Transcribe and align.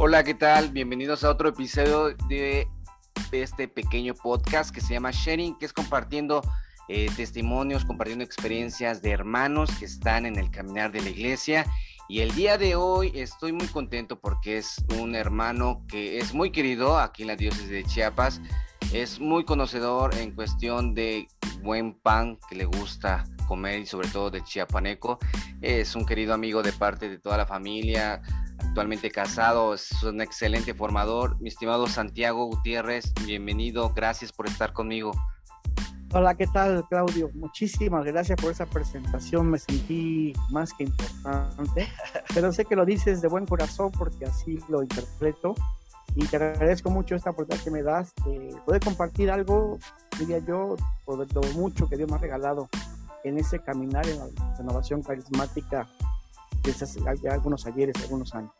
Hola, 0.00 0.22
¿qué 0.22 0.34
tal? 0.34 0.70
Bienvenidos 0.70 1.24
a 1.24 1.30
otro 1.30 1.48
episodio 1.48 2.14
de 2.28 2.68
este 3.32 3.66
pequeño 3.66 4.14
podcast 4.14 4.72
que 4.72 4.80
se 4.80 4.94
llama 4.94 5.10
Sharing, 5.10 5.58
que 5.58 5.66
es 5.66 5.72
compartiendo 5.72 6.40
eh, 6.86 7.10
testimonios, 7.16 7.84
compartiendo 7.84 8.24
experiencias 8.24 9.02
de 9.02 9.10
hermanos 9.10 9.70
que 9.76 9.86
están 9.86 10.24
en 10.24 10.36
el 10.36 10.52
caminar 10.52 10.92
de 10.92 11.02
la 11.02 11.10
iglesia. 11.10 11.66
Y 12.08 12.20
el 12.20 12.32
día 12.36 12.58
de 12.58 12.76
hoy 12.76 13.10
estoy 13.12 13.50
muy 13.50 13.66
contento 13.66 14.20
porque 14.20 14.58
es 14.58 14.76
un 15.00 15.16
hermano 15.16 15.84
que 15.88 16.18
es 16.18 16.32
muy 16.32 16.52
querido 16.52 16.96
aquí 16.96 17.22
en 17.22 17.28
la 17.28 17.36
diócesis 17.36 17.68
de 17.68 17.82
Chiapas. 17.82 18.40
Es 18.92 19.18
muy 19.18 19.44
conocedor 19.44 20.14
en 20.14 20.32
cuestión 20.32 20.94
de 20.94 21.26
buen 21.60 21.92
pan 21.92 22.38
que 22.48 22.54
le 22.54 22.66
gusta 22.66 23.24
comer 23.48 23.80
y 23.80 23.86
sobre 23.86 24.06
todo 24.08 24.30
de 24.30 24.44
chiapaneco. 24.44 25.18
Es 25.60 25.96
un 25.96 26.06
querido 26.06 26.34
amigo 26.34 26.62
de 26.62 26.72
parte 26.72 27.08
de 27.08 27.18
toda 27.18 27.36
la 27.36 27.46
familia, 27.46 28.22
actualmente 28.58 29.10
casado, 29.10 29.74
es 29.74 30.02
un 30.02 30.20
excelente 30.20 30.74
formador. 30.74 31.40
Mi 31.40 31.48
estimado 31.48 31.86
Santiago 31.86 32.46
Gutiérrez, 32.46 33.12
bienvenido, 33.24 33.92
gracias 33.94 34.32
por 34.32 34.46
estar 34.46 34.72
conmigo. 34.72 35.12
Hola, 36.12 36.34
¿qué 36.34 36.46
tal, 36.46 36.86
Claudio? 36.88 37.30
Muchísimas 37.34 38.04
gracias 38.04 38.40
por 38.40 38.50
esa 38.50 38.64
presentación, 38.64 39.50
me 39.50 39.58
sentí 39.58 40.32
más 40.50 40.72
que 40.72 40.84
importante, 40.84 41.86
pero 42.34 42.50
sé 42.52 42.64
que 42.64 42.76
lo 42.76 42.86
dices 42.86 43.20
de 43.20 43.28
buen 43.28 43.46
corazón 43.46 43.92
porque 43.92 44.24
así 44.24 44.58
lo 44.68 44.82
interpreto 44.82 45.54
y 46.14 46.26
te 46.26 46.36
agradezco 46.36 46.90
mucho 46.90 47.14
esta 47.14 47.30
oportunidad 47.30 47.62
que 47.62 47.70
me 47.70 47.82
das 47.82 48.14
de 48.24 48.56
poder 48.64 48.82
compartir 48.82 49.30
algo, 49.30 49.78
diría 50.18 50.38
yo, 50.38 50.76
por 51.04 51.18
lo 51.18 51.42
mucho 51.54 51.88
que 51.88 51.96
Dios 51.96 52.10
me 52.10 52.16
ha 52.16 52.18
regalado 52.18 52.68
en 53.24 53.38
ese 53.38 53.58
caminar 53.58 54.06
en 54.08 54.18
la 54.18 54.56
renovación 54.56 55.02
carismática 55.02 55.86
desde 56.68 56.84
hace 56.84 57.28
algunos 57.28 57.66
ayeres, 57.66 57.96
algunos 58.02 58.34
años. 58.34 58.52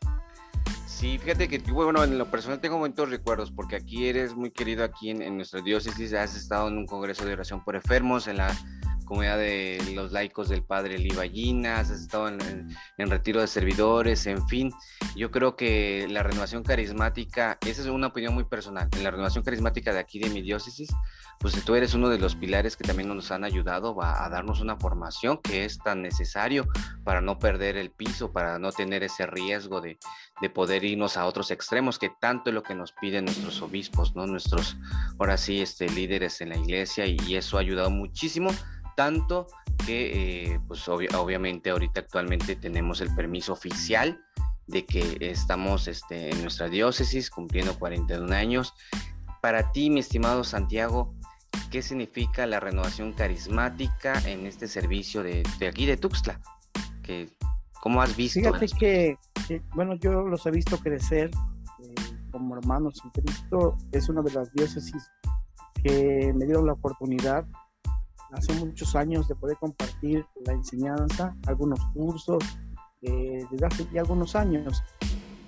Sí, 0.85 1.17
fíjate 1.17 1.47
que 1.47 1.59
bueno, 1.71 2.03
en 2.03 2.17
lo 2.17 2.29
personal 2.29 2.59
tengo 2.59 2.77
muchos 2.77 3.09
recuerdos 3.09 3.51
porque 3.51 3.77
aquí 3.77 4.07
eres 4.07 4.35
muy 4.35 4.51
querido 4.51 4.83
aquí 4.83 5.09
en, 5.09 5.21
en 5.21 5.37
nuestra 5.37 5.61
diócesis, 5.61 6.13
has 6.13 6.35
estado 6.35 6.67
en 6.67 6.77
un 6.77 6.85
congreso 6.85 7.25
de 7.25 7.33
oración 7.33 7.63
por 7.63 7.75
enfermos, 7.75 8.27
en 8.27 8.37
la 8.37 8.53
comunidad 9.09 9.39
de 9.39 9.81
los 9.95 10.11
laicos 10.11 10.49
del 10.49 10.61
padre 10.61 10.99
Liballinas, 10.99 11.89
has 11.89 12.01
estado 12.01 12.27
en, 12.27 12.69
en, 12.97 13.09
retiro 13.09 13.41
de 13.41 13.47
servidores, 13.47 14.27
en 14.27 14.47
fin. 14.47 14.71
Yo 15.15 15.31
creo 15.31 15.55
que 15.55 16.05
la 16.09 16.21
renovación 16.21 16.63
carismática, 16.63 17.57
esa 17.65 17.81
es 17.81 17.87
una 17.87 18.07
opinión 18.07 18.35
muy 18.35 18.43
personal, 18.43 18.87
en 18.95 19.03
la 19.03 19.09
renovación 19.09 19.43
carismática 19.43 19.91
de 19.93 19.99
aquí 19.99 20.19
de 20.19 20.29
mi 20.29 20.43
diócesis, 20.43 20.89
pues 21.39 21.63
tú 21.63 21.75
eres 21.75 21.93
uno 21.93 22.09
de 22.09 22.19
los 22.19 22.35
pilares 22.35 22.75
que 22.75 22.83
también 22.83 23.09
nos 23.09 23.31
han 23.31 23.43
ayudado 23.43 24.01
a, 24.01 24.25
a 24.25 24.29
darnos 24.29 24.59
una 24.61 24.77
formación 24.77 25.39
que 25.41 25.65
es 25.65 25.79
tan 25.79 26.01
necesario 26.01 26.67
para 27.03 27.21
no 27.21 27.39
perder 27.39 27.77
el 27.77 27.91
piso, 27.91 28.31
para 28.31 28.59
no 28.59 28.71
tener 28.71 29.03
ese 29.03 29.25
riesgo 29.25 29.81
de, 29.81 29.97
de 30.41 30.49
poder 30.49 30.83
irnos 30.83 31.17
a 31.17 31.25
otros 31.25 31.51
extremos, 31.51 31.97
que 31.97 32.11
tanto 32.19 32.49
es 32.49 32.53
lo 32.53 32.63
que 32.63 32.75
nos 32.75 32.91
piden 32.91 33.25
nuestros 33.25 33.61
obispos, 33.61 34.15
¿no? 34.15 34.27
Nuestros, 34.27 34.77
ahora 35.17 35.37
sí, 35.37 35.61
este, 35.61 35.89
líderes 35.89 36.41
en 36.41 36.49
la 36.49 36.57
iglesia, 36.57 37.05
y, 37.05 37.17
y 37.25 37.35
eso 37.35 37.57
ha 37.57 37.61
ayudado 37.61 37.89
muchísimo 37.89 38.51
tanto 38.99 39.47
que 39.85 40.51
eh, 40.53 40.59
pues 40.67 40.85
obviamente 40.89 41.69
ahorita 41.69 42.01
actualmente 42.01 42.57
tenemos 42.57 42.99
el 42.99 43.15
permiso 43.15 43.53
oficial 43.53 44.21
de 44.67 44.85
que 44.85 45.17
estamos 45.21 45.87
este, 45.87 46.31
en 46.31 46.41
nuestra 46.41 46.67
diócesis 46.67 47.29
cumpliendo 47.29 47.79
41 47.79 48.35
años. 48.35 48.73
Para 49.41 49.71
ti, 49.71 49.89
mi 49.89 50.01
estimado 50.01 50.43
Santiago, 50.43 51.15
¿qué 51.71 51.81
significa 51.81 52.45
la 52.45 52.59
renovación 52.59 53.13
carismática 53.13 54.19
en 54.25 54.45
este 54.47 54.67
servicio 54.67 55.23
de, 55.23 55.43
de 55.59 55.67
aquí 55.67 55.85
de 55.85 55.97
Tuxtla? 55.97 56.39
que 57.03 57.29
¿Cómo 57.81 58.01
has 58.01 58.15
visto? 58.15 58.39
Fíjate 58.39 58.67
que, 58.77 59.17
que, 59.47 59.61
bueno, 59.73 59.95
yo 59.95 60.27
los 60.27 60.45
he 60.45 60.51
visto 60.51 60.77
crecer 60.77 61.31
eh, 61.81 61.95
como 62.31 62.57
hermanos 62.57 63.01
en 63.03 63.23
Cristo. 63.23 63.77
Es 63.91 64.09
una 64.09 64.21
de 64.21 64.31
las 64.33 64.51
diócesis 64.53 65.09
que 65.81 66.33
me 66.35 66.45
dieron 66.45 66.65
la 66.65 66.73
oportunidad 66.73 67.45
hace 68.33 68.53
muchos 68.53 68.95
años 68.95 69.27
de 69.27 69.35
poder 69.35 69.57
compartir 69.57 70.25
la 70.45 70.53
enseñanza, 70.53 71.35
algunos 71.47 71.79
cursos, 71.93 72.43
eh, 73.01 73.45
desde 73.49 73.65
hace 73.65 73.87
ya 73.93 74.01
algunos 74.01 74.35
años. 74.35 74.83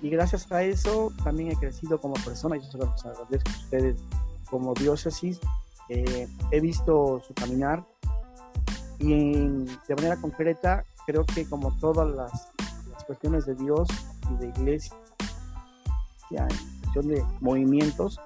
Y 0.00 0.08
gracias 0.08 0.50
a 0.50 0.62
eso 0.64 1.12
también 1.22 1.52
he 1.52 1.56
crecido 1.56 2.00
como 2.00 2.14
persona, 2.14 2.56
y 2.56 2.60
yo 2.60 2.70
se 2.70 2.78
los 2.78 3.06
agradezco 3.06 3.50
a 3.50 3.56
ustedes 3.58 4.02
como 4.50 4.74
diócesis. 4.74 5.38
Eh, 5.94 6.26
he 6.50 6.60
visto 6.60 7.20
su 7.20 7.34
caminar 7.34 7.84
y 8.98 9.12
en, 9.12 9.66
de 9.66 9.94
manera 9.94 10.16
concreta 10.16 10.86
creo 11.06 11.26
que 11.26 11.44
como 11.44 11.70
todas 11.76 12.08
las, 12.08 12.48
las 12.90 13.04
cuestiones 13.04 13.44
de 13.44 13.54
Dios 13.56 13.88
y 14.30 14.36
de 14.36 14.48
iglesia, 14.48 14.96
en 16.30 16.80
cuestión 16.80 17.08
de 17.08 17.22
movimientos, 17.40 18.18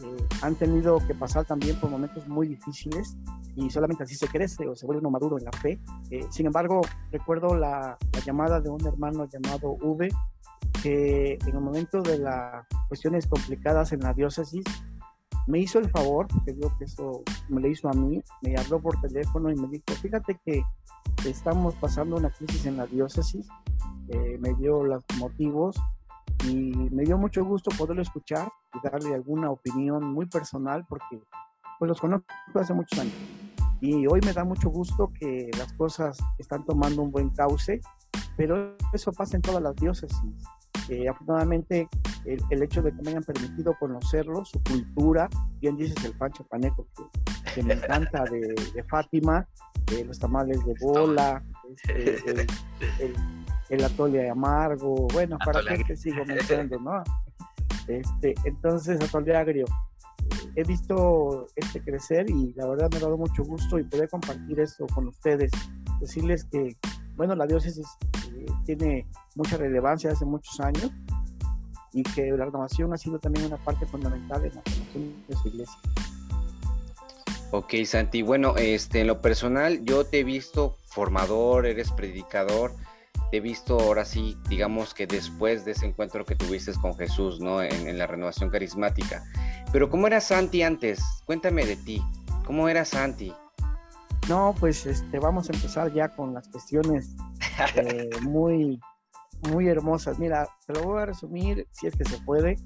eh, 0.00 0.26
han 0.40 0.54
tenido 0.54 1.06
que 1.06 1.14
pasar 1.14 1.44
también 1.44 1.78
por 1.78 1.90
momentos 1.90 2.26
muy 2.28 2.48
difíciles 2.48 3.14
y 3.56 3.68
solamente 3.68 4.04
así 4.04 4.14
se 4.14 4.28
crece 4.28 4.66
o 4.66 4.74
se 4.74 4.86
vuelve 4.86 5.00
uno 5.00 5.10
maduro 5.10 5.36
en 5.36 5.44
la 5.44 5.52
fe. 5.52 5.78
Eh, 6.10 6.24
sin 6.30 6.46
embargo, 6.46 6.80
recuerdo 7.10 7.54
la, 7.54 7.98
la, 8.10 8.20
llamada 8.20 8.58
de 8.62 8.70
un 8.70 8.86
hermano 8.86 9.28
llamado 9.28 9.72
V, 9.82 10.08
que 10.82 11.34
en 11.34 11.54
el 11.54 11.60
momento 11.60 12.00
de 12.00 12.16
las 12.20 12.66
cuestiones 12.88 13.26
complicadas 13.26 13.92
en 13.92 14.00
la 14.00 14.14
diócesis, 14.14 14.64
me 15.46 15.58
hizo 15.58 15.78
el 15.78 15.90
favor, 15.90 16.26
porque 16.28 16.56
yo 16.60 16.76
que 16.78 16.84
eso 16.84 17.22
me 17.48 17.60
lo 17.60 17.68
hizo 17.68 17.88
a 17.88 17.92
mí, 17.92 18.22
me 18.42 18.56
habló 18.56 18.80
por 18.80 19.00
teléfono 19.00 19.50
y 19.50 19.56
me 19.56 19.68
dijo, 19.68 19.84
fíjate 20.00 20.38
que 20.44 20.62
estamos 21.26 21.74
pasando 21.76 22.16
una 22.16 22.30
crisis 22.30 22.66
en 22.66 22.76
la 22.76 22.86
diócesis, 22.86 23.46
eh, 24.08 24.38
me 24.40 24.54
dio 24.54 24.84
los 24.84 25.02
motivos 25.18 25.76
y 26.48 26.72
me 26.90 27.04
dio 27.04 27.18
mucho 27.18 27.44
gusto 27.44 27.70
poderlo 27.76 28.02
escuchar 28.02 28.50
y 28.74 28.88
darle 28.88 29.14
alguna 29.14 29.50
opinión 29.50 30.12
muy 30.12 30.26
personal 30.26 30.84
porque 30.88 31.20
pues 31.78 31.88
los 31.88 32.00
conozco 32.00 32.26
hace 32.54 32.74
muchos 32.74 32.98
años. 32.98 33.14
Y 33.80 34.06
hoy 34.06 34.20
me 34.24 34.32
da 34.32 34.44
mucho 34.44 34.70
gusto 34.70 35.10
que 35.18 35.50
las 35.58 35.72
cosas 35.72 36.18
están 36.38 36.64
tomando 36.64 37.02
un 37.02 37.10
buen 37.10 37.30
cauce, 37.30 37.80
pero 38.36 38.76
eso 38.92 39.12
pasa 39.12 39.36
en 39.36 39.42
todas 39.42 39.60
las 39.60 39.74
diócesis. 39.74 40.18
Eh, 40.88 41.08
afortunadamente, 41.08 41.88
el, 42.24 42.40
el, 42.50 42.62
hecho 42.62 42.82
de 42.82 42.92
que 42.92 43.02
me 43.02 43.10
hayan 43.10 43.22
permitido 43.22 43.74
conocerlo, 43.78 44.44
su 44.44 44.62
cultura, 44.62 45.28
bien 45.60 45.76
dices 45.76 46.04
el 46.04 46.12
Pancho 46.12 46.44
Paneco, 46.44 46.86
que, 46.96 47.54
que 47.54 47.62
me 47.62 47.74
encanta 47.74 48.24
de, 48.24 48.54
de 48.74 48.84
Fátima, 48.84 49.46
eh, 49.92 50.04
los 50.04 50.18
tamales 50.18 50.64
de 50.64 50.74
bola, 50.80 51.42
este, 51.70 52.30
el, 52.30 52.40
el, 52.98 53.14
el, 53.70 53.84
atole 53.84 54.18
de 54.18 54.30
amargo, 54.30 55.06
bueno, 55.12 55.38
para 55.44 55.62
qué 55.62 55.84
te 55.84 55.96
sigo 55.96 56.24
mencionando, 56.26 56.78
¿no? 56.80 57.02
Este, 57.88 58.34
entonces, 58.44 59.00
atole 59.00 59.36
agrio 59.36 59.64
he 60.54 60.64
visto 60.64 61.46
este 61.56 61.80
crecer 61.80 62.28
y 62.28 62.52
la 62.54 62.66
verdad 62.66 62.90
me 62.90 62.98
ha 62.98 63.00
dado 63.00 63.16
mucho 63.16 63.44
gusto 63.44 63.78
y 63.78 63.84
poder 63.84 64.08
compartir 64.08 64.60
esto 64.60 64.86
con 64.94 65.08
ustedes. 65.08 65.50
Decirles 66.00 66.44
que, 66.44 66.76
bueno, 67.16 67.34
la 67.34 67.46
diócesis 67.46 67.86
eh, 68.21 68.21
tiene 68.64 69.06
mucha 69.34 69.56
relevancia 69.56 70.12
hace 70.12 70.24
muchos 70.24 70.60
años 70.60 70.90
y 71.92 72.02
que 72.02 72.30
la 72.30 72.46
renovación 72.46 72.92
ha 72.92 72.96
sido 72.96 73.18
también 73.18 73.46
una 73.46 73.58
parte 73.58 73.86
fundamental 73.86 74.44
en 74.44 74.54
la 74.54 74.62
formación 74.62 75.24
de 75.28 75.36
su 75.36 75.48
iglesia. 75.48 75.78
Ok, 77.50 77.74
Santi. 77.84 78.22
Bueno, 78.22 78.56
este, 78.56 79.02
en 79.02 79.08
lo 79.08 79.20
personal, 79.20 79.84
yo 79.84 80.04
te 80.06 80.20
he 80.20 80.24
visto 80.24 80.78
formador, 80.86 81.66
eres 81.66 81.90
predicador 81.90 82.72
te 83.32 83.38
he 83.38 83.40
visto 83.40 83.80
ahora 83.80 84.04
sí, 84.04 84.36
digamos 84.50 84.92
que 84.92 85.06
después 85.06 85.64
de 85.64 85.72
ese 85.72 85.86
encuentro 85.86 86.26
que 86.26 86.36
tuviste 86.36 86.70
con 86.74 86.94
Jesús, 86.98 87.40
¿no? 87.40 87.62
En, 87.62 87.88
en, 87.88 87.96
la 87.96 88.06
renovación 88.06 88.50
carismática. 88.50 89.24
Pero 89.72 89.88
¿cómo 89.88 90.06
era 90.06 90.20
Santi 90.20 90.62
antes? 90.62 91.02
Cuéntame 91.24 91.64
de 91.64 91.76
ti. 91.76 92.02
¿Cómo 92.44 92.68
era 92.68 92.84
Santi? 92.84 93.32
No, 94.28 94.54
pues 94.58 94.86
este, 94.86 95.18
vamos 95.18 95.50
a 95.50 95.52
empezar 95.52 95.92
ya 95.92 96.08
con 96.08 96.32
las 96.32 96.48
cuestiones 96.48 97.16
eh, 97.76 98.08
muy, 98.22 98.80
muy 99.50 99.68
hermosas. 99.68 100.18
Mira, 100.18 100.48
te 100.66 100.74
lo 100.74 100.84
voy 100.84 101.02
a 101.02 101.06
resumir 101.06 101.66
si 101.72 101.86
es 101.88 101.96
que 101.96 102.04
se 102.04 102.18
puede. 102.18 102.56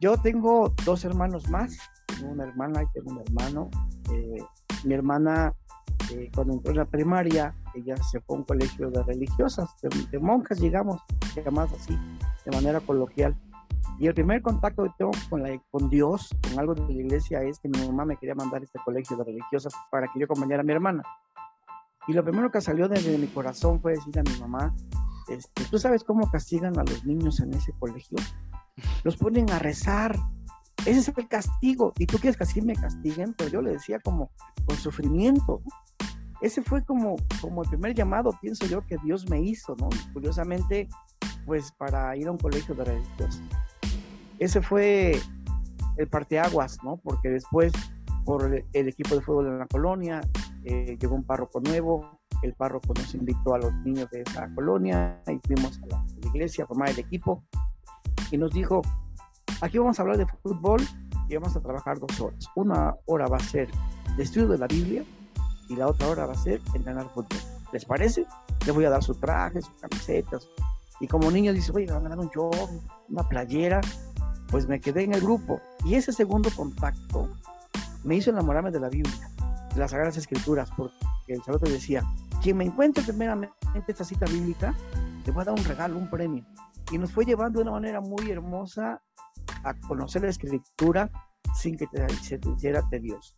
Yo 0.00 0.16
tengo 0.18 0.74
dos 0.84 1.04
hermanos 1.04 1.48
más, 1.48 1.78
tengo 2.06 2.32
una 2.32 2.44
hermana 2.44 2.82
y 2.82 2.86
tengo 2.92 3.12
un 3.12 3.20
hermano. 3.20 3.70
Eh, 4.12 4.42
mi 4.84 4.94
hermana 4.94 5.54
eh, 6.10 6.30
cuando 6.34 6.54
entró 6.54 6.72
en 6.72 6.78
la 6.78 6.84
primaria, 6.84 7.54
ella 7.74 7.96
se 7.96 8.20
fue 8.20 8.36
a 8.36 8.38
un 8.40 8.44
colegio 8.44 8.90
de 8.90 9.02
religiosas, 9.04 9.70
de, 9.80 9.88
de 10.10 10.18
monjas, 10.18 10.60
digamos, 10.60 11.00
llamadas 11.34 11.72
así, 11.72 11.98
de 12.44 12.50
manera 12.50 12.80
coloquial. 12.80 13.34
Y 13.98 14.06
el 14.08 14.14
primer 14.14 14.42
contacto 14.42 14.82
que 14.84 14.90
tengo 14.98 15.12
con, 15.30 15.42
la, 15.42 15.58
con 15.70 15.88
Dios, 15.88 16.30
con 16.42 16.58
algo 16.58 16.74
de 16.74 16.82
la 16.82 16.92
iglesia, 16.92 17.42
es 17.42 17.58
que 17.60 17.68
mi 17.68 17.78
mamá 17.86 18.04
me 18.04 18.16
quería 18.16 18.34
mandar 18.34 18.60
a 18.60 18.64
este 18.64 18.78
colegio 18.84 19.16
de 19.16 19.24
religiosas 19.24 19.72
para 19.90 20.08
que 20.08 20.18
yo 20.18 20.24
acompañara 20.24 20.62
a 20.62 20.64
mi 20.64 20.72
hermana. 20.72 21.02
Y 22.06 22.12
lo 22.12 22.22
primero 22.22 22.50
que 22.50 22.60
salió 22.60 22.88
desde 22.88 23.16
mi 23.16 23.28
corazón 23.28 23.80
fue 23.80 23.92
decir 23.92 24.18
a 24.18 24.22
mi 24.22 24.38
mamá, 24.40 24.74
este, 25.28 25.64
¿tú 25.70 25.78
sabes 25.78 26.04
cómo 26.04 26.30
castigan 26.30 26.78
a 26.78 26.84
los 26.84 27.04
niños 27.04 27.40
en 27.40 27.54
ese 27.54 27.72
colegio? 27.78 28.18
Los 29.04 29.16
ponen 29.16 29.50
a 29.50 29.58
rezar. 29.58 30.16
Ese 30.84 30.98
es 30.98 31.08
el 31.16 31.28
castigo. 31.28 31.92
Y 31.98 32.06
tú 32.06 32.18
quieres 32.18 32.36
que 32.36 32.44
así 32.44 32.60
me 32.60 32.74
castiguen, 32.74 33.34
pero 33.34 33.48
yo 33.48 33.62
le 33.62 33.72
decía 33.72 34.00
como 34.00 34.30
con 34.66 34.76
sufrimiento. 34.76 35.62
Ese 36.40 36.62
fue 36.62 36.84
como, 36.84 37.16
como 37.40 37.62
el 37.62 37.68
primer 37.70 37.94
llamado, 37.94 38.36
pienso 38.42 38.66
yo, 38.66 38.84
que 38.86 38.98
Dios 39.02 39.30
me 39.30 39.40
hizo, 39.40 39.74
¿no? 39.76 39.88
Curiosamente, 40.12 40.88
pues 41.46 41.72
para 41.72 42.14
ir 42.16 42.28
a 42.28 42.32
un 42.32 42.38
colegio 42.38 42.74
de 42.74 42.84
religiosos. 42.84 43.40
Ese 44.38 44.60
fue 44.62 45.18
el 45.96 46.08
parteaguas, 46.08 46.78
¿no? 46.82 46.96
Porque 46.98 47.28
después, 47.28 47.72
por 48.24 48.44
el, 48.44 48.88
equipo 48.88 49.14
de 49.14 49.20
fútbol 49.20 49.44
de 49.44 49.58
la 49.58 49.66
colonia, 49.66 50.20
eh, 50.64 50.96
llegó 51.00 51.14
un 51.14 51.24
párroco 51.24 51.60
nuevo, 51.60 52.18
el 52.42 52.54
párroco 52.54 52.92
nos 52.94 53.14
invitó 53.14 53.54
a 53.54 53.58
los 53.58 53.72
niños 53.84 54.10
de 54.10 54.22
esa 54.22 54.52
colonia 54.54 55.20
y 55.28 55.38
fuimos 55.46 55.80
a 55.82 55.86
la, 55.86 56.04
iglesia 56.28 56.64
a 56.64 56.66
formar 56.66 56.90
el 56.90 56.98
equipo 56.98 57.44
y 58.30 58.38
nos 58.38 58.52
dijo, 58.52 58.82
aquí 59.60 59.78
vamos 59.78 59.98
a 59.98 60.02
hablar 60.02 60.18
de 60.18 60.26
fútbol 60.26 60.80
y 61.28 61.36
vamos 61.36 61.56
a 61.56 61.60
trabajar 61.60 61.98
dos 61.98 62.20
horas. 62.20 62.46
Una 62.54 62.94
hora 63.06 63.28
va 63.28 63.36
a 63.36 63.40
ser 63.40 63.68
de 64.16 64.22
estudio 64.22 64.48
de 64.48 64.58
la 64.58 64.66
Biblia 64.66 65.04
y 65.68 65.76
la 65.76 65.86
otra 65.88 66.08
hora 66.08 66.26
va 66.26 66.32
a 66.32 66.36
ser 66.36 66.60
entrenar 66.74 67.08
fútbol. 67.10 67.38
¿Les 67.72 67.84
parece? 67.84 68.26
Les 68.66 68.74
voy 68.74 68.84
a 68.84 68.90
dar 68.90 69.02
su 69.02 69.14
traje, 69.14 69.60
sus 69.60 69.74
camisetas. 69.74 70.48
Y 71.00 71.08
como 71.08 71.30
niño 71.30 71.52
dice, 71.52 71.72
oye, 71.74 71.86
me 71.86 71.92
van 71.92 72.06
a 72.06 72.08
dar 72.10 72.18
un 72.18 72.28
job, 72.28 72.54
una 73.08 73.28
playera. 73.28 73.80
Pues 74.54 74.68
me 74.68 74.80
quedé 74.80 75.02
en 75.02 75.12
el 75.12 75.20
grupo. 75.20 75.60
Y 75.84 75.96
ese 75.96 76.12
segundo 76.12 76.48
contacto 76.54 77.28
me 78.04 78.14
hizo 78.14 78.30
enamorarme 78.30 78.70
de 78.70 78.78
la 78.78 78.88
Biblia, 78.88 79.28
de 79.74 79.80
las 79.80 79.90
Sagradas 79.90 80.16
Escrituras, 80.16 80.70
porque 80.76 80.94
el 81.26 81.38
sacerdote 81.38 81.72
decía, 81.72 82.04
quien 82.40 82.58
me 82.58 82.64
encuentre 82.64 83.02
primeramente 83.02 83.52
esta 83.88 84.04
cita 84.04 84.26
bíblica, 84.26 84.72
le 85.26 85.32
voy 85.32 85.42
a 85.42 85.46
dar 85.46 85.54
un 85.58 85.64
regalo, 85.64 85.98
un 85.98 86.08
premio. 86.08 86.44
Y 86.92 86.98
nos 86.98 87.10
fue 87.10 87.24
llevando 87.24 87.58
de 87.58 87.62
una 87.64 87.72
manera 87.72 88.00
muy 88.00 88.30
hermosa 88.30 89.02
a 89.64 89.74
conocer 89.88 90.22
la 90.22 90.28
escritura 90.28 91.10
sin 91.52 91.76
que 91.76 91.88
se 92.22 92.38
te 92.38 92.48
hiciera 92.48 92.88
tedioso. 92.88 93.34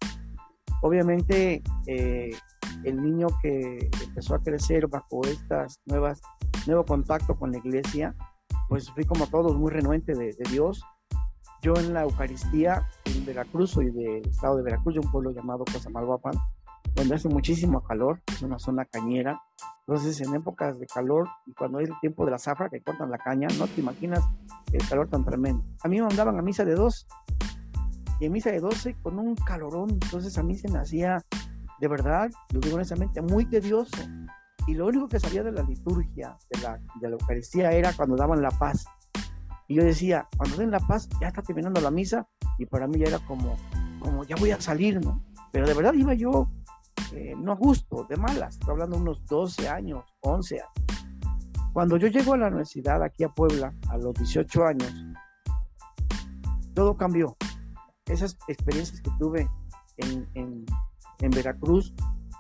Obviamente, 0.82 1.62
eh, 1.86 2.36
el 2.84 3.02
niño 3.02 3.28
que 3.40 3.88
empezó 4.04 4.34
a 4.34 4.42
crecer 4.42 4.86
bajo 4.86 5.22
estas 5.24 5.80
nuevas, 5.86 6.20
nuevo 6.66 6.84
contacto 6.84 7.38
con 7.38 7.52
la 7.52 7.56
iglesia, 7.56 8.14
pues 8.68 8.90
fui 8.90 9.06
como 9.06 9.26
todos 9.28 9.56
muy 9.56 9.70
renuente 9.70 10.12
de, 10.12 10.34
de 10.34 10.50
Dios. 10.50 10.82
Yo 11.66 11.74
en 11.74 11.92
la 11.92 12.02
Eucaristía 12.02 12.86
en 13.06 13.26
Veracruz, 13.26 13.72
soy 13.72 13.90
del 13.90 14.24
estado 14.24 14.56
de 14.56 14.62
Veracruz, 14.62 14.94
de 14.94 15.00
un 15.00 15.10
pueblo 15.10 15.32
llamado 15.32 15.64
Cosamalhuapan, 15.64 16.34
donde 16.94 17.16
hace 17.16 17.28
muchísimo 17.28 17.82
calor, 17.82 18.22
es 18.28 18.40
una 18.42 18.56
zona 18.60 18.84
cañera. 18.84 19.42
Entonces, 19.80 20.20
en 20.20 20.32
épocas 20.36 20.78
de 20.78 20.86
calor 20.86 21.26
y 21.44 21.52
cuando 21.54 21.80
es 21.80 21.88
el 21.88 21.98
tiempo 22.00 22.24
de 22.24 22.30
la 22.30 22.38
zafra 22.38 22.68
que 22.68 22.80
cortan 22.82 23.10
la 23.10 23.18
caña, 23.18 23.48
no 23.58 23.66
te 23.66 23.80
imaginas 23.80 24.20
el 24.70 24.88
calor 24.88 25.08
tan 25.08 25.24
tremendo. 25.24 25.64
A 25.82 25.88
mí 25.88 25.96
me 25.96 26.06
mandaban 26.06 26.38
a 26.38 26.42
misa 26.42 26.64
de 26.64 26.76
dos 26.76 27.08
y 28.20 28.26
en 28.26 28.32
misa 28.32 28.52
de 28.52 28.60
doce 28.60 28.94
con 29.02 29.18
un 29.18 29.34
calorón. 29.34 29.90
Entonces, 29.90 30.38
a 30.38 30.44
mí 30.44 30.54
se 30.54 30.70
me 30.70 30.78
hacía, 30.78 31.20
de 31.80 31.88
verdad, 31.88 32.30
lo 32.52 32.60
digo 32.60 32.76
honestamente, 32.76 33.20
muy 33.22 33.44
tedioso. 33.44 34.04
Y 34.68 34.74
lo 34.74 34.86
único 34.86 35.08
que 35.08 35.18
sabía 35.18 35.42
de 35.42 35.50
la 35.50 35.64
liturgia, 35.64 36.38
de 36.48 36.60
la, 36.60 36.78
de 37.00 37.08
la 37.08 37.16
Eucaristía, 37.16 37.72
era 37.72 37.92
cuando 37.92 38.14
daban 38.14 38.40
la 38.40 38.52
paz. 38.52 38.84
Y 39.68 39.76
yo 39.76 39.84
decía, 39.84 40.28
cuando 40.36 40.56
den 40.56 40.70
la 40.70 40.80
paz, 40.80 41.08
ya 41.20 41.28
está 41.28 41.42
terminando 41.42 41.80
la 41.80 41.90
misa. 41.90 42.28
Y 42.58 42.66
para 42.66 42.86
mí 42.86 42.98
ya 42.98 43.06
era 43.06 43.18
como, 43.20 43.56
como 43.98 44.24
ya 44.24 44.36
voy 44.36 44.50
a 44.52 44.60
salir, 44.60 45.04
¿no? 45.04 45.22
Pero 45.52 45.66
de 45.66 45.74
verdad 45.74 45.94
iba 45.94 46.14
yo 46.14 46.48
eh, 47.12 47.34
no 47.36 47.56
justo, 47.56 48.04
de 48.08 48.16
malas, 48.16 48.54
estoy 48.54 48.72
hablando 48.72 48.96
unos 48.96 49.24
12 49.26 49.68
años, 49.68 50.04
11 50.20 50.60
años. 50.60 50.70
Cuando 51.72 51.96
yo 51.98 52.08
llego 52.08 52.34
a 52.34 52.38
la 52.38 52.48
universidad 52.48 53.02
aquí 53.02 53.22
a 53.22 53.28
Puebla, 53.28 53.72
a 53.90 53.96
los 53.98 54.14
18 54.14 54.64
años, 54.64 54.92
todo 56.74 56.96
cambió. 56.96 57.36
Esas 58.06 58.36
experiencias 58.48 59.00
que 59.00 59.10
tuve 59.18 59.48
en, 59.98 60.28
en, 60.34 61.30
Veracruz 61.30 61.94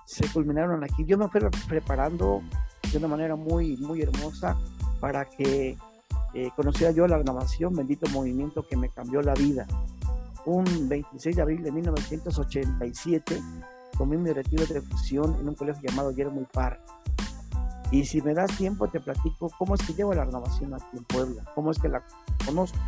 se 0.06 0.26
culminaron 0.32 0.84
aquí. 0.84 1.04
Yo 1.04 1.18
me 1.18 1.28
fui 1.28 1.40
preparando 1.68 2.42
de 2.90 2.98
una 2.98 3.08
manera 3.08 3.36
muy, 3.36 3.76
muy 3.78 4.02
hermosa 4.02 4.56
para 5.00 5.24
que 5.24 5.76
eh, 6.36 6.50
conociera 6.54 6.92
yo 6.92 7.06
la 7.06 7.16
renovación, 7.16 7.74
bendito 7.74 8.06
movimiento 8.10 8.62
que 8.68 8.76
me 8.76 8.90
cambió 8.90 9.22
la 9.22 9.32
vida. 9.32 9.66
Un 10.44 10.86
26 10.86 11.34
de 11.34 11.40
abril 11.40 11.62
de 11.62 11.72
1987 11.72 13.40
tomé 13.96 14.18
mi 14.18 14.30
retiro 14.30 14.66
de 14.66 14.82
fusión 14.82 15.34
en 15.40 15.48
un 15.48 15.54
colegio 15.54 15.88
llamado 15.88 16.10
Guillermo 16.10 16.46
Par. 16.52 16.78
Y 17.90 18.04
si 18.04 18.20
me 18.20 18.34
das 18.34 18.54
tiempo, 18.58 18.86
te 18.86 19.00
platico 19.00 19.50
cómo 19.58 19.76
es 19.76 19.86
que 19.86 19.94
llevo 19.94 20.12
la 20.12 20.26
renovación 20.26 20.74
aquí 20.74 20.98
en 20.98 21.04
Puebla, 21.04 21.42
cómo 21.54 21.70
es 21.70 21.78
que 21.78 21.88
la 21.88 22.04
conozco. 22.44 22.78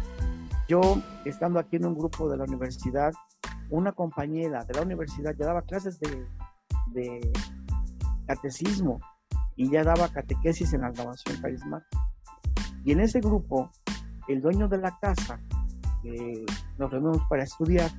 Yo, 0.69 1.01
estando 1.25 1.59
aquí 1.59 1.77
en 1.77 1.87
un 1.87 1.95
grupo 1.95 2.29
de 2.29 2.37
la 2.37 2.45
universidad, 2.45 3.15
una 3.71 3.93
compañera 3.93 4.63
de 4.67 4.75
la 4.75 4.83
universidad 4.83 5.35
ya 5.35 5.47
daba 5.47 5.63
clases 5.63 5.99
de, 6.01 6.27
de 6.89 7.33
catecismo 8.27 9.01
y 9.57 9.71
ya 9.71 9.85
daba 9.85 10.09
catequesis 10.09 10.75
en 10.75 10.83
la 10.83 10.91
renovación 10.91 11.41
carismática. 11.41 12.08
Y 12.89 12.93
en 12.93 13.01
ese 13.01 13.21
grupo, 13.21 13.71
el 14.29 14.41
dueño 14.41 14.67
de 14.67 14.79
la 14.79 14.99
casa, 14.99 15.39
nos 16.79 16.91
reunimos 16.91 17.21
para 17.29 17.43
estudiar, 17.43 17.91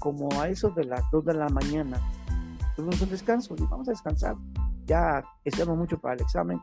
como 0.00 0.28
a 0.40 0.48
eso 0.48 0.70
de 0.70 0.82
las 0.82 1.08
2 1.12 1.26
de 1.26 1.34
la 1.34 1.48
mañana, 1.48 2.00
tuvimos 2.74 3.00
un 3.02 3.08
descanso 3.08 3.54
y 3.56 3.62
vamos 3.66 3.86
a 3.86 3.92
descansar. 3.92 4.34
Ya 4.84 5.22
estamos 5.44 5.78
mucho 5.78 6.00
para 6.00 6.14
el 6.14 6.22
examen. 6.22 6.60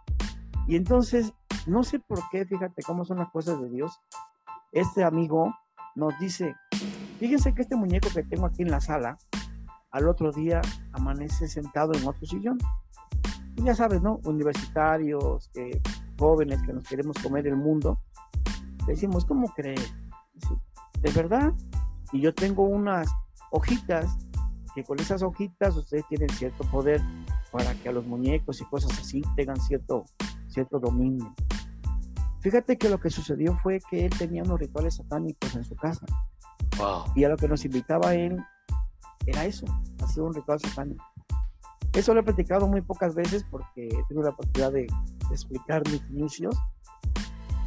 Y 0.67 0.75
entonces, 0.75 1.33
no 1.67 1.83
sé 1.83 2.01
por 2.01 2.19
qué, 2.31 2.44
fíjate 2.44 2.83
cómo 2.83 3.05
son 3.05 3.19
las 3.19 3.29
cosas 3.29 3.61
de 3.61 3.69
Dios. 3.69 3.97
Este 4.73 5.05
amigo 5.05 5.55
nos 5.95 6.19
dice, 6.19 6.53
fíjense 7.17 7.53
que 7.53 7.61
este 7.61 7.77
muñeco 7.77 8.09
que 8.13 8.23
tengo 8.23 8.47
aquí 8.47 8.63
en 8.63 8.71
la 8.71 8.81
sala, 8.81 9.17
al 9.91 10.09
otro 10.09 10.33
día 10.33 10.59
amanece 10.91 11.47
sentado 11.47 11.94
en 11.94 12.05
otro 12.05 12.25
sillón. 12.25 12.57
Y 13.57 13.63
ya 13.63 13.75
sabes, 13.75 14.01
¿no? 14.01 14.19
Universitarios, 14.24 15.51
jóvenes 16.18 16.62
que 16.62 16.74
nos 16.74 16.83
queremos 16.83 17.18
comer 17.18 17.48
el 17.48 17.57
mundo. 17.57 18.00
decimos, 18.86 19.25
¿cómo 19.25 19.48
crees? 19.50 19.94
De 21.01 21.12
verdad. 21.12 21.51
Y 22.13 22.21
yo 22.21 22.33
tengo 22.33 22.63
unas 22.63 23.09
hojitas 23.51 24.18
que 24.74 24.83
con 24.83 25.00
esas 25.00 25.24
hojitas 25.24 25.75
ustedes 25.75 26.07
tienen 26.07 26.30
cierto 26.30 26.63
poder 26.65 27.01
para 27.51 27.74
que 27.74 27.89
a 27.89 27.92
los 27.92 28.06
muñecos 28.06 28.62
y 28.62 28.65
cosas 28.65 28.98
así 29.00 29.21
tengan 29.36 29.59
cierto, 29.59 30.06
cierto 30.48 30.80
dominio. 30.80 31.33
Fíjate 32.42 32.77
que 32.77 32.88
lo 32.88 33.00
que 33.00 33.09
sucedió 33.09 33.57
fue 33.57 33.80
que 33.89 34.06
él 34.06 34.12
tenía 34.18 34.44
unos 34.44 34.59
rituales 34.59 34.95
satánicos 34.95 35.56
en 35.56 35.63
su 35.63 35.75
casa. 35.75 36.06
Y 37.15 37.24
a 37.24 37.30
lo 37.30 37.38
que 37.38 37.48
nos 37.48 37.65
invitaba 37.65 38.13
él 38.13 38.38
era 39.25 39.45
eso, 39.45 39.65
hacer 40.04 40.24
un 40.24 40.33
ritual 40.33 40.59
satánico. 40.59 41.04
Eso 41.94 42.13
lo 42.13 42.19
he 42.19 42.24
platicado 42.24 42.68
muy 42.68 42.81
pocas 42.81 43.16
veces 43.16 43.45
porque 43.50 43.89
tengo 44.07 44.24
la 44.24 44.30
oportunidad 44.30 44.71
de, 44.71 44.88
explicar 45.31 45.83
mis 45.90 46.02
inicios, 46.09 46.56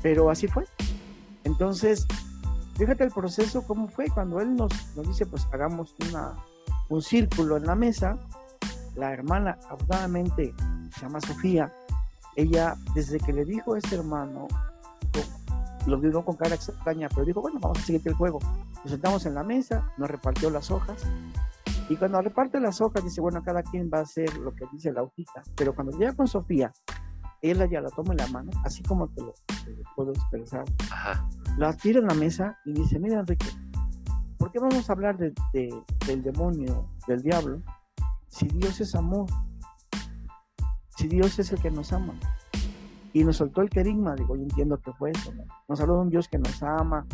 pero 0.02 0.30
así 0.30 0.49
fue. 0.49 0.64
Entonces, 1.44 2.06
fíjate 2.76 3.04
el 3.04 3.11
proceso, 3.11 3.62
cómo 3.66 3.88
fue 3.88 4.06
cuando 4.09 4.40
él 4.40 4.54
nos, 4.56 4.73
nos 4.97 5.06
dice, 5.06 5.26
pues 5.26 5.47
hagamos 5.52 5.94
una, 6.09 6.37
un 6.88 7.02
círculo 7.02 7.56
en 7.56 7.66
la 7.66 7.75
mesa. 7.75 8.18
La 8.97 9.12
hermana, 9.12 9.59
afortunadamente, 9.68 10.54
se 10.94 11.00
llama 11.02 11.21
Sofía. 11.21 11.73
Ella, 12.37 12.76
desde 12.94 13.18
que 13.18 13.33
le 13.33 13.44
dijo 13.44 13.75
a 13.75 13.78
este 13.78 13.97
hermano, 13.97 14.49
lo 15.87 15.99
vio 15.99 16.25
con 16.25 16.37
cara 16.37 16.54
extraña, 16.54 17.09
pero 17.09 17.25
dijo, 17.25 17.40
bueno, 17.40 17.59
vamos 17.61 17.78
a 17.78 17.83
seguir 17.83 18.02
el 18.04 18.14
juego. 18.14 18.38
Nos 18.83 18.90
sentamos 18.90 19.26
en 19.26 19.35
la 19.35 19.42
mesa, 19.42 19.90
nos 19.97 20.11
repartió 20.11 20.50
las 20.50 20.71
hojas. 20.71 21.02
Y 21.90 21.97
cuando 21.97 22.23
reparte 22.23 22.61
las 22.61 22.80
hojas, 22.80 23.04
dice, 23.04 23.20
bueno, 23.20 23.42
cada 23.42 23.62
quien 23.62 23.90
va 23.92 23.99
a 23.99 24.02
hacer 24.02 24.35
lo 24.38 24.54
que 24.54 24.64
dice 24.73 24.92
la 24.92 25.02
hojita. 25.02 25.42
Pero 25.56 25.75
cuando 25.75 25.99
llega 25.99 26.14
con 26.14 26.28
Sofía, 26.28 26.73
ella 27.42 27.66
ya 27.66 27.80
la 27.80 27.90
toma 27.90 28.12
en 28.12 28.18
la 28.18 28.26
mano, 28.28 28.50
así 28.64 28.82
como 28.85 29.09
te 29.09 29.20
lo, 29.20 29.35
puedo 29.97 30.12
expresar. 30.12 30.64
La 31.59 31.76
tira 31.76 31.99
en 31.99 32.06
la 32.06 32.14
mesa 32.14 32.59
y 32.64 32.73
dice, 32.73 32.99
mira, 32.99 33.20
Enrique, 33.20 33.47
¿Por 34.40 34.50
qué 34.50 34.59
vamos 34.59 34.88
a 34.88 34.92
hablar 34.94 35.18
de, 35.18 35.35
del 36.06 36.23
demonio, 36.23 36.88
del 37.06 37.20
diablo, 37.23 37.61
si 38.28 38.47
Dios 38.47 38.80
es 38.80 38.94
amor? 38.94 39.26
Si 40.97 41.09
Dios 41.09 41.38
es 41.38 41.52
el 41.52 41.61
que 41.61 41.70
nos 41.70 41.92
ama. 41.92 42.14
Y 43.12 43.23
nos 43.23 43.37
soltó 43.37 43.61
el 43.61 43.68
querigma, 43.68 44.14
digo, 44.14 44.37
yo 44.37 44.42
entiendo 44.42 44.78
que 44.78 44.92
fue 44.92 45.11
eso. 45.11 45.35
Nos 45.68 45.78
habló 45.80 45.97
de 45.97 46.00
un 46.00 46.09
Dios 46.09 46.26
que 46.26 46.38
nos 46.38 46.62
ama, 46.62 47.06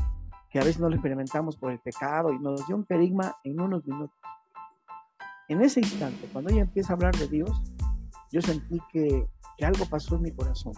que 0.50 0.60
a 0.60 0.62
veces 0.62 0.80
no 0.80 0.88
lo 0.88 0.94
experimentamos 0.94 1.56
por 1.56 1.72
el 1.72 1.80
pecado, 1.80 2.32
y 2.32 2.38
nos 2.38 2.64
dio 2.68 2.76
un 2.76 2.84
querigma 2.84 3.34
en 3.42 3.60
unos 3.60 3.84
minutos. 3.84 4.16
En 5.48 5.62
ese 5.62 5.80
instante, 5.80 6.28
cuando 6.32 6.50
ella 6.50 6.62
empieza 6.62 6.92
a 6.92 6.96
hablar 6.96 7.16
de 7.16 7.28
Dios, 7.28 7.62
yo 8.32 8.42
sentí 8.42 8.80
que, 8.92 9.28
algo 9.62 9.86
pasó 9.86 10.16
en 10.16 10.22
mi 10.22 10.32
corazón. 10.32 10.72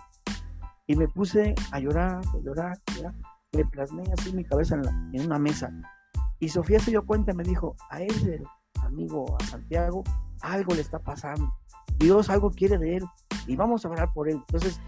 Y 0.87 0.95
me 0.95 1.09
puse 1.09 1.55
a 1.73 1.81
llorar, 1.81 2.21
a 2.21 2.39
llorar, 2.39 2.79
a 2.87 2.95
llorar. 2.95 3.15
Le 3.53 3.65
plasmé 3.65 4.03
así 4.17 4.33
mi 4.33 4.45
cabeza 4.45 4.77
en, 5.13 5.23
una 5.23 5.39
mesa 5.39 5.73
y 6.39 6.49
Sofía 6.51 6.79
se 6.79 6.91
dio 6.91 7.05
cuenta 7.05 7.33
y 7.33 7.35
me 7.35 7.43
dijo, 7.43 7.75
a 7.91 8.03
ese 8.03 8.43
amigo, 8.83 9.37
a 9.41 9.45
Santiago, 9.47 10.05
algo 10.43 10.75
le 10.75 10.83
está 10.83 10.99
pasando. 10.99 11.53
Dios 11.99 12.31
algo 12.31 12.51
quiere 12.51 12.79
de 12.79 12.99
él 12.99 13.05
y 13.47 13.57
vamos 13.57 13.85
a 13.85 13.89
orar 13.89 14.13
por 14.13 14.29
él. 14.29 14.37
Entonces, 14.37 14.81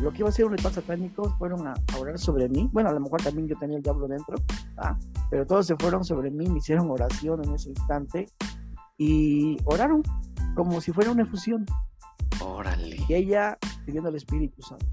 lo 0.00 0.12
que 0.12 0.20
iba 0.20 0.28
a 0.28 0.32
ser 0.32 0.46
un 0.46 0.52
ritual 0.52 0.72
satánico 0.72 1.28
fueron 1.38 1.66
a, 1.66 1.74
orar 1.98 2.18
sobre 2.18 2.48
mí. 2.48 2.70
Bueno, 2.72 2.88
a 2.88 2.92
lo 2.92 3.00
mejor 3.00 3.20
también 3.20 3.48
yo 3.48 3.58
tenía 3.58 3.76
el 3.76 3.82
diablo 3.82 4.08
dentro, 4.08 4.36
pero 5.28 5.46
todos 5.46 5.66
se 5.66 5.76
fueron 5.76 6.04
sobre 6.04 6.30
mí, 6.30 6.48
me 6.48 6.58
hicieron 6.58 6.90
oración 6.90 7.44
en 7.44 7.54
ese 7.54 7.70
instante 7.70 8.26
y 8.96 9.56
oraron 9.64 10.02
como 10.54 10.80
si 10.80 10.92
fuera 10.92 11.10
una 11.10 11.22
efusión. 11.22 11.66
Órale. 12.40 12.96
Y 13.08 13.14
ella 13.14 13.58
pidiendo 13.84 14.08
al 14.08 14.16
Espíritu 14.16 14.62
Santo. 14.62 14.86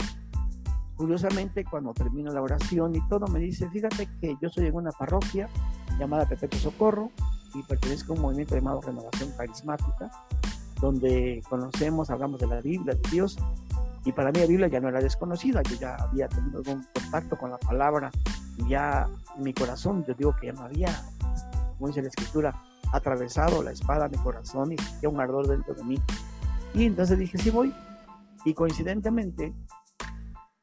curiosamente, 0.96 1.66
cuando 1.66 1.94
termina 1.94 2.32
la 2.32 2.42
oración 2.42 2.96
y 2.96 3.08
todo, 3.08 3.26
me 3.28 3.40
dice, 3.40 3.68
fíjate 3.70 4.08
que 4.20 4.38
yo 4.40 4.50
soy 4.50 4.68
en 4.68 4.76
una 4.76 4.92
parroquia 4.92 5.50
llamada 5.98 6.28
Pepe 6.28 6.58
Socorro 6.58 7.10
y 7.56 7.64
pertenezco 7.64 8.14
a 8.14 8.16
un 8.18 8.22
movimiento 8.22 8.56
llamado 8.56 8.82
Renovación 8.82 9.32
Carismática, 9.36 10.12
donde 10.80 11.42
conocemos, 11.50 12.12
hablamos 12.12 12.40
de 12.40 12.48
la 12.48 12.62
Biblia, 12.62 12.94
de 12.94 13.10
Dios, 13.10 13.38
y 14.06 14.12
para 14.12 14.32
mí 14.32 14.40
la 14.40 14.46
Biblia 14.46 14.68
ya 14.68 14.80
no 14.80 14.90
era 14.90 15.00
desconocida, 15.00 15.62
yo 15.64 15.76
ya 15.76 15.96
había 15.96 16.28
tenido 16.28 16.60
algún 16.60 16.86
contacto 16.94 17.38
con 17.38 17.50
la 17.52 17.58
palabra, 17.58 18.12
y 18.58 18.70
ya 18.70 19.08
en 19.38 19.44
mi 19.44 19.54
corazón, 19.54 20.06
yo 20.08 20.14
digo 20.14 20.36
que 20.40 20.48
ya 20.48 20.54
no 20.54 20.62
había, 20.62 21.04
como 21.78 21.88
dice 21.88 22.02
la 22.04 22.10
Escritura, 22.10 22.54
atravesado 22.92 23.64
la 23.64 23.72
espada 23.72 24.06
a 24.06 24.10
mi 24.10 24.18
corazón 24.18 24.72
y 24.74 24.78
sentía 24.78 25.10
un 25.10 25.20
ardor 25.20 25.48
dentro 25.48 25.74
de 25.74 25.84
mí. 25.84 26.02
Y 26.74 26.86
entonces 26.86 27.18
dije, 27.18 27.38
sí 27.38 27.50
voy. 27.50 27.74
Y 28.46 28.54
coincidentemente 28.54 29.54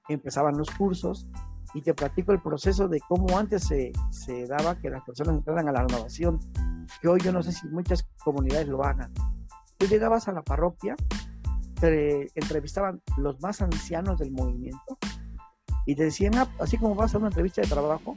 empezaban 0.08 0.56
los 0.56 0.70
cursos 0.70 1.28
y 1.74 1.82
te 1.82 1.94
platico 1.94 2.32
el 2.32 2.40
proceso 2.40 2.88
de 2.88 3.00
cómo 3.08 3.38
antes 3.38 3.64
se, 3.64 3.92
se 4.10 4.46
daba 4.46 4.78
que 4.80 4.90
las 4.90 5.02
personas 5.04 5.36
entraran 5.36 5.68
a 5.68 5.72
la 5.72 5.82
renovación, 5.82 6.38
que 7.00 7.08
hoy 7.08 7.20
yo 7.20 7.32
no 7.32 7.42
sé 7.42 7.52
si 7.52 7.66
muchas 7.68 8.08
comunidades 8.24 8.68
lo 8.68 8.82
hagan. 8.84 9.12
Tú 9.76 9.86
llegabas 9.86 10.28
a 10.28 10.32
la 10.32 10.42
parroquia, 10.42 10.96
te 11.80 12.28
entrevistaban 12.34 13.00
los 13.16 13.40
más 13.40 13.60
ancianos 13.62 14.18
del 14.18 14.32
movimiento 14.32 14.98
y 15.86 15.94
te 15.94 16.04
decían, 16.04 16.34
ah, 16.36 16.48
así 16.58 16.76
como 16.76 16.94
vas 16.94 17.14
a 17.14 17.18
una 17.18 17.28
entrevista 17.28 17.62
de 17.62 17.68
trabajo, 17.68 18.16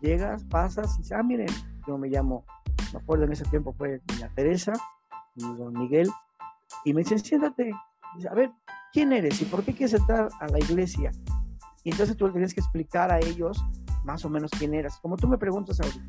llegas, 0.00 0.44
pasas 0.44 0.94
y 0.94 0.98
dices, 0.98 1.12
ah, 1.12 1.22
miren, 1.22 1.48
yo 1.86 1.98
me 1.98 2.08
llamo 2.08 2.44
me 2.92 2.98
acuerdo 3.00 3.24
en 3.24 3.32
ese 3.32 3.44
tiempo 3.44 3.72
fue 3.72 4.00
doña 4.06 4.30
Teresa 4.34 4.72
y 5.36 5.42
don 5.42 5.72
Miguel, 5.72 6.10
y 6.84 6.94
me 6.94 7.02
dicen, 7.02 7.18
siéntate, 7.18 7.72
a 8.30 8.34
ver, 8.34 8.50
¿quién 8.92 9.12
eres 9.12 9.40
y 9.40 9.44
por 9.44 9.64
qué 9.64 9.72
quieres 9.72 9.94
entrar 9.94 10.28
a 10.40 10.48
la 10.48 10.58
iglesia? 10.58 11.10
Y 11.84 11.90
entonces 11.90 12.16
tú 12.16 12.30
tenías 12.30 12.54
que 12.54 12.60
explicar 12.60 13.10
a 13.10 13.18
ellos 13.18 13.64
más 14.04 14.24
o 14.24 14.30
menos 14.30 14.50
quién 14.58 14.74
eras, 14.74 14.98
como 15.00 15.16
tú 15.16 15.26
me 15.28 15.38
preguntas 15.38 15.80
ahorita. 15.80 16.02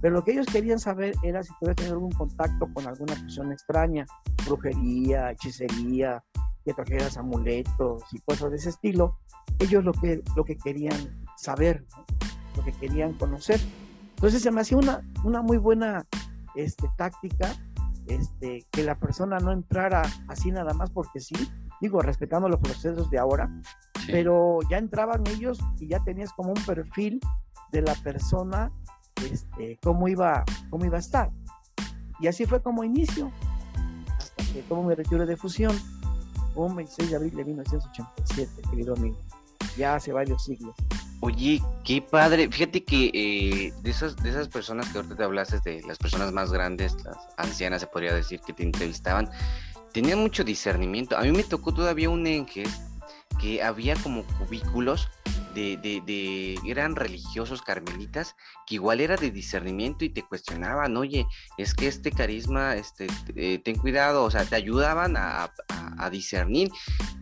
Pero 0.00 0.14
lo 0.14 0.24
que 0.24 0.32
ellos 0.32 0.46
querían 0.46 0.78
saber 0.78 1.14
era 1.22 1.42
si 1.42 1.52
tú 1.58 1.72
tenido 1.74 1.94
algún 1.94 2.12
contacto 2.12 2.68
con 2.72 2.86
alguna 2.86 3.14
persona 3.14 3.54
extraña, 3.54 4.04
brujería, 4.46 5.30
hechicería, 5.30 6.22
que 6.64 6.74
trajeras 6.74 7.16
amuletos 7.16 8.02
y 8.12 8.20
cosas 8.20 8.50
de 8.50 8.56
ese 8.56 8.70
estilo. 8.70 9.18
Ellos 9.58 9.84
lo 9.84 9.92
que, 9.92 10.22
lo 10.34 10.44
que 10.44 10.56
querían 10.56 11.24
saber, 11.36 11.86
lo 12.56 12.64
que 12.64 12.72
querían 12.72 13.14
conocer. 13.14 13.60
Entonces 14.16 14.42
se 14.42 14.50
me 14.50 14.62
hacía 14.62 14.78
una, 14.78 15.02
una 15.24 15.42
muy 15.42 15.58
buena 15.58 16.06
este, 16.54 16.88
táctica 16.96 17.54
este, 18.06 18.66
que 18.70 18.82
la 18.82 18.98
persona 18.98 19.38
no 19.38 19.52
entrara 19.52 20.02
así 20.28 20.50
nada 20.50 20.72
más 20.72 20.90
porque 20.90 21.20
sí, 21.20 21.34
digo, 21.80 22.00
respetando 22.00 22.48
los 22.48 22.60
procesos 22.60 23.10
de 23.10 23.18
ahora, 23.18 23.50
pero 24.06 24.60
ya 24.70 24.78
entraban 24.78 25.26
ellos 25.26 25.58
y 25.78 25.88
ya 25.88 26.02
tenías 26.02 26.32
como 26.32 26.50
un 26.50 26.62
perfil 26.64 27.20
de 27.72 27.82
la 27.82 27.94
persona, 27.96 28.72
este, 29.30 29.78
cómo 29.82 30.08
iba, 30.08 30.44
cómo 30.70 30.84
iba 30.84 30.96
a 30.96 31.00
estar. 31.00 31.30
Y 32.18 32.28
así 32.28 32.46
fue 32.46 32.62
como 32.62 32.84
inicio, 32.84 33.30
hasta 34.16 34.44
que 34.52 34.62
tomo 34.62 34.84
mi 34.84 34.94
retiro 34.94 35.26
de 35.26 35.36
fusión, 35.36 35.76
un 36.54 36.74
26 36.74 37.10
de 37.10 37.16
abril 37.16 37.36
de 37.36 37.44
1987, 37.44 38.62
querido 38.70 38.94
amigo, 38.94 39.18
ya 39.76 39.96
hace 39.96 40.12
varios 40.12 40.42
siglos. 40.44 40.74
Oye, 41.20 41.62
qué 41.84 42.02
padre. 42.02 42.48
Fíjate 42.50 42.84
que 42.84 43.10
eh, 43.14 43.72
de, 43.82 43.90
esas, 43.90 44.16
de 44.16 44.30
esas 44.30 44.48
personas 44.48 44.88
que 44.90 44.98
ahorita 44.98 45.16
te 45.16 45.24
hablaste, 45.24 45.60
de 45.64 45.82
las 45.82 45.98
personas 45.98 46.32
más 46.32 46.52
grandes, 46.52 46.94
las 47.04 47.16
ancianas 47.36 47.80
se 47.80 47.86
podría 47.86 48.14
decir, 48.14 48.40
que 48.40 48.52
te 48.52 48.62
entrevistaban, 48.62 49.30
tenían 49.92 50.18
mucho 50.18 50.44
discernimiento. 50.44 51.16
A 51.16 51.22
mí 51.22 51.32
me 51.32 51.44
tocó 51.44 51.72
todavía 51.72 52.10
un 52.10 52.26
enje 52.26 52.64
que 53.38 53.62
había 53.62 53.94
como 53.96 54.24
cubículos 54.38 55.08
de, 55.56 55.78
de, 55.78 56.02
de, 56.04 56.58
eran 56.70 56.94
religiosos 56.94 57.62
carmelitas 57.62 58.36
que 58.66 58.74
igual 58.74 59.00
era 59.00 59.16
de 59.16 59.30
discernimiento 59.30 60.04
y 60.04 60.10
te 60.10 60.22
cuestionaban, 60.22 60.96
oye, 60.98 61.26
es 61.56 61.72
que 61.72 61.88
este 61.88 62.12
carisma, 62.12 62.76
este, 62.76 63.06
eh, 63.36 63.58
ten 63.64 63.76
cuidado, 63.76 64.24
o 64.24 64.30
sea, 64.30 64.44
te 64.44 64.54
ayudaban 64.54 65.16
a, 65.16 65.50
discernir. 66.10 66.70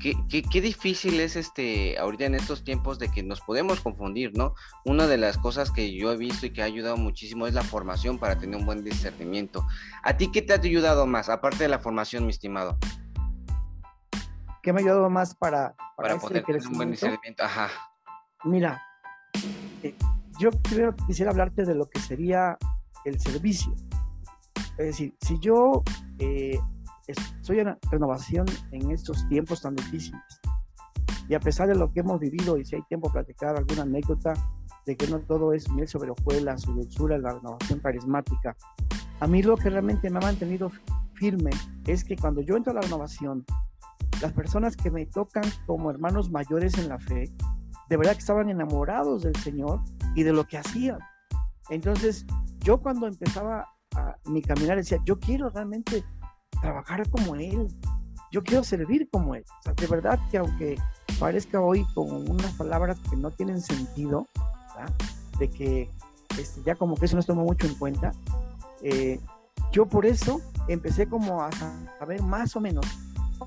Qué, 0.00 0.14
qué, 0.28 0.42
qué, 0.42 0.60
difícil 0.60 1.20
es 1.20 1.36
este, 1.36 1.96
ahorita 1.96 2.24
en 2.24 2.34
estos 2.34 2.64
tiempos 2.64 2.98
de 2.98 3.08
que 3.08 3.22
nos 3.22 3.40
podemos 3.40 3.80
confundir, 3.80 4.36
¿no? 4.36 4.54
Una 4.84 5.06
de 5.06 5.16
las 5.16 5.38
cosas 5.38 5.70
que 5.70 5.94
yo 5.94 6.12
he 6.12 6.16
visto 6.16 6.44
y 6.46 6.50
que 6.50 6.60
ha 6.60 6.64
ayudado 6.64 6.96
muchísimo 6.96 7.46
es 7.46 7.54
la 7.54 7.62
formación 7.62 8.18
para 8.18 8.36
tener 8.36 8.58
un 8.58 8.66
buen 8.66 8.82
discernimiento. 8.82 9.64
¿A 10.02 10.16
ti 10.16 10.32
qué 10.32 10.42
te 10.42 10.54
ha 10.54 10.56
ayudado 10.56 11.06
más, 11.06 11.28
aparte 11.28 11.62
de 11.62 11.68
la 11.68 11.78
formación, 11.78 12.24
mi 12.24 12.30
estimado? 12.30 12.76
¿Qué 14.64 14.72
me 14.72 14.80
ha 14.80 14.82
ayudado 14.82 15.10
más 15.10 15.34
para, 15.34 15.74
para, 15.94 16.16
poder 16.16 16.42
tener 16.42 16.66
un 16.66 16.78
buen 16.78 16.90
discernimiento? 16.90 17.44
Ajá. 17.44 17.68
Mira, 18.44 18.82
eh, 19.82 19.94
yo 20.40 20.50
primero 20.50 20.96
quisiera 21.06 21.32
hablarte 21.32 21.66
de 21.66 21.74
lo 21.74 21.86
que 21.90 22.00
sería 22.00 22.56
el 23.04 23.20
servicio. 23.20 23.74
Es 24.78 24.86
decir, 24.86 25.14
si 25.20 25.38
yo 25.38 25.82
eh, 26.18 26.58
estoy 27.06 27.60
en 27.60 27.76
renovación 27.90 28.46
en 28.72 28.90
estos 28.90 29.28
tiempos 29.28 29.60
tan 29.60 29.76
difíciles, 29.76 30.22
y 31.28 31.34
a 31.34 31.40
pesar 31.40 31.68
de 31.68 31.74
lo 31.74 31.92
que 31.92 32.00
hemos 32.00 32.18
vivido, 32.18 32.56
y 32.56 32.64
si 32.64 32.76
hay 32.76 32.82
tiempo 32.84 33.08
para 33.08 33.26
platicar 33.26 33.56
alguna 33.56 33.82
anécdota 33.82 34.32
de 34.86 34.96
que 34.96 35.06
no 35.08 35.20
todo 35.20 35.52
es 35.52 35.70
miel 35.70 35.88
sobre 35.88 36.10
hojuelas, 36.10 36.62
su 36.62 36.72
dulzura, 36.72 37.18
la 37.18 37.34
renovación 37.34 37.80
carismática, 37.80 38.56
a 39.20 39.26
mí 39.26 39.42
lo 39.42 39.58
que 39.58 39.68
realmente 39.68 40.08
me 40.08 40.16
ha 40.18 40.22
mantenido 40.22 40.72
firme 41.16 41.50
es 41.86 42.02
que 42.02 42.16
cuando 42.16 42.40
yo 42.40 42.56
entro 42.56 42.72
a 42.72 42.76
la 42.76 42.80
renovación, 42.80 43.44
las 44.20 44.32
personas 44.32 44.76
que 44.76 44.90
me 44.90 45.06
tocan 45.06 45.44
como 45.66 45.90
hermanos 45.90 46.30
mayores 46.30 46.76
en 46.78 46.88
la 46.88 46.98
fe, 46.98 47.30
de 47.88 47.96
verdad 47.96 48.12
que 48.12 48.18
estaban 48.18 48.48
enamorados 48.48 49.22
del 49.22 49.36
Señor 49.36 49.80
y 50.14 50.22
de 50.22 50.32
lo 50.32 50.44
que 50.44 50.58
hacían. 50.58 50.98
Entonces, 51.70 52.26
yo 52.60 52.80
cuando 52.80 53.06
empezaba 53.06 53.68
a 53.94 54.16
mi 54.26 54.42
caminar 54.42 54.76
decía, 54.76 54.98
yo 55.04 55.18
quiero 55.18 55.50
realmente 55.50 56.04
trabajar 56.60 57.08
como 57.10 57.34
Él, 57.34 57.68
yo 58.30 58.42
quiero 58.42 58.64
servir 58.64 59.08
como 59.10 59.34
Él. 59.34 59.44
O 59.68 59.72
de 59.72 59.86
verdad 59.86 60.18
que 60.30 60.38
aunque 60.38 60.76
parezca 61.18 61.60
hoy 61.60 61.86
como 61.94 62.18
unas 62.18 62.52
palabras 62.54 62.98
que 63.10 63.16
no 63.16 63.30
tienen 63.30 63.60
sentido, 63.60 64.26
de 65.38 65.48
que 65.50 65.90
este, 66.38 66.62
ya 66.64 66.74
como 66.74 66.96
que 66.96 67.06
eso 67.06 67.16
no 67.16 67.22
se 67.22 67.28
tomó 67.28 67.44
mucho 67.44 67.66
en 67.66 67.74
cuenta, 67.74 68.12
eh, 68.82 69.20
yo 69.72 69.86
por 69.86 70.06
eso 70.06 70.40
empecé 70.68 71.08
como 71.08 71.42
a 71.42 71.50
saber 71.98 72.22
más 72.22 72.56
o 72.56 72.60
menos 72.60 72.86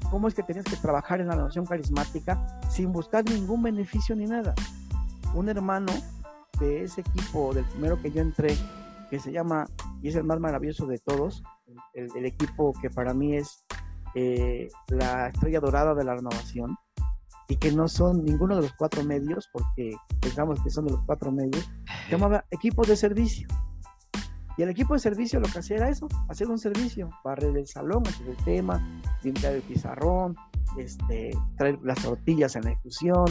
cómo 0.09 0.27
es 0.27 0.33
que 0.33 0.43
tenías 0.43 0.65
que 0.65 0.75
trabajar 0.77 1.21
en 1.21 1.27
la 1.27 1.35
nación 1.35 1.65
carismática 1.65 2.59
sin 2.69 2.91
buscar 2.91 3.25
ningún 3.25 3.63
beneficio 3.63 4.15
ni 4.15 4.25
nada. 4.25 4.53
Un 5.33 5.49
hermano 5.49 5.91
de 6.59 6.83
ese 6.83 7.01
equipo, 7.01 7.53
del 7.53 7.65
primero 7.65 8.01
que 8.01 8.11
yo 8.11 8.21
entré, 8.21 8.55
que 9.09 9.19
se 9.19 9.31
llama, 9.31 9.67
y 10.01 10.09
es 10.09 10.15
el 10.15 10.23
más 10.23 10.39
maravilloso 10.39 10.85
de 10.85 10.97
todos, 10.99 11.43
el, 11.93 12.25
equipo 12.25 12.73
que 12.81 12.89
para 12.89 13.13
mí 13.13 13.35
es 13.35 13.63
eh, 14.15 14.67
la 14.87 15.27
estrella 15.27 15.59
dorada 15.59 15.93
de 15.93 16.03
la 16.03 16.15
renovación, 16.15 16.75
y 17.49 17.55
que 17.55 17.71
no 17.71 17.87
son 17.87 18.25
ninguno 18.25 18.55
de 18.55 18.63
los 18.63 18.73
cuatro 18.73 19.03
medios, 19.03 19.49
porque 19.51 19.95
pensamos 20.19 20.61
que 20.61 20.69
son 20.69 20.85
de 20.85 20.91
los 20.91 21.01
cuatro 21.05 21.31
medios, 21.31 21.69
se 22.05 22.11
llamaba 22.11 22.45
equipo 22.51 22.83
de 22.85 22.95
servicio. 22.95 23.47
Y 24.57 24.63
el 24.63 24.69
equipo 24.69 24.95
de 24.95 24.99
servicio 24.99 25.39
lo 25.39 25.47
que 25.47 25.59
hacía 25.59 25.77
era 25.77 25.89
eso, 25.89 26.07
hacer 26.29 26.47
un 26.47 26.57
servicio, 26.57 27.09
barrer 27.23 27.55
el 27.55 27.67
salón, 27.67 28.03
hacer 28.07 28.27
el 28.27 28.37
tema, 28.37 28.81
limpiar 29.23 29.53
el 29.53 29.61
pizarrón, 29.61 30.35
este, 30.77 31.37
traer 31.57 31.79
las 31.83 32.01
tortillas 32.01 32.55
en 32.55 32.63
la 32.63 32.71
ejecución, 32.71 33.25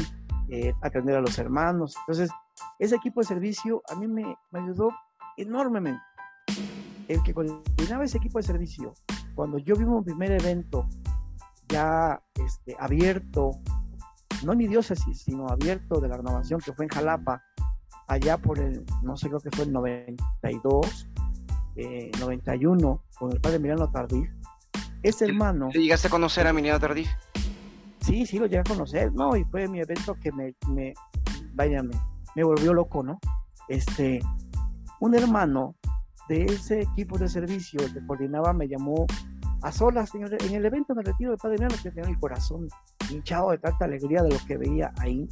eh, 0.48 0.72
atender 0.82 1.16
a 1.16 1.20
los 1.20 1.36
hermanos. 1.38 1.96
Entonces, 2.00 2.30
ese 2.78 2.94
equipo 2.94 3.20
de 3.20 3.26
servicio 3.26 3.82
a 3.90 3.96
mí 3.96 4.06
me, 4.06 4.36
me 4.52 4.60
ayudó 4.60 4.90
enormemente. 5.36 6.00
El 7.08 7.22
que 7.22 7.34
coordinaba 7.34 8.04
ese 8.04 8.18
equipo 8.18 8.38
de 8.38 8.44
servicio, 8.44 8.94
cuando 9.34 9.58
yo 9.58 9.74
vi 9.74 9.84
un 9.84 10.04
primer 10.04 10.32
evento 10.32 10.88
ya 11.68 12.22
este, 12.34 12.76
abierto, 12.78 13.50
no 14.44 14.52
en 14.52 14.58
mi 14.58 14.68
diócesis, 14.68 15.22
sino 15.22 15.48
abierto 15.48 16.00
de 16.00 16.08
la 16.08 16.16
renovación 16.16 16.60
que 16.60 16.72
fue 16.72 16.84
en 16.84 16.90
Jalapa, 16.90 17.42
allá 18.06 18.38
por 18.38 18.58
el, 18.58 18.84
no 19.02 19.16
sé, 19.16 19.28
creo 19.28 19.40
que 19.40 19.50
fue 19.50 19.64
el 19.64 19.72
92, 19.72 21.08
91 22.20 23.02
eh, 23.04 23.16
con 23.18 23.32
el 23.32 23.40
padre 23.40 23.56
Emiliano 23.56 23.90
Tardif. 23.90 24.30
Ese 25.02 25.26
hermano. 25.26 25.68
¿Llegaste 25.70 26.08
a 26.08 26.10
conocer 26.10 26.46
a 26.46 26.50
Emiliano 26.50 26.80
Tardif? 26.80 27.08
Sí, 28.00 28.24
sí, 28.24 28.38
lo 28.38 28.46
llegué 28.46 28.60
a 28.60 28.64
conocer, 28.64 29.12
¿no? 29.12 29.36
Y 29.36 29.44
fue 29.44 29.66
mi 29.68 29.80
evento 29.80 30.14
que 30.22 30.30
me, 30.30 30.54
me 30.68 30.94
vaya, 31.54 31.82
me, 31.82 32.44
volvió 32.44 32.72
loco, 32.72 33.02
¿no? 33.02 33.18
Este, 33.68 34.20
un 35.00 35.14
hermano 35.16 35.74
de 36.28 36.44
ese 36.44 36.82
equipo 36.82 37.18
de 37.18 37.28
servicio 37.28 37.80
que 37.92 38.06
coordinaba 38.06 38.52
me 38.52 38.68
llamó 38.68 39.06
a 39.62 39.72
solas 39.72 40.14
en 40.14 40.24
el, 40.24 40.64
evento 40.64 40.92
en 40.92 41.00
el 41.00 41.04
retiro 41.04 41.30
del 41.30 41.38
Padre 41.38 41.56
Emiliano, 41.56 41.82
que 41.82 41.90
tenía 41.90 42.08
el 42.08 42.18
corazón 42.20 42.68
hinchado 43.10 43.50
de 43.50 43.58
tanta 43.58 43.86
alegría 43.86 44.22
de 44.22 44.30
lo 44.30 44.38
que 44.46 44.56
veía 44.56 44.92
ahí. 44.98 45.28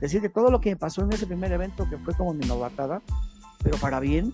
Decir 0.00 0.20
que 0.20 0.28
todo 0.28 0.50
lo 0.50 0.60
que 0.60 0.70
me 0.70 0.76
pasó 0.76 1.02
en 1.02 1.12
ese 1.12 1.26
primer 1.26 1.52
evento, 1.52 1.88
que 1.88 1.98
fue 1.98 2.14
como 2.14 2.34
mi 2.34 2.46
novatada, 2.46 3.02
pero 3.62 3.78
para 3.78 4.00
bien, 4.00 4.32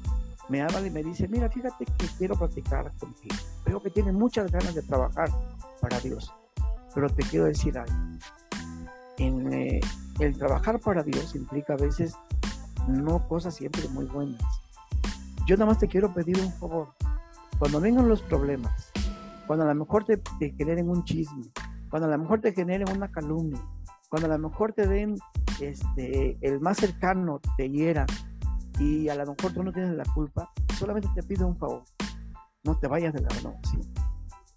me 0.48 0.60
habla 0.60 0.86
y 0.86 0.90
me 0.90 1.02
dice, 1.02 1.28
mira, 1.28 1.48
fíjate 1.48 1.84
que 1.84 2.06
quiero 2.18 2.36
practicar 2.36 2.92
contigo. 2.98 3.36
Veo 3.64 3.82
que 3.82 3.90
tienes 3.90 4.12
muchas 4.14 4.50
ganas 4.50 4.74
de 4.74 4.82
trabajar 4.82 5.30
para 5.80 6.00
Dios, 6.00 6.32
pero 6.94 7.08
te 7.08 7.22
quiero 7.22 7.46
decir 7.46 7.78
algo. 7.78 7.94
En, 9.18 9.52
eh, 9.52 9.80
el 10.18 10.36
trabajar 10.36 10.80
para 10.80 11.02
Dios 11.02 11.34
implica 11.34 11.74
a 11.74 11.76
veces 11.76 12.14
no 12.88 13.26
cosas 13.28 13.54
siempre 13.54 13.88
muy 13.88 14.04
buenas. 14.06 14.42
Yo 15.46 15.56
nada 15.56 15.66
más 15.70 15.78
te 15.78 15.88
quiero 15.88 16.12
pedir 16.12 16.38
un 16.38 16.52
favor. 16.52 16.88
Cuando 17.58 17.80
vengan 17.80 18.08
los 18.08 18.22
problemas, 18.22 18.92
cuando 19.46 19.64
a 19.64 19.68
lo 19.68 19.74
mejor 19.74 20.04
te, 20.04 20.20
generen 20.56 20.88
un 20.88 21.04
chisme, 21.04 21.44
cuando 21.90 22.08
a 22.08 22.10
lo 22.10 22.18
mejor 22.18 22.40
te 22.40 22.52
generen 22.52 22.88
una 22.94 23.10
calumnia, 23.10 23.60
cuando 24.08 24.32
a 24.32 24.36
lo 24.36 24.48
mejor 24.48 24.72
te 24.72 24.86
den 24.86 25.16
este, 25.60 26.38
el 26.40 26.60
más 26.60 26.78
cercano 26.78 27.40
te 27.56 27.68
hiera 27.68 28.06
y 28.78 29.08
a 29.08 29.14
lo 29.14 29.26
mejor 29.26 29.52
tú 29.52 29.62
no 29.62 29.72
tienes 29.72 29.94
la 29.94 30.04
culpa, 30.14 30.50
solamente 30.78 31.08
te 31.14 31.22
pido 31.22 31.46
un 31.46 31.56
favor. 31.56 31.82
No 32.64 32.78
te 32.78 32.86
vayas 32.86 33.12
de 33.12 33.20
la 33.20 33.28
renovación. 33.28 33.82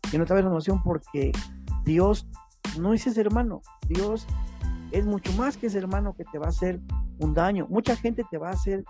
Que 0.10 0.18
no 0.18 0.26
te 0.26 0.34
vayas 0.34 0.44
de 0.44 0.44
la 0.44 0.50
renovación 0.50 0.84
porque 0.84 1.32
Dios 1.84 2.28
no 2.80 2.94
es 2.94 3.08
ese 3.08 3.22
hermano. 3.22 3.62
Dios 3.88 4.28
es 4.92 5.06
mucho 5.06 5.32
más 5.34 5.58
que 5.58 5.68
ese 5.68 5.78
hermano 5.78 6.14
que 6.14 6.24
te 6.26 6.38
va 6.38 6.48
a 6.48 6.50
hacer 6.50 6.80
un 7.20 7.34
daño. 7.34 7.68
Mucha 7.70 7.96
gente 7.96 8.24
te 8.30 8.38
va 8.38 8.50
a 8.50 8.54
hacer 8.54 8.84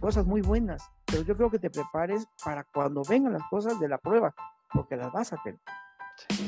cosas 0.00 0.26
muy 0.26 0.42
buenas, 0.42 0.82
pero 1.06 1.22
yo 1.22 1.36
creo 1.36 1.50
que 1.50 1.58
te 1.58 1.70
prepares 1.70 2.26
para 2.44 2.64
cuando 2.64 3.02
vengan 3.08 3.32
las 3.32 3.42
cosas 3.48 3.78
de 3.80 3.88
la 3.88 3.98
prueba, 3.98 4.34
porque 4.72 4.96
las 4.96 5.12
vas 5.12 5.32
a 5.32 5.36
tener. 5.42 5.60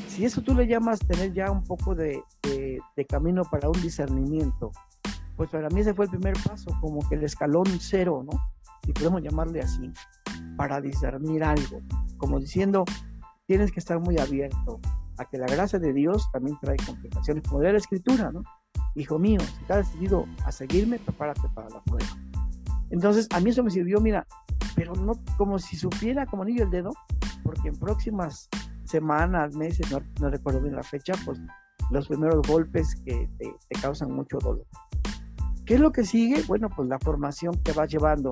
Si 0.07 0.25
eso 0.25 0.41
tú 0.41 0.53
le 0.55 0.67
llamas 0.67 0.99
tener 0.99 1.33
ya 1.33 1.51
un 1.51 1.63
poco 1.63 1.93
de, 1.93 2.23
de, 2.43 3.05
camino 3.05 3.43
para 3.43 3.69
un 3.69 3.81
discernimiento, 3.81 4.71
pues 5.39 5.51
para 5.51 5.69
mí 5.69 5.79
ese 5.79 5.93
fue 5.93 6.03
el 6.03 6.11
primer 6.11 6.33
paso, 6.45 6.69
como 6.81 6.99
que 7.07 7.15
el 7.15 7.23
escalón 7.23 7.65
cero, 7.79 8.25
¿no? 8.29 8.37
Si 8.83 8.91
podemos 8.91 9.21
llamarle 9.21 9.61
así, 9.61 9.89
para 10.57 10.81
discernir 10.81 11.45
algo, 11.45 11.79
como 12.17 12.41
diciendo, 12.41 12.83
tienes 13.45 13.71
que 13.71 13.79
estar 13.79 14.01
muy 14.01 14.19
abierto 14.19 14.81
a 15.17 15.23
que 15.23 15.37
la 15.37 15.45
gracia 15.45 15.79
de 15.79 15.93
Dios 15.93 16.29
también 16.33 16.57
trae 16.59 16.75
complicaciones, 16.85 17.47
como 17.47 17.61
de 17.61 17.71
la 17.71 17.77
escritura, 17.77 18.33
¿no? 18.33 18.43
Hijo 18.95 19.17
mío, 19.17 19.39
si 19.39 19.63
te 19.63 19.71
has 19.71 19.87
decidido 19.87 20.25
a 20.43 20.51
seguirme, 20.51 20.99
prepárate 20.99 21.47
para 21.55 21.69
la 21.69 21.81
prueba. 21.85 22.09
Entonces, 22.89 23.29
a 23.31 23.39
mí 23.39 23.51
eso 23.51 23.63
me 23.63 23.71
sirvió, 23.71 24.01
mira, 24.01 24.27
pero 24.75 24.93
no 24.93 25.13
como 25.37 25.57
si 25.57 25.77
supiera 25.77 26.25
como 26.25 26.43
anillo 26.43 26.65
el 26.65 26.69
dedo, 26.69 26.91
porque 27.43 27.69
en 27.69 27.79
próximas 27.79 28.49
semanas, 28.83 29.55
meses, 29.55 29.89
no, 29.89 30.29
recuerdo 30.29 30.59
bien 30.59 30.75
la 30.75 30.83
fecha, 30.83 31.13
pues 31.23 31.39
los 31.91 32.09
primeros 32.09 32.45
golpes 32.45 32.93
que 33.05 33.29
te, 33.37 33.55
te, 33.69 33.81
causan 33.81 34.11
mucho 34.11 34.37
dolor. 34.39 34.65
¿Qué 35.69 35.75
es 35.75 35.81
lo 35.81 35.91
que 35.91 36.03
sigue? 36.03 36.41
Bueno, 36.47 36.67
pues 36.75 36.89
la 36.89 36.97
formación 36.97 37.55
que 37.63 37.73
vas 37.73 37.87
llevando 37.91 38.31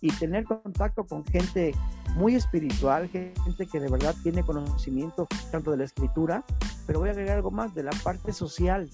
y 0.00 0.10
tener 0.14 0.42
contacto 0.42 1.04
con 1.04 1.24
gente 1.24 1.76
muy 2.16 2.34
espiritual, 2.34 3.08
gente 3.08 3.68
que 3.70 3.78
de 3.78 3.88
verdad 3.88 4.16
tiene 4.24 4.42
conocimiento 4.42 5.28
tanto 5.52 5.70
de 5.70 5.76
la 5.76 5.84
escritura, 5.84 6.44
pero 6.84 6.98
voy 6.98 7.10
a 7.10 7.12
agregar 7.12 7.36
algo 7.36 7.52
más 7.52 7.72
de 7.72 7.84
la 7.84 7.92
parte 8.02 8.32
social, 8.32 8.90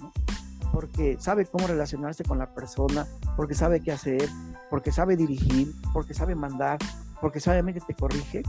porque 0.71 1.17
sabe 1.19 1.47
cómo 1.47 1.67
relacionarse 1.67 2.25
con 2.25 2.37
la 2.37 2.53
persona, 2.53 3.07
porque 3.39 3.55
sabe 3.55 3.81
qué 3.81 3.93
hacer, 3.93 4.29
porque 4.69 4.93
sabe 4.93 5.17
dirigir, 5.17 5.73
porque 5.95 6.13
sabe 6.13 6.35
mandar, 6.35 6.79
porque 7.23 7.41
sabiamente 7.41 7.81
te 7.87 7.95
corrige, 7.95 8.43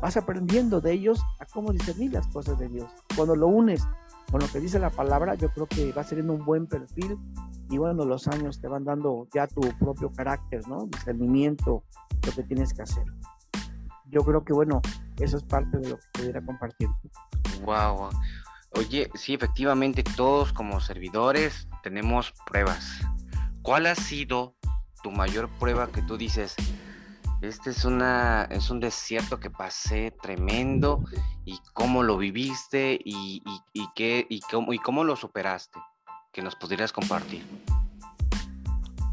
vas 0.00 0.16
aprendiendo 0.16 0.80
de 0.80 0.92
ellos 0.92 1.20
a 1.38 1.44
cómo 1.44 1.70
discernir 1.70 2.14
las 2.14 2.26
cosas 2.28 2.58
de 2.58 2.70
Dios. 2.70 2.90
Cuando 3.14 3.36
lo 3.36 3.48
unes 3.48 3.86
con 4.30 4.40
lo 4.40 4.48
que 4.48 4.58
dice 4.58 4.78
la 4.78 4.88
palabra, 4.88 5.34
yo 5.34 5.50
creo 5.50 5.66
que 5.66 5.92
va 5.92 6.02
ser 6.02 6.22
un 6.22 6.42
buen 6.46 6.66
perfil 6.66 7.18
y 7.68 7.78
bueno, 7.78 8.04
los 8.04 8.28
años 8.28 8.60
te 8.60 8.68
van 8.68 8.84
dando 8.84 9.26
ya 9.34 9.46
tu 9.46 9.60
propio 9.78 10.10
carácter, 10.12 10.66
¿no? 10.68 10.86
Discernimiento, 10.86 11.82
lo 12.24 12.32
que 12.32 12.42
tienes 12.44 12.72
que 12.72 12.82
hacer. 12.82 13.04
Yo 14.06 14.20
creo 14.22 14.44
que 14.44 14.52
bueno, 14.52 14.80
eso 15.18 15.36
es 15.36 15.42
parte 15.42 15.78
de 15.78 15.90
lo 15.90 15.96
que 15.96 16.04
pudiera 16.12 16.44
compartir. 16.44 16.88
Wow. 17.64 18.10
Oye, 18.72 19.10
sí, 19.14 19.34
efectivamente, 19.34 20.04
todos 20.16 20.52
como 20.52 20.80
servidores 20.80 21.68
tenemos 21.82 22.32
pruebas. 22.44 23.00
¿Cuál 23.62 23.86
ha 23.86 23.94
sido 23.94 24.54
tu 25.02 25.10
mayor 25.10 25.48
prueba 25.58 25.88
que 25.88 26.02
tú 26.02 26.16
dices? 26.16 26.54
Este 27.42 27.70
es 27.70 27.84
una 27.84 28.44
es 28.50 28.70
un 28.70 28.80
desierto 28.80 29.38
que 29.38 29.50
pasé 29.50 30.10
tremendo 30.22 31.04
y 31.44 31.58
cómo 31.74 32.02
lo 32.02 32.16
viviste 32.16 32.98
y, 33.04 33.42
y, 33.72 33.88
qué, 33.94 34.26
y, 34.28 34.40
cómo, 34.40 34.72
y 34.72 34.78
cómo 34.78 35.04
lo 35.04 35.16
superaste. 35.16 35.78
Que 36.36 36.42
nos 36.42 36.54
podrías 36.54 36.92
compartir. 36.92 37.42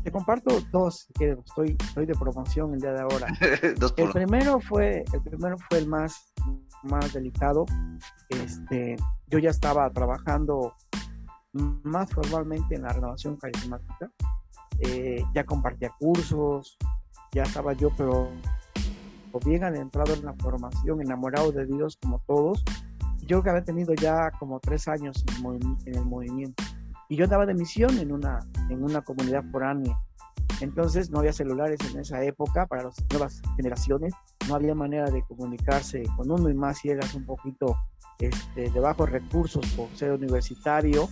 Te 0.03 0.11
comparto 0.11 0.59
dos, 0.73 1.07
estoy, 1.17 1.77
estoy 1.79 2.05
de 2.05 2.15
promoción 2.15 2.73
el 2.73 2.81
día 2.81 2.91
de 2.91 2.99
ahora. 2.99 3.27
el 3.95 4.11
primero 4.11 4.59
fue, 4.59 5.05
el 5.13 5.21
primero 5.21 5.55
fue 5.69 5.77
el 5.77 5.87
más, 5.87 6.33
más 6.83 7.13
delicado. 7.13 7.65
Este, 8.27 8.97
yo 9.27 9.39
ya 9.39 9.51
estaba 9.51 9.89
trabajando 9.91 10.75
más 11.53 12.11
formalmente 12.11 12.75
en 12.75 12.81
la 12.81 12.89
renovación 12.89 13.37
carismática. 13.37 14.11
Eh, 14.79 15.23
ya 15.33 15.45
compartía 15.45 15.93
cursos, 15.97 16.77
ya 17.31 17.43
estaba 17.43 17.71
yo, 17.71 17.89
pero 17.95 18.31
bien 19.45 19.63
adentrado 19.63 20.13
en 20.13 20.25
la 20.25 20.33
formación, 20.33 21.01
enamorado 21.01 21.53
de 21.53 21.65
Dios 21.67 21.97
como 22.01 22.19
todos. 22.27 22.65
Yo 23.25 23.41
que 23.41 23.49
había 23.49 23.63
tenido 23.63 23.93
ya 23.93 24.29
como 24.31 24.59
tres 24.59 24.89
años 24.89 25.23
en, 25.85 25.95
el 25.95 26.05
movimiento. 26.05 26.61
Y 27.09 27.15
yo 27.15 27.25
andaba 27.25 27.45
de 27.45 27.53
misión 27.53 27.97
en 27.99 28.11
una, 28.11 28.39
en 28.69 28.83
una 28.83 29.01
comunidad 29.01 29.43
foránea. 29.51 29.99
Entonces 30.61 31.09
no 31.09 31.19
había 31.19 31.33
celulares 31.33 31.79
en 31.91 31.99
esa 31.99 32.23
época 32.23 32.65
para 32.65 32.83
las 32.83 32.95
nuevas 33.11 33.41
generaciones. 33.55 34.13
No 34.47 34.55
había 34.55 34.73
manera 34.73 35.09
de 35.09 35.21
comunicarse 35.23 36.03
con 36.15 36.31
uno 36.31 36.49
y 36.49 36.53
más 36.53 36.79
si 36.79 36.89
eras 36.89 37.13
un 37.15 37.25
poquito 37.25 37.75
este, 38.19 38.69
de 38.69 38.79
bajos 38.79 39.09
recursos 39.09 39.65
por 39.75 39.89
ser 39.95 40.11
universitario, 40.11 41.09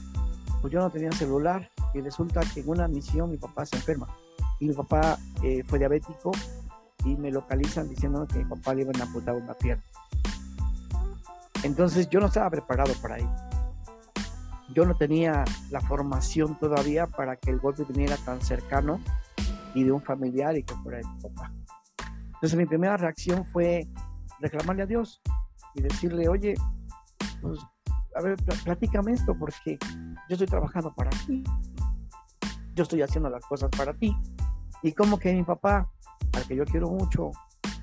pues 0.62 0.72
yo 0.72 0.80
no 0.80 0.90
tenía 0.90 1.12
celular 1.12 1.70
y 1.94 2.02
resulta 2.02 2.42
que 2.54 2.62
en 2.62 2.70
una 2.70 2.88
misión 2.88 3.32
mi 3.32 3.38
papá 3.38 3.66
se 3.66 3.76
enferma 3.76 4.08
y 4.60 4.68
mi 4.68 4.74
papá 4.74 5.18
eh, 5.44 5.64
fue 5.68 5.80
diabético 5.80 6.32
y 7.04 7.16
me 7.16 7.32
localizan 7.32 7.90
diciendo 7.90 8.26
que 8.28 8.40
mi 8.40 8.46
papá 8.46 8.76
le 8.76 8.84
iban 8.84 9.02
a 9.02 9.04
amputar 9.04 9.36
una 9.36 9.54
pierna. 9.56 9.84
Entonces 11.64 12.08
yo 12.10 12.20
no 12.20 12.28
estaba 12.28 12.50
preparado 12.50 12.94
para 13.02 13.18
ello. 13.18 13.51
Yo 14.74 14.86
no 14.86 14.96
tenía 14.96 15.44
la 15.70 15.82
formación 15.82 16.58
todavía 16.60 17.08
para 17.08 17.36
que 17.36 17.50
el 17.50 17.60
golpe 17.60 17.84
viniera 17.84 18.16
tan 18.18 18.42
cercano 18.42 19.00
y 19.74 19.84
de 19.84 19.92
un 19.92 20.02
familiar 20.02 20.58
y 20.58 20.64
que 20.64 20.76
fuera 20.76 21.00
de 21.00 21.06
mi 21.06 21.22
papá. 21.22 21.52
Entonces 22.26 22.58
mi 22.58 22.66
primera 22.66 22.98
reacción 22.98 23.46
fue 23.46 23.88
reclamarle 24.40 24.84
a 24.84 24.86
Dios 24.86 25.22
y 25.76 25.82
decirle, 25.82 26.28
oye, 26.28 26.56
pues, 27.42 27.60
a 28.16 28.22
ver, 28.22 28.36
platícame 28.64 29.14
esto 29.14 29.36
porque 29.38 29.78
yo 29.82 30.36
estoy 30.36 30.48
trabajando 30.48 30.94
para 30.94 31.10
ti, 31.26 31.44
yo 32.76 32.84
estoy 32.84 33.02
haciendo 33.02 33.30
las 33.30 33.46
cosas 33.46 33.70
para 33.78 33.94
ti. 33.94 34.16
Y 34.84 34.94
como 34.94 35.20
que 35.20 35.34
mi 35.34 35.44
papá, 35.44 35.90
al 36.34 36.48
que 36.48 36.56
yo 36.56 36.66
quiero 36.66 36.90
mucho, 36.90 37.32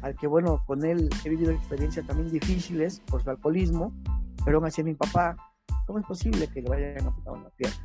al 0.03 0.17
que 0.17 0.27
bueno, 0.27 0.63
con 0.67 0.85
él 0.85 1.09
he 1.25 1.29
vivido 1.29 1.53
experiencias 1.53 2.07
también 2.07 2.31
difíciles 2.31 3.01
por 3.07 3.23
su 3.23 3.31
alcoholismo, 3.31 3.93
pero 4.45 4.59
aún 4.59 4.67
así 4.67 4.83
mi 4.83 4.95
papá, 4.95 5.37
¿cómo 5.87 5.99
es 5.99 6.07
posible 6.07 6.49
que 6.49 6.63
le 6.63 6.69
vayan 6.69 7.07
a 7.07 7.15
quitar 7.15 7.33
una 7.35 7.51
pierna? 7.51 7.77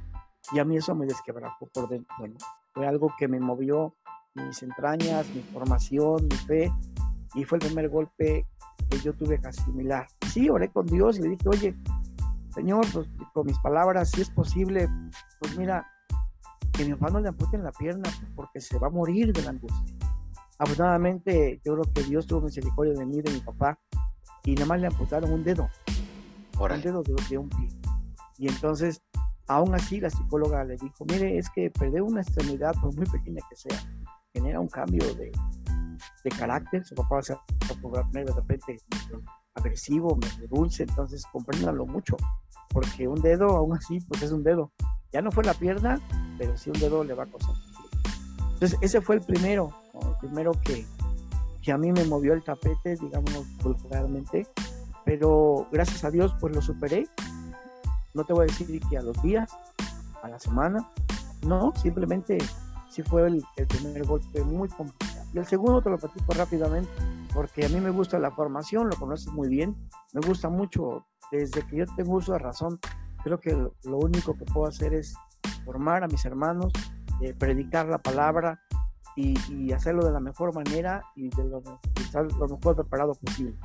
Y 0.52 0.60
a 0.60 0.66
mí 0.66 0.78
eso 0.78 0.94
me 0.94 1.06
desquebrajó 1.06 1.68
por 1.68 1.90
dentro. 1.90 2.16
Fue 2.74 2.86
algo 2.86 3.14
que 3.18 3.28
me 3.28 3.40
movió 3.40 3.96
mis 4.36 4.62
entrañas, 4.64 5.28
mi 5.34 5.42
formación, 5.42 6.28
mi 6.28 6.36
fe, 6.36 6.72
y 7.36 7.44
fue 7.44 7.58
el 7.58 7.66
primer 7.66 7.90
golpe 7.90 8.46
que 8.90 8.98
yo 9.00 9.14
tuve 9.14 9.40
que 9.40 9.48
asimilar. 9.48 10.08
Sí, 10.30 10.50
oré 10.50 10.70
con 10.70 10.86
Dios 10.86 11.18
y 11.18 11.22
le 11.22 11.30
dije, 11.30 11.50
oye, 11.50 11.76
Señor, 12.54 12.86
pues, 12.94 13.08
con 13.34 13.46
mis 13.46 13.58
palabras, 13.60 14.12
si 14.12 14.22
es 14.22 14.30
posible, 14.30 14.88
pues 15.40 15.58
mira, 15.58 15.88
que 16.74 16.86
mi 16.86 16.94
papá 16.94 17.12
no 17.12 17.20
le 17.20 17.30
amputen 17.30 17.64
la 17.64 17.72
pierna 17.72 18.10
porque 18.36 18.60
se 18.60 18.78
va 18.78 18.88
a 18.88 18.92
morir 18.92 19.34
de 19.34 19.42
la 19.42 19.52
angustia. 19.52 19.98
Afortunadamente, 20.60 21.60
yo 21.66 21.74
creo 21.74 21.94
que 21.94 22.04
Dios 22.04 22.28
tuvo 22.28 22.42
misericordia 22.42 22.94
de 22.94 23.06
mí, 23.06 23.22
de 23.22 23.32
mi 23.32 23.40
papá, 23.40 23.80
y 24.44 24.54
nada 24.54 24.68
más 24.68 24.82
le 24.82 24.88
amputaron 24.88 25.32
un 25.32 25.44
dedo, 25.44 25.70
un 26.72 26.82
dedo 26.82 27.04
de, 27.04 27.38
un 27.38 27.50
pie. 27.50 27.70
Y 28.38 28.48
entonces, 28.48 29.02
aún 29.48 29.76
así, 29.76 30.00
la 30.00 30.10
psicóloga 30.10 30.64
le 30.64 30.78
dijo, 30.78 31.06
mire, 31.06 31.38
es 31.38 31.50
que 31.50 31.70
perder 31.70 32.02
una 32.02 32.22
extremidad, 32.22 32.74
por 32.82 32.96
muy 32.96 33.06
pequeña 33.06 33.42
que 33.50 33.56
sea, 33.56 33.80
genera 34.34 34.60
un 34.60 34.68
cambio 34.68 35.04
de, 35.16 35.32
de 36.24 36.30
carácter, 36.32 36.86
su 36.86 36.96
papá 36.96 37.22
se 37.22 37.34
va 37.34 37.42
a 38.00 38.04
poner 38.04 38.26
de 38.26 38.34
repente 38.34 38.78
agresivo, 39.56 40.16
medio 40.16 40.48
dulce, 40.48 40.84
entonces 40.84 41.24
compréndalo 41.32 41.86
mucho, 41.86 42.18
porque 42.70 43.08
un 43.08 43.22
dedo 43.22 43.50
aún 43.50 43.78
así 43.78 44.00
pues 44.02 44.24
es 44.24 44.32
un 44.32 44.44
dedo. 44.44 44.72
Ya 45.12 45.22
no 45.22 45.32
fue 45.32 45.44
la 45.44 45.54
pierna, 45.54 46.00
pero 46.38 46.58
sí 46.58 46.72
un 46.72 46.80
dedo 46.80 47.04
le 47.04 47.14
va 47.14 47.24
a 47.24 47.28
costar. 47.28 47.56
Entonces 48.54 48.80
ese 48.82 49.02
fue 49.02 49.16
el 49.16 49.22
primero, 49.22 49.72
el 49.94 50.18
primero 50.28 50.54
que, 50.64 50.86
que 51.62 51.72
a 51.72 51.78
mí 51.78 51.92
me 51.92 52.04
movió 52.06 52.34
el 52.34 52.44
tapete, 52.44 52.96
digamos 52.96 53.46
vulgarmente, 53.62 54.48
pero 55.06 55.68
gracias 55.72 56.04
a 56.04 56.12
Dios 56.12 56.36
pues 56.40 56.56
lo 56.56 56.62
superé. 56.62 57.08
No 58.14 58.24
te 58.24 58.34
voy 58.34 58.44
a 58.44 58.48
decir 58.48 58.80
que 58.90 58.98
a 58.98 59.02
los 59.02 59.22
días, 59.24 59.50
a 60.22 60.30
la 60.30 60.40
semana, 60.40 60.88
no, 61.46 61.74
simplemente 61.76 62.38
sí 62.90 63.02
fue 63.02 63.28
el, 63.28 63.44
primer 63.68 64.06
golpe 64.06 64.44
muy 64.44 64.70
complicado 64.70 65.26
y 65.34 65.40
el 65.40 65.46
segundo 65.48 65.82
te 65.82 65.90
lo 65.90 65.98
platico 65.98 66.34
rápidamente, 66.34 66.90
porque 67.34 67.66
a 67.66 67.70
mí 67.70 67.80
me 67.80 67.90
gusta 67.90 68.20
la 68.20 68.30
formación, 68.30 68.88
lo 68.88 68.96
conoces 68.98 69.34
muy 69.34 69.50
bien, 69.50 69.76
me 70.14 70.22
gusta 70.22 70.48
mucho, 70.48 71.06
desde 71.32 71.66
que 71.66 71.78
yo 71.78 71.86
tengo 71.96 72.14
uso 72.14 72.34
de 72.34 72.40
razón, 72.40 72.80
creo 73.24 73.40
que 73.40 73.52
lo, 73.52 73.98
único 73.98 74.38
que 74.38 74.46
puedo 74.46 74.68
hacer 74.68 74.94
es 74.94 75.16
formar 75.66 76.04
a 76.04 76.08
mis 76.08 76.24
hermanos, 76.26 76.72
eh, 77.20 77.34
predicar 77.34 77.88
la 77.88 77.98
palabra 77.98 78.62
y, 79.16 79.72
hacerlo 79.72 80.06
de 80.06 80.12
la 80.12 80.20
mejor 80.20 80.54
manera 80.54 81.04
y 81.16 81.30
de 81.30 81.44
lo, 81.46 81.64
estar 82.00 82.32
lo 82.32 82.48
mejor 82.48 82.76
preparado 82.76 83.16
posible. 83.16 83.56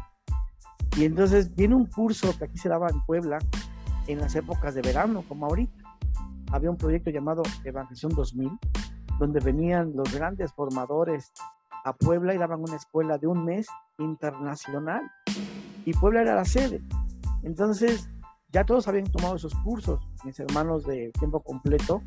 Y 0.99 1.05
entonces 1.05 1.55
viene 1.55 1.77
un 1.77 1.87
curso 1.87 2.37
que 2.37 2.47
aquí 2.47 2.59
se 2.59 2.69
daba 2.69 2.89
en 2.91 3.01
Puebla 3.03 3.39
en 4.09 4.19
las 4.19 4.35
épocas 4.35 4.75
de 4.75 4.83
verano, 4.83 5.23
como 5.29 5.47
ahorita. 5.47 5.85
Había 6.51 6.71
un 6.71 6.77
proyecto 6.77 7.11
llamado 7.11 7.45
Evangelización 7.63 8.17
2000, 8.17 8.51
donde 9.21 9.39
venían 9.39 9.93
los 9.95 10.13
grandes 10.13 10.53
formadores 10.53 11.31
a 11.85 11.93
Puebla 11.93 12.35
y 12.35 12.39
daban 12.39 12.63
una 12.63 12.75
escuela 12.75 13.17
de 13.17 13.29
un 13.29 13.45
mes 13.45 13.69
internacional. 13.99 15.03
Y 15.85 15.93
Puebla 15.93 16.23
era 16.23 16.35
la 16.35 16.45
sede. 16.45 16.83
Entonces, 17.45 18.11
ya 18.51 18.65
todos 18.65 18.89
habían 18.89 19.07
tomado 19.07 19.37
esos 19.37 19.55
cursos, 19.55 20.01
mis 20.25 20.41
hermanos 20.41 20.85
de 20.85 21.13
tiempo 21.17 21.41
completo 21.45 22.03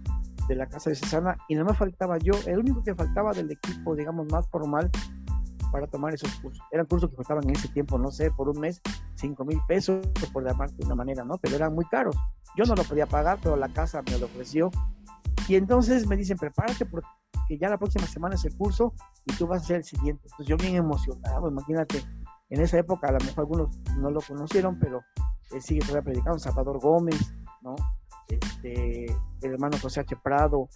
de 0.49 0.55
la 0.55 0.67
casa 0.67 0.89
de 0.89 0.97
Cesana, 0.97 1.37
y 1.47 1.53
nada 1.53 1.67
más 1.67 1.77
faltaba 1.77 2.17
yo, 2.17 2.33
el 2.45 2.59
único 2.59 2.83
que 2.83 2.93
faltaba 2.93 3.31
del 3.31 3.51
equipo, 3.51 3.95
digamos, 3.95 4.29
más 4.29 4.49
formal 4.49 4.91
para 5.71 5.87
tomar 5.87 6.13
esos 6.13 6.33
cursos. 6.35 6.63
Eran 6.71 6.85
cursos 6.85 7.09
que 7.09 7.15
costaban 7.15 7.43
en 7.45 7.55
ese 7.55 7.67
tiempo, 7.69 7.97
no 7.97 8.11
sé, 8.11 8.31
por 8.31 8.49
un 8.49 8.59
mes, 8.59 8.81
cinco 9.15 9.45
mil 9.45 9.59
pesos, 9.67 10.05
por 10.31 10.45
llamar 10.45 10.69
de 10.71 10.85
una 10.85 10.95
manera, 10.95 11.23
¿no? 11.23 11.37
Pero 11.37 11.55
eran 11.55 11.73
muy 11.73 11.85
caros. 11.85 12.15
Yo 12.57 12.65
no 12.65 12.75
lo 12.75 12.83
podía 12.83 13.05
pagar, 13.05 13.39
pero 13.41 13.55
la 13.55 13.69
casa 13.69 14.01
me 14.01 14.17
lo 14.17 14.25
ofreció. 14.25 14.69
Y 15.47 15.55
entonces 15.55 16.07
me 16.07 16.15
dicen, 16.15 16.37
prepárate 16.37 16.85
porque 16.85 17.07
ya 17.59 17.69
la 17.69 17.77
próxima 17.77 18.05
semana 18.07 18.35
es 18.35 18.45
el 18.45 18.55
curso 18.55 18.93
y 19.25 19.33
tú 19.33 19.47
vas 19.47 19.63
a 19.63 19.65
ser 19.65 19.75
el 19.77 19.83
siguiente. 19.83 20.21
Entonces 20.25 20.47
yo 20.47 20.57
bien 20.57 20.75
emocionado, 20.75 21.49
imagínate, 21.49 22.03
en 22.49 22.61
esa 22.61 22.77
época 22.77 23.07
a 23.07 23.13
lo 23.13 23.19
mejor 23.19 23.39
algunos 23.39 23.77
no 23.97 24.11
lo 24.11 24.21
conocieron, 24.21 24.77
pero 24.79 25.01
él 25.51 25.61
sigue 25.61 25.81
todavía 25.81 26.03
predicando, 26.03 26.39
Salvador 26.39 26.79
Gómez, 26.79 27.33
¿no? 27.61 27.75
Este, 28.27 29.05
el 29.05 29.53
hermano 29.53 29.77
José 29.81 30.01
H. 30.01 30.15
Prado, 30.23 30.69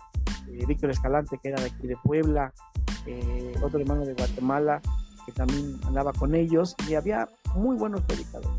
eh, 0.47 0.65
Víctor 0.65 0.89
Escalante, 0.89 1.39
que 1.41 1.49
era 1.49 1.61
de 1.61 1.67
aquí 1.67 1.87
de 1.87 1.97
Puebla, 2.03 2.53
eh, 3.05 3.55
otro 3.61 3.79
hermano 3.79 4.05
de 4.05 4.13
Guatemala, 4.13 4.81
que 5.25 5.31
también 5.31 5.79
andaba 5.85 6.13
con 6.13 6.35
ellos, 6.35 6.75
y 6.87 6.95
había 6.95 7.29
muy 7.55 7.75
buenos 7.77 8.01
predicadores. 8.01 8.49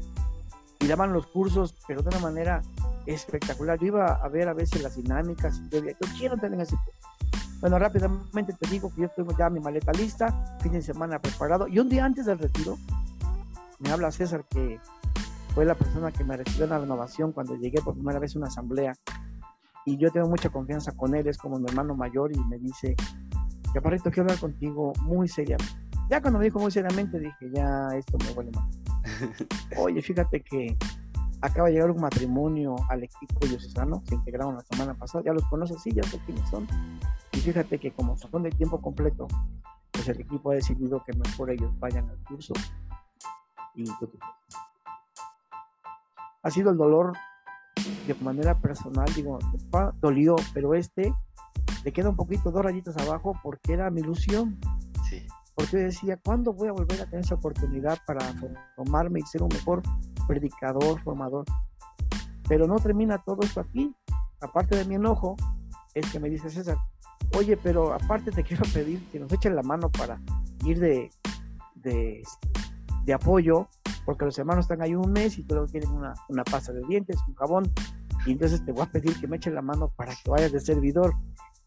Y 0.81 0.87
daban 0.87 1.13
los 1.13 1.27
cursos, 1.27 1.75
pero 1.87 2.03
de 2.03 2.09
una 2.09 2.21
manera 2.21 2.63
espectacular. 3.07 3.79
Yo 3.79 3.87
iba 3.87 4.15
a 4.15 4.29
ver 4.29 4.49
a 4.49 4.55
veces 4.55 4.83
las 4.83 4.97
dinámicas, 4.97 5.59
y 5.59 5.69
yo, 5.69 5.85
yo 5.85 6.09
quiero 6.19 6.37
tener 6.37 6.61
ese 6.61 6.77
Bueno, 7.61 7.79
rápidamente 7.79 8.53
te 8.53 8.69
digo 8.69 8.93
que 8.95 9.03
yo 9.03 9.09
tengo 9.11 9.37
ya 9.37 9.49
mi 9.49 9.61
maleta 9.61 9.93
lista, 9.93 10.59
fin 10.61 10.73
de 10.73 10.83
semana 10.83 11.19
preparado, 11.19 11.69
y 11.69 11.79
un 11.79 11.89
día 11.89 12.05
antes 12.05 12.27
del 12.27 12.39
retiro, 12.39 12.79
me 13.79 13.91
habla 13.91 14.11
César 14.11 14.45
que 14.49 14.81
fue 15.55 15.65
la 15.65 15.75
persona 15.75 16.13
que 16.13 16.23
me 16.23 16.37
recibió 16.37 16.65
en 16.65 16.71
la 16.71 16.79
renovación 16.79 17.33
cuando 17.33 17.57
llegué 17.57 17.81
por 17.81 17.95
primera 17.95 18.19
vez 18.19 18.35
a 18.35 18.39
una 18.39 18.49
asamblea. 18.49 18.95
Y 19.87 19.97
yo 19.97 20.11
tengo 20.11 20.29
mucha 20.29 20.51
confianza 20.51 20.93
con 20.93 21.15
él, 21.15 21.27
es 21.29 21.39
como 21.39 21.59
mi 21.59 21.67
hermano 21.67 21.95
mayor 21.95 22.33
y 22.33 22.39
me 22.45 22.59
dice, 22.59 22.95
Chaparrito, 23.77 24.11
quiero 24.11 24.23
hablar 24.23 24.39
contigo 24.39 24.95
muy 25.03 25.29
seriamente. 25.29 25.75
Ya 26.09 26.23
cuando 26.23 26.39
me 26.39 26.47
dijo 26.47 26.59
muy 26.59 26.71
seriamente 26.71 27.19
dije, 27.19 27.51
ya 27.53 27.91
esto 27.95 28.17
me 28.17 28.31
huele 28.31 28.51
mal. 28.53 28.71
Oye, 29.77 30.01
fíjate 30.01 30.41
que 30.41 30.79
acaba 31.43 31.69
de 31.69 31.75
llegar 31.75 31.91
un 31.91 32.01
matrimonio 32.01 32.77
al 32.89 33.05
equipo 33.05 33.47
diocesano, 33.47 34.03
se 34.07 34.15
integraron 34.15 34.55
la 34.55 34.63
semana 34.63 34.95
pasada, 34.95 35.25
ya 35.25 35.35
los 35.35 35.45
conoces, 35.51 35.83
sí, 35.83 35.93
ya 35.93 36.03
sé 36.05 36.19
quiénes 36.25 36.49
son. 36.49 36.67
Y 37.35 37.37
fíjate 37.37 37.79
que 37.79 37.91
como 37.91 38.17
son 38.17 38.45
de 38.45 38.51
tiempo 38.51 38.81
completo, 38.81 39.29
pues 39.91 40.09
el 40.09 40.23
equipo 40.23 40.53
ha 40.53 40.55
decidido 40.55 41.05
que 41.05 41.13
mejor 41.13 41.51
ellos 41.51 41.79
vayan 41.79 42.09
al 42.09 42.17
curso 42.25 42.55
y 43.75 43.85
ha 46.43 46.51
sido 46.51 46.71
el 46.71 46.79
dolor 46.79 47.13
de 48.07 48.15
manera 48.23 48.59
personal, 48.59 49.07
digo, 49.15 49.39
dolió, 50.01 50.37
pero 50.55 50.73
este 50.73 51.13
le 51.87 51.93
queda 51.93 52.09
un 52.09 52.17
poquito 52.17 52.51
dos 52.51 52.65
rayitas 52.65 52.97
abajo 52.97 53.39
porque 53.45 53.75
era 53.75 53.89
mi 53.91 54.01
ilusión. 54.01 54.59
Sí. 55.09 55.25
Porque 55.55 55.77
decía, 55.77 56.17
¿cuándo 56.17 56.53
voy 56.53 56.67
a 56.67 56.73
volver 56.73 57.01
a 57.01 57.05
tener 57.05 57.25
esa 57.25 57.37
oportunidad 57.37 57.97
para 58.05 58.21
formarme 58.75 59.21
y 59.21 59.23
ser 59.23 59.45
un 59.45 59.51
mejor 59.51 59.83
predicador, 60.27 61.01
formador? 61.05 61.45
Pero 62.49 62.67
no 62.67 62.75
termina 62.81 63.19
todo 63.19 63.39
esto 63.43 63.61
aquí. 63.61 63.95
Aparte 64.41 64.75
de 64.75 64.85
mi 64.85 64.97
enojo, 64.97 65.37
es 65.95 66.11
que 66.11 66.19
me 66.19 66.29
dice 66.29 66.51
César, 66.51 66.77
oye, 67.39 67.57
pero 67.57 67.95
aparte 67.95 68.33
te 68.33 68.43
quiero 68.49 68.65
pedir 68.75 69.01
que 69.13 69.21
nos 69.21 69.33
echen 69.33 69.55
la 69.55 69.63
mano 69.63 69.89
para 69.89 70.21
ir 70.65 70.81
de, 70.81 71.09
de, 71.77 72.21
de 73.05 73.15
apoyo 73.15 73.69
porque 74.05 74.25
los 74.25 74.37
hermanos 74.41 74.65
están 74.65 74.83
ahí 74.83 74.97
un 74.97 75.13
mes 75.13 75.39
y 75.39 75.45
todos 75.45 75.71
tienen 75.71 75.91
una, 75.91 76.15
una 76.29 76.43
pasta 76.43 76.73
de 76.73 76.83
dientes, 76.89 77.17
un 77.29 77.35
jabón, 77.35 77.73
y 78.27 78.33
entonces 78.33 78.65
te 78.65 78.73
voy 78.73 78.83
a 78.83 78.87
pedir 78.87 79.19
que 79.21 79.29
me 79.29 79.37
echen 79.37 79.55
la 79.55 79.63
mano 79.63 79.89
para 79.97 80.15
que 80.15 80.29
vayas 80.29 80.51
de 80.51 80.61
servidor. 80.61 81.15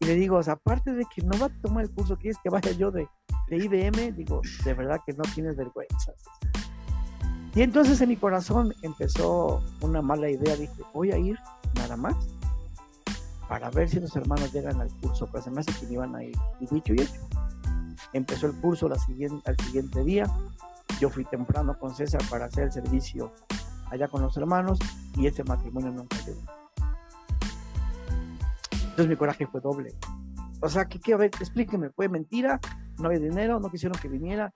Y 0.00 0.06
le 0.06 0.14
digo, 0.14 0.38
aparte 0.38 0.92
de 0.92 1.04
que 1.14 1.22
no 1.22 1.38
va 1.38 1.46
a 1.46 1.62
tomar 1.62 1.84
el 1.84 1.90
curso, 1.90 2.16
quieres 2.16 2.38
que 2.42 2.48
vaya 2.48 2.72
yo 2.72 2.90
de, 2.90 3.06
de 3.48 3.56
IBM, 3.56 4.12
digo, 4.16 4.40
de 4.64 4.74
verdad 4.74 5.00
que 5.04 5.12
no 5.12 5.22
tienes 5.34 5.56
vergüenza. 5.56 6.12
Y 7.54 7.62
entonces 7.62 8.00
en 8.00 8.08
mi 8.08 8.16
corazón 8.16 8.72
empezó 8.82 9.62
una 9.80 10.00
mala 10.00 10.30
idea, 10.30 10.56
dije, 10.56 10.82
voy 10.94 11.10
a 11.12 11.18
ir 11.18 11.38
nada 11.74 11.96
más 11.96 12.16
para 13.48 13.68
ver 13.70 13.88
si 13.88 13.98
los 13.98 14.14
hermanos 14.14 14.52
llegan 14.52 14.80
al 14.80 14.88
curso, 15.00 15.26
pues 15.26 15.44
se 15.44 15.50
me 15.50 15.60
hace 15.60 15.72
que 15.72 15.92
iban 15.92 16.14
a 16.14 16.22
ir. 16.22 16.36
Y 16.60 16.66
dicho 16.66 16.94
y 16.94 17.00
hecho, 17.00 17.20
empezó 18.12 18.46
el 18.46 18.54
curso 18.54 18.88
la 18.88 18.98
siguiente, 18.98 19.50
al 19.50 19.56
siguiente 19.58 20.04
día, 20.04 20.24
yo 21.00 21.10
fui 21.10 21.24
temprano 21.24 21.76
con 21.78 21.94
César 21.94 22.22
para 22.30 22.44
hacer 22.44 22.64
el 22.64 22.72
servicio 22.72 23.32
allá 23.90 24.06
con 24.06 24.22
los 24.22 24.36
hermanos 24.36 24.78
y 25.16 25.26
ese 25.26 25.42
matrimonio 25.42 25.90
nunca 25.90 26.16
llegó. 26.24 26.59
Entonces 28.90 29.08
mi 29.08 29.16
coraje 29.16 29.46
fue 29.46 29.60
doble. 29.60 29.94
O 30.60 30.68
sea, 30.68 30.84
que, 30.86 31.00
que 31.00 31.14
a 31.14 31.16
ver, 31.16 31.30
explíqueme, 31.40 31.90
fue 31.90 32.08
mentira, 32.08 32.60
no 32.98 33.06
había 33.06 33.18
dinero, 33.18 33.58
no 33.60 33.70
quisieron 33.70 33.98
que 34.00 34.08
viniera. 34.08 34.52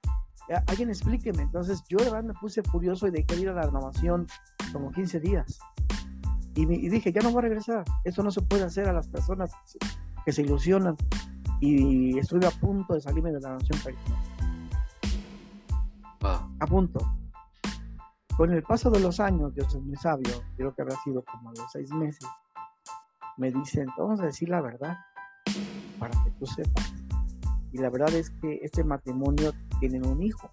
Alguien 0.67 0.91
explíqueme. 0.91 1.43
Entonces 1.43 1.83
yo 1.89 1.99
de 1.99 2.05
verdad 2.05 2.25
me 2.25 2.35
puse 2.35 2.63
furioso 2.63 3.07
y 3.07 3.11
dejé 3.11 3.37
de 3.37 3.41
ir 3.43 3.49
a 3.49 3.55
la 3.55 3.63
renovación 3.63 4.27
como 4.73 4.93
15 4.93 5.21
días. 5.21 5.59
Y, 6.57 6.67
dije, 6.67 7.13
ya 7.13 7.21
no 7.21 7.31
voy 7.31 7.41
a 7.41 7.43
regresar. 7.43 7.85
Eso 8.05 8.23
no 8.23 8.31
se 8.31 8.41
puede 8.43 8.63
hacer 8.63 8.89
a 8.89 8.93
las 8.93 9.09
personas 9.09 9.51
que 10.25 10.33
se 10.33 10.43
ilusionan. 10.43 10.97
Y 11.61 12.19
estuve 12.19 12.47
a 12.47 12.51
punto 12.51 12.95
de 12.95 13.01
salirme 13.01 13.33
de 13.33 13.41
la 13.41 13.57
renovación 13.57 13.95
a 16.59 16.67
punto. 16.67 17.01
Con 18.37 18.53
el 18.53 18.63
paso 18.63 18.91
de 18.91 19.01
los 19.01 19.21
años, 19.21 19.55
Dios 19.55 19.75
es 19.75 19.83
muy 19.83 19.97
sabio, 19.97 20.43
creo 20.57 20.75
que 20.75 20.83
habrá 20.83 20.97
sido 21.05 21.23
como 21.23 21.51
a 21.51 21.53
los 21.53 21.71
seis 21.71 21.91
meses, 21.93 22.29
me 23.37 23.51
dicen, 23.51 23.87
vamos 23.99 24.21
a 24.21 24.27
decir 24.27 24.49
la 24.49 24.61
verdad, 24.61 24.97
para 25.99 26.13
que 26.23 26.31
tú 26.39 26.47
sepas. 26.47 26.93
Y 27.73 27.79
la 27.79 27.91
verdad 27.91 28.13
es 28.15 28.31
que 28.31 28.61
este 28.63 28.85
matrimonio 28.85 29.53
tiene 29.81 30.07
un 30.07 30.23
hijo. 30.23 30.51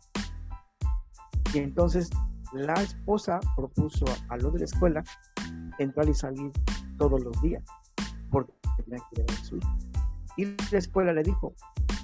Y 1.54 1.60
entonces 1.60 2.10
la 2.54 2.74
esposa 2.74 3.40
propuso 3.56 4.06
a 4.30 4.38
lo 4.38 4.52
de 4.52 4.60
la 4.60 4.66
escuela 4.66 5.04
entrar 5.78 6.08
y 6.10 6.14
salir 6.14 6.52
todos 6.98 7.24
los 7.24 7.40
días, 7.42 7.64
porque 8.30 8.54
tenía 8.84 9.04
que 9.12 9.22
ir 9.22 9.32
a 9.32 9.44
su 9.44 9.58
hijo. 9.58 9.78
Y 10.38 10.46
la 10.72 10.78
escuela 10.78 11.14
le 11.14 11.24
dijo, 11.24 11.54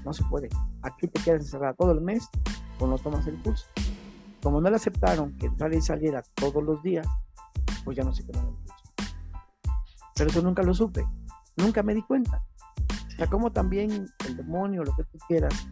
no 0.05 0.13
se 0.13 0.23
puede, 0.25 0.49
aquí 0.83 1.07
te 1.07 1.21
quedas 1.21 1.41
encerrada 1.41 1.73
todo 1.73 1.91
el 1.91 2.01
mes 2.01 2.29
o 2.79 2.87
no 2.87 2.97
tomas 2.97 3.25
el 3.27 3.41
curso. 3.41 3.65
Como 4.41 4.61
no 4.61 4.69
le 4.69 4.75
aceptaron 4.75 5.35
que 5.37 5.47
entrara 5.47 5.75
y 5.75 5.81
saliera 5.81 6.21
todos 6.35 6.63
los 6.63 6.81
días, 6.83 7.07
pues 7.83 7.97
ya 7.97 8.03
no 8.03 8.13
se 8.13 8.25
quedó. 8.25 8.55
Pero 10.17 10.29
eso 10.29 10.41
nunca 10.41 10.63
lo 10.63 10.73
supe, 10.73 11.05
nunca 11.57 11.83
me 11.83 11.93
di 11.93 12.01
cuenta. 12.01 12.43
O 13.07 13.11
sea, 13.11 13.27
como 13.27 13.51
también 13.51 14.07
el 14.27 14.37
demonio, 14.37 14.83
lo 14.83 14.95
que 14.95 15.03
tú 15.03 15.17
quieras, 15.27 15.67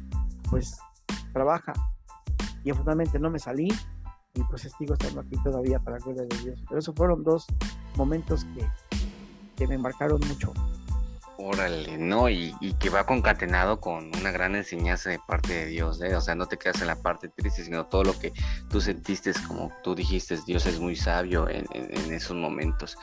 pues 0.49 0.77
trabaja. 1.33 1.73
Y 2.63 2.71
afortunadamente 2.71 3.19
no 3.19 3.29
me 3.29 3.39
salí 3.39 3.67
y 4.33 4.43
pues 4.43 4.69
sigo 4.77 4.93
estando 4.93 5.21
aquí 5.21 5.37
todavía 5.43 5.79
para 5.79 5.97
la 5.97 6.03
gloria 6.03 6.23
de 6.23 6.37
Dios. 6.43 6.63
Pero 6.67 6.79
esos 6.79 6.95
fueron 6.95 7.23
dos 7.23 7.45
momentos 7.95 8.45
que, 8.45 8.67
que 9.55 9.67
me 9.67 9.77
marcaron 9.77 10.19
mucho. 10.27 10.53
Órale, 11.37 11.97
¿no? 11.97 12.29
Y, 12.29 12.55
que 12.79 12.89
va 12.89 13.05
concatenado 13.05 13.79
con 13.79 14.15
una 14.15 14.31
gran 14.31 14.55
enseñanza 14.55 15.09
de 15.09 15.19
parte 15.27 15.53
de 15.53 15.65
Dios, 15.67 16.01
¿eh? 16.01 16.15
O 16.15 16.21
sea, 16.21 16.35
no 16.35 16.45
te 16.45 16.57
quedas 16.57 16.81
en 16.81 16.87
la 16.87 16.95
parte 16.95 17.27
triste, 17.29 17.63
sino 17.63 17.85
todo 17.87 18.03
lo 18.03 18.17
que 18.17 18.31
tú 18.69 18.79
sentiste, 18.79 19.33
como 19.47 19.71
tú 19.83 19.95
dijiste, 19.95 20.37
Dios 20.45 20.65
es 20.65 20.79
muy 20.79 20.95
sabio 20.95 21.49
en, 21.49 21.65
esos 22.11 22.37
momentos. 22.37 22.97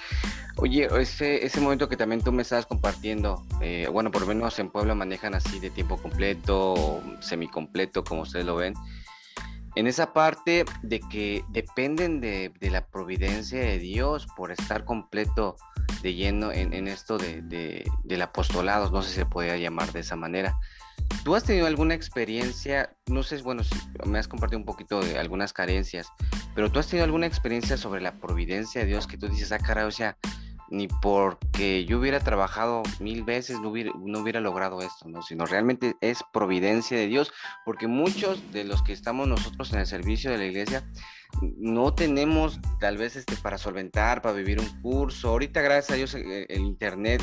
Oye, 0.57 0.89
ese, 0.99 1.45
ese 1.45 1.61
momento 1.61 1.89
que 1.89 1.97
también 1.97 2.23
tú 2.23 2.33
me 2.33 2.43
estabas 2.43 2.67
compartiendo, 2.67 3.45
eh, 3.61 3.89
bueno, 3.93 4.11
por 4.11 4.23
lo 4.23 4.29
menos 4.29 4.59
en 4.59 4.71
Puebla 4.71 4.95
manejan 4.95 5.35
así 5.35 5.59
de 5.61 5.71
tiempo 5.71 5.97
completo, 6.01 7.03
semicompleto, 7.21 8.05
como 8.05 8.23
ustedes 8.23 8.47
lo 8.47 8.57
ven 8.57 8.75
en 9.75 9.87
esa 9.87 10.13
parte 10.13 10.65
de 10.83 11.01
que 11.01 11.45
dependen 11.49 12.21
de, 12.21 12.53
la 12.61 12.87
providencia 12.87 13.61
de 13.61 13.79
Dios 13.79 14.27
por 14.37 14.53
estar 14.53 14.85
completo 14.85 15.57
de 16.03 16.15
lleno 16.15 16.53
en, 16.53 16.89
esto 16.89 17.19
de, 17.19 17.85
del 18.05 18.23
apostolado, 18.23 18.91
no 18.91 19.03
sé 19.03 19.11
si 19.11 19.15
se 19.17 19.27
podría 19.27 19.57
llamar 19.57 19.93
de 19.93 20.01
esa 20.01 20.17
manera. 20.17 20.59
¿Tú 21.25 21.37
has 21.37 21.45
tenido 21.45 21.67
alguna 21.67 21.95
experiencia, 21.95 22.97
no 23.07 23.23
sé, 23.23 23.41
bueno, 23.43 23.63
si 23.63 23.75
me 24.07 24.19
has 24.19 24.29
compartido 24.29 24.59
un 24.59 24.65
poquito 24.65 25.01
de 25.01 25.19
algunas 25.19 25.53
carencias, 25.53 26.09
pero 26.55 26.71
tú 26.71 26.81
has 26.81 26.89
tenido 26.89 27.05
alguna 27.05 27.27
experiencia 27.27 27.77
sobre 27.77 28.01
la 28.01 28.13
providencia 28.13 28.81
de 28.81 28.89
Dios 28.89 29.07
que 29.07 29.17
tú 29.17 29.29
dices, 29.29 29.53
ah, 29.53 29.59
caray, 29.59 29.85
o 29.85 29.91
sea, 29.91 30.17
ni 30.73 30.89
porque 30.89 31.85
yo 31.85 31.99
hubiera 31.99 32.19
trabajado 32.21 32.83
mil 32.99 33.25
veces 33.25 33.61
no 33.61 33.69
hubiera, 33.69 33.93
no 33.95 34.21
hubiera 34.21 34.41
logrado 34.41 34.81
esto, 34.81 35.07
¿no? 35.07 35.21
Sino 35.23 35.45
realmente 35.45 35.97
es 36.01 36.25
providencia 36.33 36.97
de 36.97 37.09
Dios, 37.09 37.31
porque 37.67 37.89
muchos 37.89 38.41
de 38.53 38.65
los 38.65 38.83
que 38.83 38.95
estamos 38.95 39.29
nosotros 39.29 39.71
en 39.75 39.81
el 39.81 39.87
servicio 39.87 40.31
de 40.31 40.39
la 40.39 40.47
iglesia 40.47 40.91
no 41.59 41.95
tenemos 41.95 42.59
tal 42.81 42.97
vez 42.97 43.17
este 43.17 43.37
para 43.37 43.59
solventar, 43.59 44.23
para 44.23 44.35
vivir 44.35 44.61
un 44.61 44.81
curso. 44.81 45.29
Ahorita 45.29 45.61
gracias 45.61 45.91
a 45.91 45.95
Dios 45.95 46.15
eh, 46.15 46.47
el, 46.49 46.63
internet 46.63 47.23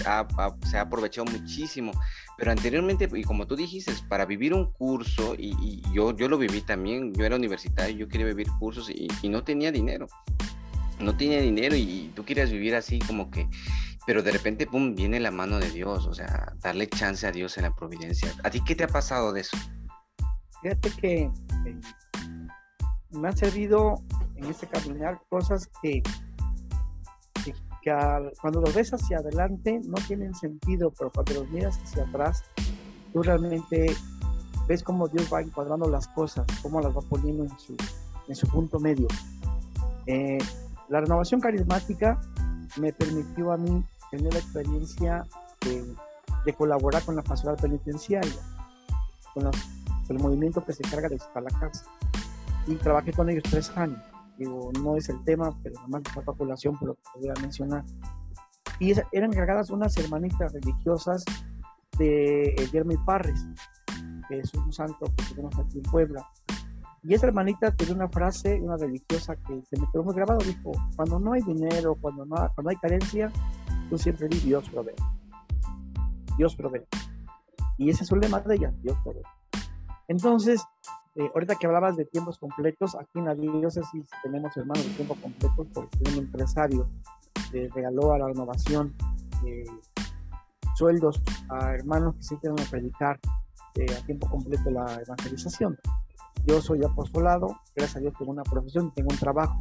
se 0.63 0.77
ha 0.77 0.81
aprovechado 0.81 1.25
muchísimo, 1.25 1.91
pero 2.37 2.51
anteriormente, 2.51 3.09
y 3.11 3.23
como 3.23 3.47
tú 3.47 3.55
dijiste, 3.55 3.93
para 4.07 4.25
vivir 4.25 4.53
un 4.53 4.71
curso, 4.71 5.33
y, 5.35 5.81
yo, 5.91 6.15
yo 6.15 6.29
lo 6.29 6.37
viví 6.37 6.61
también, 6.61 7.13
yo 7.13 7.25
era 7.25 7.35
universitario, 7.35 7.97
yo 7.97 8.07
quería 8.07 8.27
vivir 8.27 8.47
cursos 8.59 8.91
y, 8.91 9.07
y 9.23 9.29
no 9.29 9.43
tenía 9.43 9.71
dinero 9.71 10.07
no 10.99 11.15
tenía 11.15 11.41
dinero 11.41 11.75
y 11.75 12.11
tú 12.15 12.23
quieres 12.25 12.51
vivir 12.51 12.75
así 12.75 12.99
como 12.99 13.31
que, 13.31 13.47
pero 14.05 14.23
de 14.23 14.31
repente, 14.31 14.67
pum, 14.67 14.95
viene 14.95 15.19
la 15.19 15.31
mano 15.31 15.59
de 15.59 15.69
Dios, 15.71 16.07
o 16.07 16.13
sea, 16.13 16.53
darle 16.61 16.87
chance 16.87 17.25
a 17.25 17.31
Dios 17.31 17.57
en 17.57 17.63
la 17.63 17.75
providencia. 17.75 18.33
¿A 18.43 18.49
ti 18.49 18.61
qué 18.63 18.75
te 18.75 18.83
ha 18.83 18.87
pasado 18.87 19.31
de 19.31 19.41
eso? 19.41 19.57
Fíjate 20.61 20.89
que 20.91 21.21
eh, 21.21 21.79
me 23.11 23.27
han 23.27 23.37
servido 23.37 24.01
en 24.35 24.45
este 24.45 24.67
caminar 24.67 25.21
cosas 25.29 25.69
que, 25.81 26.01
que, 27.43 27.53
cuando 28.41 28.61
los 28.61 28.73
ves 28.73 28.93
hacia 28.93 29.17
adelante 29.17 29.79
no 29.85 29.95
tienen 30.07 30.35
sentido, 30.35 30.91
pero 30.97 31.11
cuando 31.11 31.33
los 31.35 31.49
miras 31.49 31.79
hacia 31.79 32.03
atrás, 32.03 32.43
tú 33.13 33.23
realmente 33.23 33.95
ves 34.67 34.83
cómo 34.83 35.07
Dios 35.07 35.27
va 35.33 35.41
encuadrando 35.41 35.89
las 35.89 36.07
cosas, 36.09 36.45
cómo 36.61 36.81
las 36.81 36.95
va 36.95 37.01
poniendo 37.01 37.43
en 37.43 37.59
su, 37.59 37.75
en 38.27 38.35
su 38.35 38.47
punto 38.47 38.79
medio. 38.79 39.07
Eh, 40.05 40.37
la 40.89 41.01
renovación 41.01 41.39
carismática 41.39 42.19
me 42.77 42.91
permitió 42.93 43.51
a 43.51 43.57
mí 43.57 43.83
tener 44.11 44.33
la 44.33 44.39
experiencia 44.39 45.25
de, 45.61 46.53
colaborar 46.53 47.03
con 47.03 47.15
la 47.15 47.21
pastoral 47.21 47.57
penitenciaria, 47.57 48.41
con, 49.35 49.51
el 50.09 50.19
movimiento 50.19 50.65
que 50.65 50.73
se 50.73 50.81
encarga 50.83 51.09
de 51.09 51.19
la 51.35 51.59
casa. 51.59 51.85
Y 52.65 52.75
trabajé 52.75 53.13
con 53.13 53.29
ellos 53.29 53.43
tres 53.49 53.69
años. 53.77 53.99
Digo, 54.37 54.71
no 54.81 54.95
es 54.95 55.09
el 55.09 55.23
tema, 55.25 55.55
pero 55.61 55.79
además 55.79 56.03
de 56.03 56.19
esta 56.19 56.33
población, 56.33 56.77
por 56.79 56.89
lo 56.89 56.95
que 56.95 57.01
podría 57.13 57.33
mencionar. 57.39 57.83
Y 58.79 58.93
eran 59.11 59.31
encargadas 59.31 59.69
unas 59.69 59.95
hermanitas 59.97 60.53
religiosas 60.53 61.23
de 61.99 62.55
Jeremy 62.71 62.97
Parres, 63.05 63.45
que 64.27 64.39
es 64.39 64.51
un 64.55 64.73
santo 64.73 65.05
que 65.17 65.35
tenemos 65.35 65.59
aquí 65.59 65.77
en 65.77 65.83
Puebla. 65.83 66.27
Y 67.03 67.13
esa 67.13 67.27
hermanita 67.27 67.71
tiene 67.71 67.93
una 67.93 68.09
frase, 68.09 68.59
una 68.61 68.77
religiosa 68.77 69.35
que 69.35 69.61
se 69.69 69.79
me 69.79 69.87
quedó 69.91 70.03
muy 70.03 70.13
grabado, 70.13 70.39
dijo, 70.39 70.71
cuando 70.95 71.19
no 71.19 71.33
hay 71.33 71.41
dinero, 71.41 71.95
cuando 71.99 72.25
no, 72.25 72.35
cuando 72.55 72.69
hay 72.69 72.75
carencia, 72.77 73.31
tú 73.89 73.97
siempre 73.97 74.27
di 74.27 74.39
Dios 74.39 74.69
provee. 74.69 74.95
Dios 76.37 76.55
provee. 76.55 76.85
Y 77.77 77.89
ese 77.89 78.03
es 78.03 78.11
el 78.11 78.19
lema 78.19 78.39
de 78.41 78.55
ella, 78.55 78.73
Dios 78.81 78.97
provee. 79.03 79.23
Entonces, 80.07 80.63
eh, 81.15 81.29
ahorita 81.33 81.55
que 81.55 81.67
hablabas 81.67 81.97
de 81.97 82.05
tiempos 82.05 82.37
completos, 82.37 82.95
aquí 82.95 83.19
en 83.19 83.25
la 83.25 83.35
diócesis 83.35 84.05
tenemos 84.23 84.55
hermanos 84.57 84.85
de 84.85 84.93
tiempo 84.93 85.15
completo 85.21 85.67
porque 85.73 85.97
un 86.11 86.17
empresario 86.17 86.89
regaló 87.51 88.13
a 88.13 88.19
la 88.19 88.27
renovación 88.27 88.95
eh, 89.45 89.65
sueldos 90.75 91.21
a 91.49 91.73
hermanos 91.73 92.15
que 92.15 92.23
sí 92.23 92.37
quieren 92.37 92.55
predicar 92.69 93.19
eh, 93.75 93.85
a 93.91 94.05
tiempo 94.05 94.29
completo 94.29 94.69
la 94.69 95.01
evangelización. 95.01 95.77
Yo 96.45 96.61
soy 96.61 96.83
apostolado, 96.83 97.59
gracias 97.75 97.97
a 97.97 97.99
Dios 97.99 98.13
tengo 98.17 98.31
una 98.31 98.43
profesión 98.43 98.91
tengo 98.93 99.09
un 99.11 99.17
trabajo. 99.17 99.59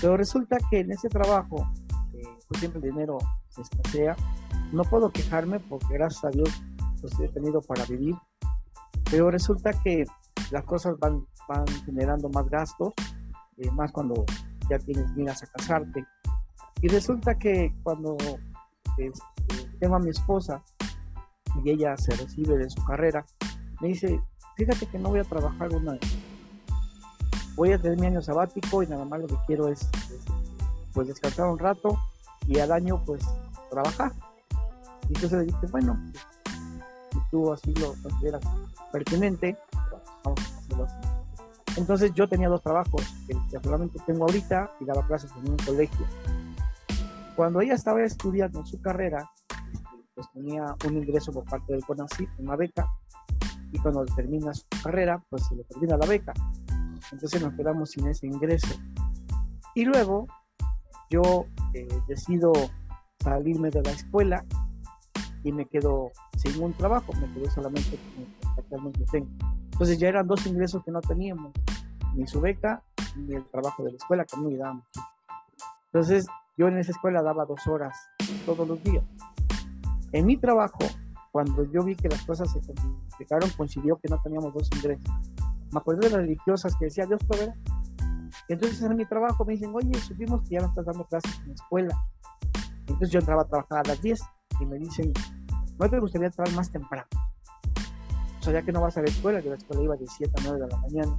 Pero 0.00 0.16
resulta 0.16 0.58
que 0.70 0.80
en 0.80 0.90
ese 0.90 1.08
trabajo, 1.08 1.68
eh, 2.14 2.22
pues 2.48 2.60
siempre 2.60 2.80
el 2.80 2.90
dinero 2.90 3.18
se 3.48 3.62
escasea. 3.62 4.16
No 4.72 4.82
puedo 4.82 5.10
quejarme 5.10 5.60
porque 5.60 5.94
gracias 5.94 6.24
a 6.24 6.30
Dios 6.30 6.50
he 7.20 7.28
tenido 7.28 7.60
para 7.60 7.84
vivir. 7.84 8.16
Pero 9.10 9.30
resulta 9.30 9.72
que 9.82 10.04
las 10.50 10.64
cosas 10.64 10.96
van, 10.98 11.26
generando 11.84 12.28
más 12.30 12.48
gastos, 12.48 12.92
eh, 13.58 13.70
más 13.72 13.92
cuando 13.92 14.24
ya 14.68 14.78
tienes 14.78 15.10
miras 15.14 15.42
a 15.42 15.46
casarte. 15.46 16.04
Y 16.80 16.88
resulta 16.88 17.38
que 17.38 17.74
cuando 17.82 18.16
tengo 19.78 19.96
a 19.96 19.98
mi 19.98 20.10
esposa 20.10 20.62
y 21.62 21.70
ella 21.70 21.96
se 21.96 22.14
recibe 22.16 22.56
de 22.56 22.70
su 22.70 22.82
carrera, 22.84 23.24
me 23.80 23.88
dice, 23.88 24.20
fíjate 24.56 24.86
que 24.86 24.98
no 24.98 25.10
voy 25.10 25.20
a 25.20 25.24
trabajar 25.24 25.70
un 25.74 25.88
año. 25.88 26.00
Voy 27.54 27.72
a 27.72 27.78
tener 27.78 27.98
mi 27.98 28.06
año 28.06 28.22
sabático 28.22 28.82
y 28.82 28.86
nada 28.86 29.04
más 29.04 29.20
lo 29.20 29.26
que 29.26 29.36
quiero 29.46 29.68
es, 29.68 29.88
pues 30.92 31.08
descansar 31.08 31.48
un 31.48 31.58
rato 31.58 31.98
y 32.46 32.58
al 32.58 32.72
año 32.72 33.02
pues 33.04 33.22
trabajar. 33.70 34.12
Y 35.08 35.14
entonces 35.14 35.32
le 35.32 35.44
dije, 35.46 35.66
bueno, 35.70 35.98
si 37.12 37.18
tú 37.30 37.52
así 37.52 37.74
lo 37.74 37.94
consideras 38.02 38.42
pertinente, 38.90 39.58
vamos 40.24 40.40
a 40.40 40.58
hacerlo 40.58 40.84
así. 40.84 41.12
Entonces 41.76 42.12
yo 42.14 42.28
tenía 42.28 42.48
dos 42.48 42.62
trabajos, 42.62 43.02
que, 43.26 43.34
solamente 43.62 43.98
tengo 44.06 44.24
ahorita 44.24 44.70
y 44.80 44.84
daba 44.84 45.06
clases 45.06 45.30
en 45.42 45.50
un 45.50 45.56
colegio. 45.56 46.06
Cuando 47.34 47.60
ella 47.62 47.74
estaba 47.74 48.02
estudiando 48.02 48.64
su 48.66 48.80
carrera, 48.80 49.30
pues 50.14 50.26
tenía 50.32 50.76
un 50.86 50.98
ingreso 50.98 51.32
por 51.32 51.44
parte 51.44 51.72
del 51.72 51.84
CONACYT, 51.84 52.28
una 52.38 52.56
beca, 52.56 52.86
y 53.72 53.78
cuando 53.78 54.04
termina 54.04 54.54
su 54.54 54.64
carrera, 54.82 55.22
pues 55.30 55.46
se 55.46 55.56
le 55.56 55.64
termina 55.64 55.96
la 55.96 56.06
beca. 56.06 56.32
Entonces 57.10 57.42
nos 57.42 57.54
quedamos 57.54 57.90
sin 57.90 58.06
ese 58.06 58.26
ingreso. 58.26 58.78
Y 59.74 59.84
luego 59.84 60.26
yo 61.10 61.46
eh, 61.74 61.88
decido 62.06 62.52
salirme 63.20 63.70
de 63.70 63.82
la 63.82 63.90
escuela 63.90 64.44
y 65.42 65.52
me 65.52 65.66
quedo 65.66 66.12
sin 66.36 66.62
un 66.62 66.72
trabajo, 66.74 67.12
me 67.14 67.32
quedo 67.32 67.50
solamente 67.50 67.98
con 68.14 68.24
que 68.54 68.60
actualmente 68.60 69.04
tengo. 69.10 69.28
Entonces 69.72 69.98
ya 69.98 70.08
eran 70.08 70.26
dos 70.26 70.46
ingresos 70.46 70.84
que 70.84 70.90
no 70.90 71.00
teníamos, 71.00 71.52
ni 72.14 72.26
su 72.26 72.40
beca 72.40 72.82
ni 73.16 73.34
el 73.34 73.44
trabajo 73.46 73.82
de 73.82 73.92
la 73.92 73.96
escuela 73.96 74.24
que 74.24 74.36
no 74.36 74.50
dábamos. 74.50 74.84
Entonces 75.86 76.26
yo 76.56 76.68
en 76.68 76.78
esa 76.78 76.92
escuela 76.92 77.22
daba 77.22 77.46
dos 77.46 77.66
horas 77.66 77.96
todos 78.44 78.68
los 78.68 78.82
días. 78.84 79.04
En 80.12 80.26
mi 80.26 80.36
trabajo, 80.36 80.78
cuando 81.32 81.64
yo 81.72 81.82
vi 81.82 81.96
que 81.96 82.08
las 82.08 82.22
cosas 82.24 82.52
se 82.52 82.58
explicaron, 82.58 83.50
coincidió 83.56 83.96
que 83.96 84.08
no 84.08 84.20
teníamos 84.22 84.52
dos 84.52 84.68
ingresos. 84.76 85.10
Me 85.72 85.78
acordé 85.78 86.08
de 86.08 86.10
las 86.10 86.20
religiosas 86.20 86.76
que 86.76 86.84
decía 86.84 87.06
Dios 87.06 87.24
proveerá. 87.26 87.54
Entonces 88.48 88.82
en 88.82 88.96
mi 88.96 89.06
trabajo 89.06 89.44
me 89.44 89.54
dicen, 89.54 89.72
oye, 89.74 89.98
supimos 89.98 90.42
que 90.42 90.56
ya 90.56 90.60
no 90.60 90.68
estás 90.68 90.84
dando 90.84 91.04
clases 91.06 91.40
en 91.40 91.48
la 91.48 91.54
escuela. 91.54 92.06
Entonces 92.80 93.10
yo 93.10 93.20
entraba 93.20 93.42
a 93.42 93.44
trabajar 93.46 93.78
a 93.78 93.88
las 93.88 94.02
10 94.02 94.20
y 94.60 94.66
me 94.66 94.78
dicen, 94.78 95.12
¿no 95.78 95.88
te 95.88 95.98
gustaría 95.98 96.26
entrar 96.26 96.52
más 96.52 96.70
temprano? 96.70 97.06
O 98.40 98.44
sea, 98.44 98.52
ya 98.52 98.62
que 98.62 98.72
no 98.72 98.82
vas 98.82 98.98
a 98.98 99.02
la 99.02 99.08
escuela, 99.08 99.40
yo 99.40 99.50
la 99.50 99.56
escuela 99.56 99.82
iba 99.82 99.96
de 99.96 100.06
7 100.06 100.32
a 100.36 100.42
9 100.42 100.60
de 100.60 100.68
la 100.68 100.76
mañana, 100.78 101.18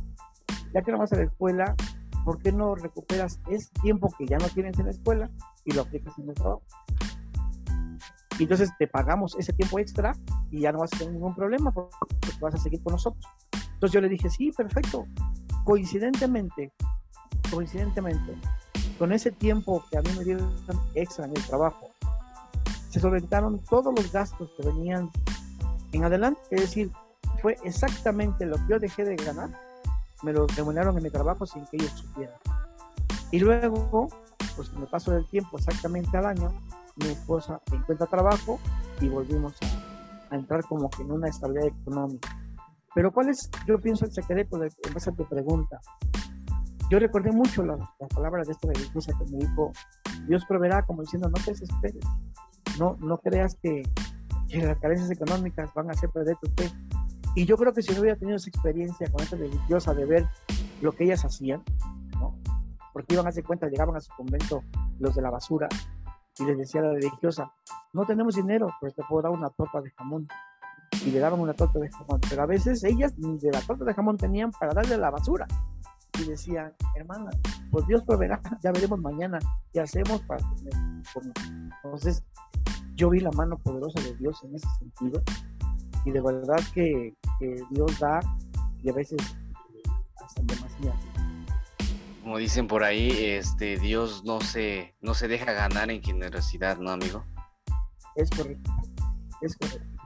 ya 0.74 0.82
que 0.84 0.92
no 0.92 1.00
vas 1.00 1.14
a 1.14 1.16
la 1.16 1.24
escuela, 1.24 1.76
¿por 2.24 2.38
qué 2.38 2.52
no 2.52 2.76
recuperas 2.76 3.40
ese 3.50 3.70
tiempo 3.82 4.14
que 4.18 4.28
ya 4.28 4.38
no 4.38 4.48
tienes 4.50 4.78
en 4.78 4.86
la 4.86 4.92
escuela 4.92 5.32
y 5.66 5.72
lo 5.74 5.82
aplicas 5.82 6.18
en 6.20 6.30
el 6.30 6.36
trabajo? 6.36 6.62
Y 8.40 8.44
entonces 8.44 8.72
te 8.80 8.88
pagamos 8.88 9.36
ese 9.38 9.54
tiempo 9.54 9.80
extra 9.80 10.16
y 10.52 10.62
ya 10.62 10.72
no 10.72 10.80
vas 10.80 10.94
a 10.94 10.98
tener 10.98 11.14
ningún 11.14 11.36
problema 11.36 11.72
porque 11.72 11.96
vas 12.42 12.56
a 12.56 12.58
seguir 12.58 12.82
con 12.82 12.94
nosotros. 12.94 13.26
Entonces 13.74 13.92
yo 13.92 14.02
le 14.02 14.10
dije, 14.10 14.30
sí, 14.30 14.52
perfecto. 14.52 15.06
Coincidentemente, 15.66 16.72
coincidentemente, 17.52 18.36
con 18.98 19.12
ese 19.12 19.32
tiempo 19.32 19.84
que 19.90 19.98
a 19.98 20.02
mí 20.02 20.10
me 20.18 20.24
dieron 20.24 20.52
extra 20.96 21.26
en 21.26 21.32
el 21.36 21.44
trabajo, 21.44 21.90
se 22.90 23.00
solventaron 23.00 23.60
todos 23.70 23.94
los 23.96 24.12
gastos 24.12 24.50
que 24.58 24.68
venían 24.68 25.10
en 25.92 26.04
adelante. 26.04 26.42
Es 26.52 26.62
decir, 26.62 26.92
fue 27.42 27.58
exactamente 27.64 28.46
lo 28.46 28.58
que 28.58 28.64
yo 28.70 28.80
dejé 28.80 29.04
de 29.04 29.16
ganar, 29.16 29.50
me 30.22 30.34
lo 30.34 30.48
remuneraron 30.48 30.98
en 30.98 31.04
mi 31.04 31.10
trabajo 31.10 31.46
sin 31.46 31.66
que 31.68 31.78
ellos 31.78 31.92
supieran. 31.92 32.36
Y 33.32 33.40
luego, 33.40 34.08
pues 34.56 34.72
me 34.74 34.86
paso 34.86 35.12
del 35.12 35.28
tiempo 35.28 35.58
exactamente 35.58 36.16
al 36.18 36.26
año, 36.26 36.50
mi 36.96 37.08
esposa 37.08 37.62
encuentra 37.72 38.08
trabajo 38.08 38.60
y 39.02 39.08
volvimos 39.08 39.54
a, 39.62 40.36
entrar 40.36 40.64
como 40.64 40.90
que 40.90 41.04
en 41.04 41.12
una 41.12 41.28
estabilidad 41.28 41.68
económica. 41.68 42.30
Pero 42.96 43.12
¿cuál 43.12 43.30
es, 43.30 43.50
yo 43.68 43.80
pienso, 43.80 44.06
el 44.06 44.12
secreto 44.12 44.58
de, 44.58 44.72
en 44.88 44.94
base 44.94 45.10
a 45.10 45.14
tu 45.14 45.26
pregunta? 45.26 45.80
Yo 46.90 47.00
recordé 47.00 47.32
mucho 47.32 47.64
las, 47.64 47.80
palabras 48.14 48.48
de 48.48 48.54
esta 48.54 48.68
religiosa 48.68 49.14
que 49.18 49.26
me 49.32 49.38
dijo, 49.40 49.72
Dios 50.28 50.44
proveerá, 50.46 50.86
como 50.86 51.02
diciendo, 51.02 51.30
no 51.30 51.44
te 51.44 51.52
desesperes, 51.52 52.04
no, 52.80 52.98
no 53.00 53.18
creas 53.20 53.56
que, 53.62 53.84
que 54.48 54.66
las 54.66 54.78
carencias 54.80 55.10
económicas 55.12 55.74
van 55.74 55.90
a 55.90 55.94
ser 55.94 56.10
perder 56.10 56.36
tu 56.42 56.50
fe. 56.56 56.72
Y 57.36 57.46
yo 57.46 57.58
creo 57.58 57.74
que 57.74 57.82
si 57.82 57.94
no 57.94 58.02
hubiera 58.02 58.18
tenido 58.18 58.38
esa 58.38 58.50
experiencia 58.50 59.12
con 59.12 59.22
esta 59.22 59.36
religiosa 59.36 59.94
de 59.94 60.06
ver 60.06 60.28
lo 60.82 60.92
que 60.92 61.06
ellas 61.06 61.26
hacían, 61.26 61.64
¿no? 62.20 62.36
porque 62.92 63.16
iban 63.16 63.26
a 63.26 63.30
hacer 63.30 63.44
cuenta, 63.44 63.68
llegaban 63.68 63.96
a 63.96 64.02
su 64.02 64.14
convento 64.16 64.64
los 65.00 65.16
de 65.16 65.22
la 65.24 65.32
basura, 65.32 65.68
y 66.40 66.46
le 66.46 66.56
decía 66.56 66.82
a 66.82 66.86
la 66.86 66.94
religiosa, 66.94 67.52
no 67.94 68.06
tenemos 68.06 68.36
dinero, 68.36 68.70
pues 68.80 68.96
te 68.96 69.04
puedo 69.08 69.22
dar 69.24 69.32
una 69.32 69.50
torta 69.50 69.82
de 69.82 69.92
jamón. 69.92 70.28
Y 71.06 71.12
le 71.12 71.20
daban 71.20 71.40
una 71.40 71.54
torta 71.54 71.80
de 71.80 71.90
jamón. 71.90 72.22
Pero 72.30 72.44
a 72.44 72.46
veces 72.46 72.84
ellas 72.84 73.14
ni 73.18 73.38
de 73.40 73.52
la 73.52 73.62
torta 73.62 73.84
de 73.84 73.94
jamón 73.94 74.18
tenían 74.18 74.52
para 74.52 74.74
darle 74.74 74.98
la 74.98 75.10
basura. 75.10 75.48
Y 76.20 76.26
decían, 76.26 76.74
hermana, 76.96 77.32
pues 77.72 77.88
Dios 77.88 78.04
proveerá, 78.04 78.40
ya 78.64 78.72
veremos 78.72 79.00
mañana 79.00 79.40
qué 79.72 79.82
hacemos 79.82 80.22
para 80.22 80.42
tener. 80.56 80.74
Entonces, 81.84 82.24
yo 82.96 83.10
vi 83.10 83.20
la 83.20 83.32
mano 83.32 83.58
poderosa 83.58 84.00
de 84.02 84.16
Dios 84.16 84.44
en 84.44 84.56
ese 84.56 84.68
sentido 84.78 85.22
y 86.06 86.12
de 86.12 86.22
verdad 86.22 86.60
que, 86.74 87.16
Dios 87.72 88.00
da 88.00 88.22
y 88.82 88.90
a 88.90 88.94
veces. 88.94 89.20
Como 92.34 92.40
dicen 92.40 92.66
por 92.66 92.84
ahí, 92.84 93.12
este 93.26 93.78
Dios 93.78 94.24
no 94.24 94.42
se, 94.42 94.96
no 95.02 95.14
se 95.14 95.28
deja 95.28 95.52
ganar 95.52 95.92
en 95.92 96.02
generosidad, 96.02 96.78
¿no, 96.80 96.90
amigo? 96.90 97.24
Es 98.16 98.28
correcto, 98.32 98.72
es 99.42 99.56
correcto. 99.56 100.04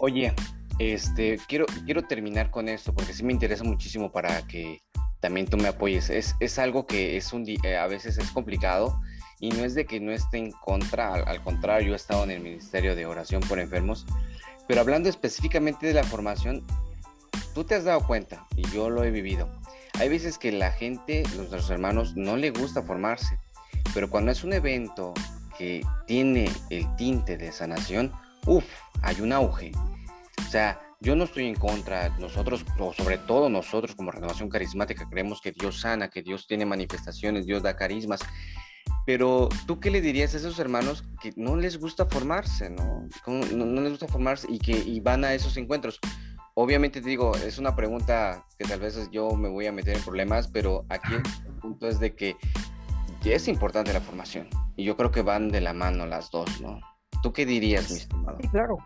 Oye, 0.00 0.34
este, 0.80 1.38
quiero, 1.46 1.66
quiero 1.84 2.02
terminar 2.02 2.50
con 2.50 2.68
esto 2.68 2.92
porque 2.92 3.12
sí 3.12 3.22
me 3.22 3.32
interesa 3.32 3.62
muchísimo 3.62 4.10
para 4.10 4.44
que 4.48 4.82
también 5.20 5.46
tú 5.46 5.56
me 5.56 5.68
apoyes. 5.68 6.10
Es, 6.10 6.34
es 6.40 6.58
algo 6.58 6.84
que 6.84 7.16
es 7.16 7.32
un, 7.32 7.44
eh, 7.48 7.76
a 7.76 7.86
veces 7.86 8.18
es 8.18 8.28
complicado 8.32 9.00
y 9.38 9.50
no 9.50 9.64
es 9.64 9.76
de 9.76 9.86
que 9.86 10.00
no 10.00 10.10
esté 10.10 10.38
en 10.38 10.50
contra, 10.50 11.14
al, 11.14 11.44
contrario, 11.44 11.86
yo 11.86 11.92
he 11.92 11.96
estado 11.96 12.24
en 12.24 12.32
el 12.32 12.40
Ministerio 12.40 12.96
de 12.96 13.06
Oración 13.06 13.40
por 13.42 13.60
Enfermos, 13.60 14.04
pero 14.66 14.80
hablando 14.80 15.08
específicamente 15.08 15.86
de 15.86 15.94
la 15.94 16.02
formación, 16.02 16.66
tú 17.54 17.62
te 17.62 17.76
has 17.76 17.84
dado 17.84 18.04
cuenta, 18.04 18.48
y 18.56 18.68
yo 18.70 18.90
lo 18.90 19.04
he 19.04 19.12
vivido, 19.12 19.48
hay 19.98 20.08
veces 20.08 20.38
que 20.38 20.52
la 20.52 20.70
gente, 20.70 21.24
nuestros 21.36 21.70
hermanos, 21.70 22.16
no 22.16 22.36
le 22.36 22.50
gusta 22.50 22.82
formarse, 22.82 23.38
pero 23.94 24.08
cuando 24.08 24.30
es 24.30 24.44
un 24.44 24.52
evento 24.52 25.14
que 25.58 25.84
tiene 26.06 26.50
el 26.70 26.86
tinte 26.96 27.36
de 27.36 27.50
sanación, 27.50 28.12
uff, 28.46 28.64
hay 29.02 29.20
un 29.20 29.32
auge. 29.32 29.72
O 30.46 30.50
sea, 30.50 30.80
yo 31.00 31.16
no 31.16 31.24
estoy 31.24 31.46
en 31.46 31.54
contra, 31.54 32.08
nosotros, 32.18 32.64
o 32.78 32.92
sobre 32.92 33.18
todo 33.18 33.48
nosotros 33.48 33.94
como 33.94 34.10
renovación 34.10 34.48
carismática, 34.48 35.08
creemos 35.10 35.40
que 35.40 35.52
Dios 35.52 35.80
sana, 35.80 36.10
que 36.10 36.22
Dios 36.22 36.46
tiene 36.46 36.64
manifestaciones, 36.64 37.46
Dios 37.46 37.62
da 37.62 37.76
carismas, 37.76 38.20
pero 39.06 39.48
tú 39.66 39.80
qué 39.80 39.90
le 39.90 40.00
dirías 40.00 40.34
a 40.34 40.36
esos 40.36 40.58
hermanos 40.58 41.04
que 41.20 41.32
no 41.36 41.56
les 41.56 41.78
gusta 41.78 42.06
formarse, 42.06 42.70
¿no? 42.70 43.08
No, 43.26 43.80
les 43.80 43.90
gusta 43.90 44.08
formarse 44.08 44.46
y 44.50 44.58
que 44.58 45.00
van 45.02 45.24
a 45.24 45.34
esos 45.34 45.56
encuentros. 45.56 45.98
Obviamente 46.60 47.00
te 47.00 47.08
digo, 47.08 47.36
es 47.36 47.58
una 47.58 47.76
pregunta 47.76 48.44
que 48.58 48.64
tal 48.64 48.80
vez 48.80 49.08
yo 49.12 49.30
me 49.36 49.48
voy 49.48 49.68
a 49.68 49.72
meter 49.72 49.96
en 49.96 50.02
problemas, 50.02 50.48
pero 50.48 50.84
aquí 50.88 51.14
el 51.14 51.54
punto 51.60 51.86
es 51.86 52.00
de 52.00 52.16
que 52.16 52.36
es 53.24 53.46
importante 53.46 53.92
la 53.92 54.00
formación 54.00 54.48
y 54.74 54.82
yo 54.82 54.96
creo 54.96 55.12
que 55.12 55.22
van 55.22 55.50
de 55.50 55.60
la 55.60 55.72
mano 55.72 56.04
las 56.04 56.32
dos, 56.32 56.60
¿no? 56.60 56.80
¿Tú 57.22 57.32
qué 57.32 57.46
dirías, 57.46 57.88
mi 57.92 57.98
estimado? 57.98 58.38
Sí, 58.40 58.48
claro. 58.48 58.76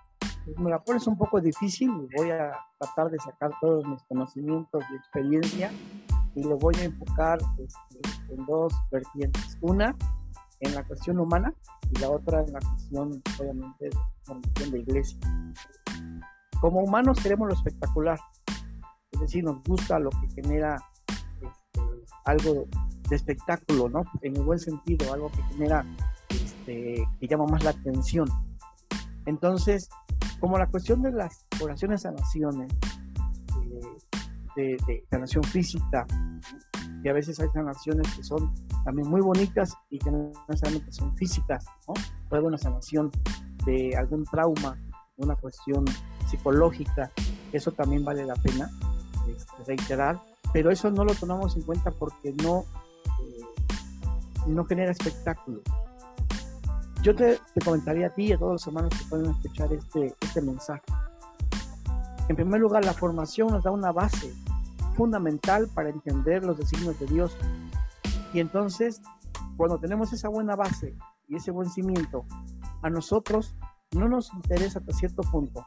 Me 0.59 0.69
la 0.69 0.81
pones 0.85 1.07
un 1.07 1.17
poco 1.17 1.41
difícil, 1.41 1.91
voy 2.15 2.31
a 2.31 2.53
tratar 2.79 3.11
de 3.11 3.19
sacar 3.21 3.51
todos 3.63 3.87
mis 3.87 4.03
conocimientos 4.03 4.85
y 4.93 4.97
experiencia 4.97 5.71
y 6.35 6.43
lo 6.43 6.59
voy 6.59 6.75
a 6.77 6.85
enfocar 6.85 7.39
este, 7.59 8.35
en 8.35 8.45
dos 8.45 8.75
vertientes. 8.91 9.57
Una, 9.63 9.97
en 10.61 10.75
la 10.75 10.85
cuestión 10.85 11.19
humana 11.19 11.55
y 11.91 11.99
la 12.01 12.11
otra 12.11 12.43
en 12.43 12.53
la 12.53 12.61
cuestión, 12.61 13.23
obviamente, 13.41 13.89
de 13.89 14.71
de 14.71 14.79
iglesia. 14.79 15.19
Como 16.63 16.79
humanos 16.79 17.19
queremos 17.21 17.49
lo 17.49 17.55
espectacular, 17.55 18.21
es 19.11 19.21
decir, 19.21 19.43
nos 19.43 19.61
gusta 19.65 19.99
lo 19.99 20.11
que 20.11 20.29
genera 20.33 20.81
este, 21.35 21.83
algo 22.25 22.67
de 23.09 23.17
espectáculo, 23.17 23.89
¿no? 23.89 24.05
En 24.21 24.37
el 24.37 24.45
buen 24.45 24.61
sentido, 24.61 25.13
algo 25.13 25.29
que 25.33 25.43
genera, 25.43 25.85
este, 26.29 27.05
que 27.19 27.27
llama 27.27 27.47
más 27.47 27.65
la 27.65 27.71
atención. 27.71 28.29
Entonces, 29.27 29.91
como 30.39 30.57
la 30.57 30.69
cuestión 30.69 31.03
de 31.03 31.11
las 31.11 31.45
oraciones 31.61 32.07
a 32.07 32.13
naciones, 32.13 32.73
de, 34.55 35.05
sanación 35.11 35.43
física, 35.43 36.07
y 37.03 37.09
a 37.09 37.13
veces 37.13 37.41
hay 37.41 37.49
sanaciones 37.49 38.07
que 38.15 38.23
son 38.23 38.55
también 38.85 39.09
muy 39.09 39.21
bonitas 39.21 39.75
y 39.91 39.99
que 39.99 40.13
no 40.13 40.31
necesariamente 40.49 40.93
son 40.93 41.17
físicas, 41.17 41.67
¿no? 41.89 41.95
Puede 42.29 42.45
una 42.45 42.57
sanación 42.57 43.11
de 43.67 43.97
algún 43.97 44.23
trauma, 44.27 44.79
una 45.17 45.35
cuestión 45.35 45.85
psicológica, 46.33 47.11
eso 47.53 47.73
también 47.73 48.05
vale 48.05 48.25
la 48.25 48.35
pena 48.35 48.71
este, 49.29 49.53
reiterar, 49.67 50.21
pero 50.53 50.71
eso 50.71 50.91
no 50.91 51.05
lo 51.05 51.15
tomamos 51.15 51.57
en 51.57 51.63
cuenta 51.63 51.91
porque 51.91 52.33
no, 52.43 52.65
eh, 53.23 53.45
no 54.47 54.65
genera 54.65 54.91
espectáculo. 54.91 55.61
Yo 57.03 57.15
te, 57.15 57.39
te, 57.55 57.61
comentaría 57.65 58.07
a 58.07 58.11
ti 58.11 58.27
y 58.27 58.33
a 58.33 58.39
todos 58.39 58.53
los 58.53 58.67
hermanos 58.67 58.95
que 58.97 59.05
pueden 59.07 59.31
escuchar 59.31 59.73
este, 59.73 60.15
este 60.21 60.41
mensaje. 60.41 60.83
En 62.29 62.37
primer 62.37 62.61
lugar, 62.61 62.85
la 62.85 62.95
formación 62.95 63.49
nos 63.49 63.65
da 63.65 63.71
una 63.71 63.93
base 63.93 64.33
fundamental 64.97 65.69
para 65.75 65.91
entender 65.91 66.45
los 66.45 66.57
designios 66.57 66.99
de 67.01 67.07
Dios. 67.07 67.37
Y 68.33 68.41
entonces, 68.41 69.03
cuando 69.57 69.79
tenemos 69.79 70.13
esa 70.13 70.29
buena 70.29 70.57
base 70.57 70.95
y 71.29 71.37
ese 71.37 71.51
buen 71.51 71.69
cimiento, 71.69 72.25
a 72.83 72.89
nosotros 72.89 73.55
no 73.93 74.09
nos 74.09 74.33
interesa 74.33 74.79
hasta 74.79 74.93
cierto 74.93 75.23
punto. 75.23 75.67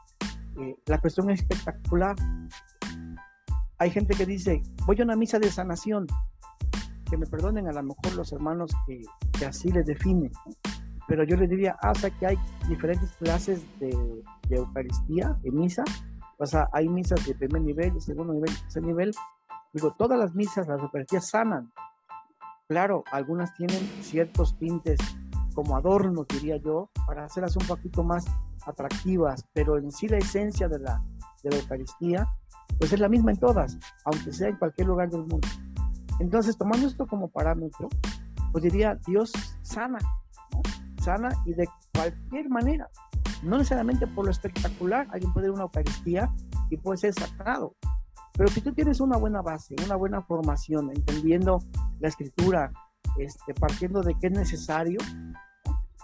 Eh, 0.58 0.76
la 0.86 0.98
cuestión 1.00 1.30
es 1.30 1.40
espectacular. 1.40 2.16
Hay 3.78 3.90
gente 3.90 4.14
que 4.14 4.24
dice, 4.24 4.62
voy 4.86 5.00
a 5.00 5.04
una 5.04 5.16
misa 5.16 5.38
de 5.38 5.50
sanación. 5.50 6.06
Que 7.08 7.16
me 7.16 7.26
perdonen 7.26 7.68
a 7.68 7.72
lo 7.72 7.82
mejor 7.82 8.14
los 8.16 8.32
hermanos 8.32 8.72
que, 8.86 9.46
así 9.46 9.70
les 9.70 9.86
definen. 9.86 10.32
Pero 11.06 11.24
yo 11.24 11.36
les 11.36 11.48
diría, 11.48 11.76
hasta 11.80 12.08
ah, 12.08 12.10
que 12.18 12.26
hay 12.26 12.38
diferentes 12.68 13.12
clases 13.18 13.64
de, 13.78 13.96
Eucaristía, 14.50 15.38
de 15.42 15.52
misa, 15.52 15.84
o 16.38 16.44
hay 16.72 16.88
misas 16.88 17.24
de 17.24 17.34
primer 17.34 17.62
nivel, 17.62 17.94
de 17.94 18.00
segundo 18.00 18.32
nivel, 18.32 18.52
de 18.52 18.60
tercer 18.60 18.82
nivel. 18.82 19.12
Digo, 19.72 19.94
todas 19.96 20.18
las 20.18 20.34
misas, 20.34 20.66
las 20.66 20.80
Eucaristías 20.80 21.28
sanan. 21.28 21.70
Claro, 22.66 23.04
algunas 23.12 23.54
tienen 23.54 23.80
ciertos 24.00 24.58
tintes 24.58 24.98
como 25.54 25.76
adornos, 25.76 26.26
diría 26.28 26.56
yo, 26.56 26.90
para 27.06 27.24
hacerlas 27.24 27.56
un 27.56 27.66
poquito 27.66 28.02
más 28.02 28.24
atractivas, 28.66 29.44
pero 29.52 29.78
en 29.78 29.90
sí 29.90 30.08
la 30.08 30.18
esencia 30.18 30.68
de 30.68 30.78
la, 30.78 31.02
de 31.42 31.50
la 31.50 31.56
Eucaristía, 31.56 32.28
pues 32.78 32.92
es 32.92 33.00
la 33.00 33.08
misma 33.08 33.30
en 33.30 33.38
todas, 33.38 33.78
aunque 34.04 34.32
sea 34.32 34.48
en 34.48 34.56
cualquier 34.56 34.88
lugar 34.88 35.10
del 35.10 35.20
mundo. 35.20 35.48
Entonces, 36.18 36.56
tomando 36.56 36.86
esto 36.86 37.06
como 37.06 37.28
parámetro, 37.28 37.88
pues 38.52 38.64
diría, 38.64 38.98
Dios 39.06 39.32
sana, 39.62 39.98
sana 41.02 41.30
y 41.44 41.54
de 41.54 41.68
cualquier 41.94 42.48
manera 42.48 42.88
no 43.42 43.58
necesariamente 43.58 44.06
por 44.06 44.24
lo 44.24 44.30
espectacular, 44.30 45.06
alguien 45.10 45.32
puede 45.32 45.46
ir 45.46 45.50
a 45.50 45.54
una 45.54 45.62
Eucaristía 45.64 46.32
y 46.70 46.76
puede 46.76 46.98
ser 46.98 47.14
sacado. 47.14 47.74
Pero 48.32 48.48
si 48.48 48.60
tú 48.60 48.72
tienes 48.72 49.00
una 49.00 49.16
buena 49.16 49.40
base, 49.40 49.74
una 49.84 49.96
buena 49.96 50.22
formación, 50.22 50.90
entendiendo 50.94 51.62
la 52.00 52.08
escritura, 52.08 52.72
este, 53.18 53.54
partiendo 53.54 54.02
de 54.02 54.14
qué 54.18 54.26
es 54.26 54.32
necesario, 54.32 54.98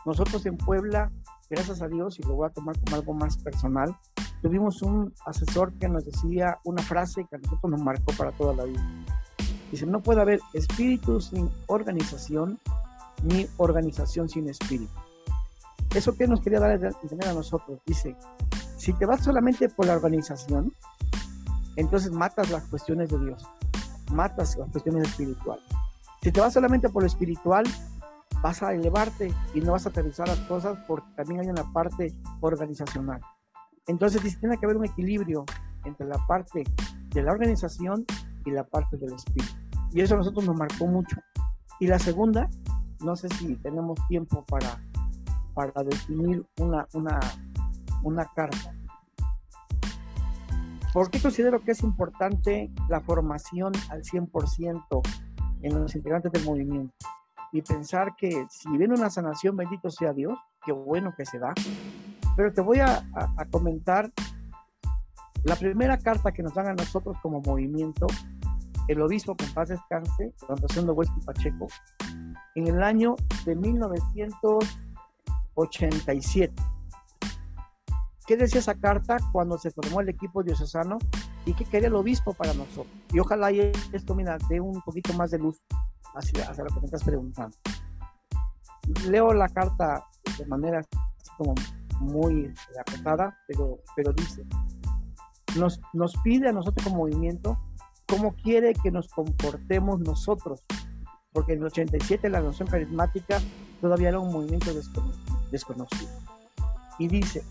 nosotros 0.04 0.44
en 0.46 0.56
Puebla, 0.56 1.10
gracias 1.48 1.82
a 1.82 1.88
Dios, 1.88 2.18
y 2.18 2.22
lo 2.22 2.34
voy 2.34 2.46
a 2.46 2.50
tomar 2.50 2.78
como 2.80 2.96
algo 2.96 3.14
más 3.14 3.36
personal, 3.36 3.96
tuvimos 4.40 4.82
un 4.82 5.14
asesor 5.26 5.72
que 5.74 5.88
nos 5.88 6.04
decía 6.04 6.58
una 6.64 6.82
frase 6.82 7.26
que 7.28 7.36
a 7.36 7.38
nosotros 7.38 7.70
nos 7.70 7.82
marcó 7.82 8.12
para 8.14 8.32
toda 8.32 8.54
la 8.54 8.64
vida. 8.64 8.84
Dice, 9.70 9.86
no 9.86 10.02
puede 10.02 10.20
haber 10.20 10.40
espíritu 10.52 11.20
sin 11.20 11.50
organización, 11.66 12.58
ni 13.22 13.46
organización 13.56 14.28
sin 14.28 14.48
espíritu. 14.48 14.92
¿Eso 15.94 16.14
que 16.16 16.26
nos 16.26 16.40
quería 16.40 16.60
dar 16.60 16.70
a 16.70 16.74
entender 16.74 17.28
a 17.28 17.34
nosotros? 17.34 17.80
Dice, 17.86 18.16
si 18.76 18.92
te 18.92 19.06
vas 19.06 19.22
solamente 19.22 19.68
por 19.68 19.86
la 19.86 19.94
organización, 19.94 20.74
entonces 21.76 22.10
matas 22.10 22.50
las 22.50 22.64
cuestiones 22.64 23.08
de 23.10 23.18
Dios, 23.18 23.46
matas 24.10 24.56
las 24.56 24.68
cuestiones 24.70 25.08
espirituales. 25.08 25.64
Si 26.22 26.32
te 26.32 26.40
vas 26.40 26.52
solamente 26.52 26.88
por 26.88 27.02
lo 27.02 27.06
espiritual, 27.06 27.64
vas 28.42 28.62
a 28.62 28.72
elevarte 28.72 29.32
y 29.54 29.60
no 29.60 29.72
vas 29.72 29.86
a 29.86 29.90
aterrizar 29.90 30.28
las 30.28 30.40
cosas 30.40 30.78
porque 30.86 31.08
también 31.16 31.40
hay 31.40 31.48
una 31.48 31.72
parte 31.72 32.12
organizacional. 32.40 33.20
Entonces 33.86 34.38
tiene 34.38 34.58
que 34.58 34.66
haber 34.66 34.76
un 34.76 34.84
equilibrio 34.84 35.44
entre 35.84 36.06
la 36.06 36.18
parte 36.26 36.64
de 37.08 37.22
la 37.22 37.32
organización 37.32 38.04
y 38.44 38.50
la 38.50 38.64
parte 38.64 38.96
del 38.96 39.14
espíritu. 39.14 39.54
Y 39.92 40.00
eso 40.00 40.14
a 40.14 40.18
nosotros 40.18 40.44
nos 40.44 40.56
marcó 40.56 40.86
mucho. 40.86 41.16
Y 41.80 41.86
la 41.86 41.98
segunda, 41.98 42.48
no 43.00 43.16
sé 43.16 43.28
si 43.30 43.56
tenemos 43.56 43.98
tiempo 44.08 44.44
para 44.44 44.78
para 45.54 45.82
definir 45.82 46.44
una, 46.58 46.86
una, 46.94 47.20
una 48.02 48.24
carta. 48.34 48.74
¿Por 50.92 51.10
qué 51.10 51.20
considero 51.20 51.60
que 51.60 51.72
es 51.72 51.82
importante 51.82 52.70
la 52.88 53.00
formación 53.00 53.72
al 53.90 54.02
100% 54.02 55.00
en 55.62 55.80
los 55.80 55.94
integrantes 55.94 56.32
del 56.32 56.44
movimiento? 56.44 56.94
Y 57.52 57.62
pensar 57.62 58.14
que 58.16 58.46
si 58.50 58.76
viene 58.76 58.94
una 58.94 59.10
sanación, 59.10 59.56
bendito 59.56 59.90
sea 59.90 60.12
Dios, 60.12 60.38
qué 60.64 60.72
bueno 60.72 61.14
que 61.16 61.26
se 61.26 61.38
da. 61.38 61.52
Pero 62.36 62.52
te 62.52 62.62
voy 62.62 62.80
a, 62.80 63.04
comentar 63.50 64.10
la 65.44 65.56
primera 65.56 65.98
carta 65.98 66.32
que 66.32 66.42
nos 66.42 66.54
dan 66.54 66.68
a 66.68 66.74
nosotros 66.74 67.16
como 67.22 67.40
movimiento, 67.42 68.06
el 68.88 69.00
obispo 69.02 69.36
con 69.36 69.48
paz 69.52 69.68
descanse, 69.68 70.32
Plantación 70.46 70.86
de 70.86 70.92
Huesco 70.92 71.20
Pacheco, 71.26 71.68
en 72.54 72.66
el 72.68 72.82
año 72.82 73.16
de 73.44 73.54
1900 73.54 74.64
87. 75.54 76.54
¿Qué 78.26 78.36
decía 78.36 78.60
esa 78.60 78.74
carta 78.74 79.16
cuando 79.32 79.58
se 79.58 79.70
formó 79.70 80.00
el 80.00 80.08
equipo 80.08 80.42
diocesano 80.42 80.98
y 81.44 81.54
qué 81.54 81.64
quería 81.64 81.88
el 81.88 81.94
obispo 81.94 82.34
para 82.34 82.54
nosotros? 82.54 82.94
Y 83.12 83.18
ojalá 83.18 83.50
esto, 83.50 84.14
mira, 84.14 84.38
dé 84.48 84.60
un 84.60 84.80
poquito 84.82 85.12
más 85.14 85.32
de 85.32 85.38
luz 85.38 85.60
hacia, 86.14 86.50
hacia 86.50 86.64
lo 86.64 86.70
que 86.70 86.80
me 86.80 86.86
estás 86.86 87.04
preguntando. 87.04 87.56
leo 89.08 89.32
la 89.32 89.48
carta 89.48 90.04
de 90.38 90.46
manera 90.46 90.82
como 91.36 91.54
muy 92.00 92.52
apretada, 92.80 93.38
pero, 93.46 93.78
pero 93.94 94.12
dice, 94.12 94.44
nos, 95.56 95.80
nos 95.92 96.16
pide 96.24 96.48
a 96.48 96.52
nosotros 96.52 96.84
como 96.86 96.98
movimiento 96.98 97.58
cómo 98.08 98.34
quiere 98.34 98.74
que 98.74 98.90
nos 98.90 99.08
comportemos 99.08 100.00
nosotros, 100.00 100.64
porque 101.32 101.52
en 101.52 101.60
el 101.60 101.66
87 101.66 102.28
la 102.28 102.40
noción 102.40 102.68
carismática 102.68 103.40
todavía 103.80 104.10
era 104.10 104.18
un 104.18 104.32
movimiento 104.32 104.70
desconocido. 105.50 106.10
Y 106.98 107.08
dice, 107.08 107.42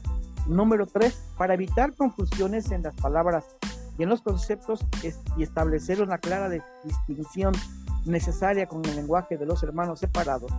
número 0.47 0.86
tres, 0.86 1.20
para 1.38 1.55
evitar 1.55 1.95
confusiones 1.95 2.72
en 2.72 2.84
las 2.84 2.93
palabras 2.95 3.45
y 3.97 4.03
en 4.03 4.09
los 4.09 4.22
conceptos 4.22 4.86
y 5.38 5.43
establecer 5.43 6.01
una 6.01 6.18
clara 6.18 6.49
distinción 6.84 7.53
necesaria 8.05 8.67
con 8.67 8.83
el 8.85 8.95
lenguaje 8.95 9.37
de 9.37 9.45
los 9.45 9.61
hermanos 9.63 9.99
separados, 9.99 10.51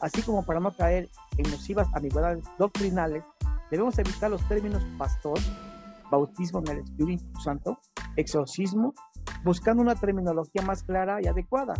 así 0.00 0.22
como 0.22 0.44
para 0.44 0.60
no 0.60 0.72
caer 0.72 1.08
en 1.36 1.50
nocivas 1.50 1.88
ambigüedades 1.94 2.44
doctrinales, 2.58 3.24
debemos 3.70 3.98
evitar 3.98 4.30
los 4.30 4.46
términos 4.48 4.82
pastor, 4.98 5.38
bautismo 6.10 6.60
en 6.60 6.68
el 6.68 6.78
Espíritu 6.78 7.40
Santo, 7.40 7.78
exorcismo, 8.16 8.94
buscando 9.44 9.82
una 9.82 9.94
terminología 9.94 10.62
más 10.62 10.82
clara 10.82 11.20
y 11.22 11.26
adecuada. 11.26 11.74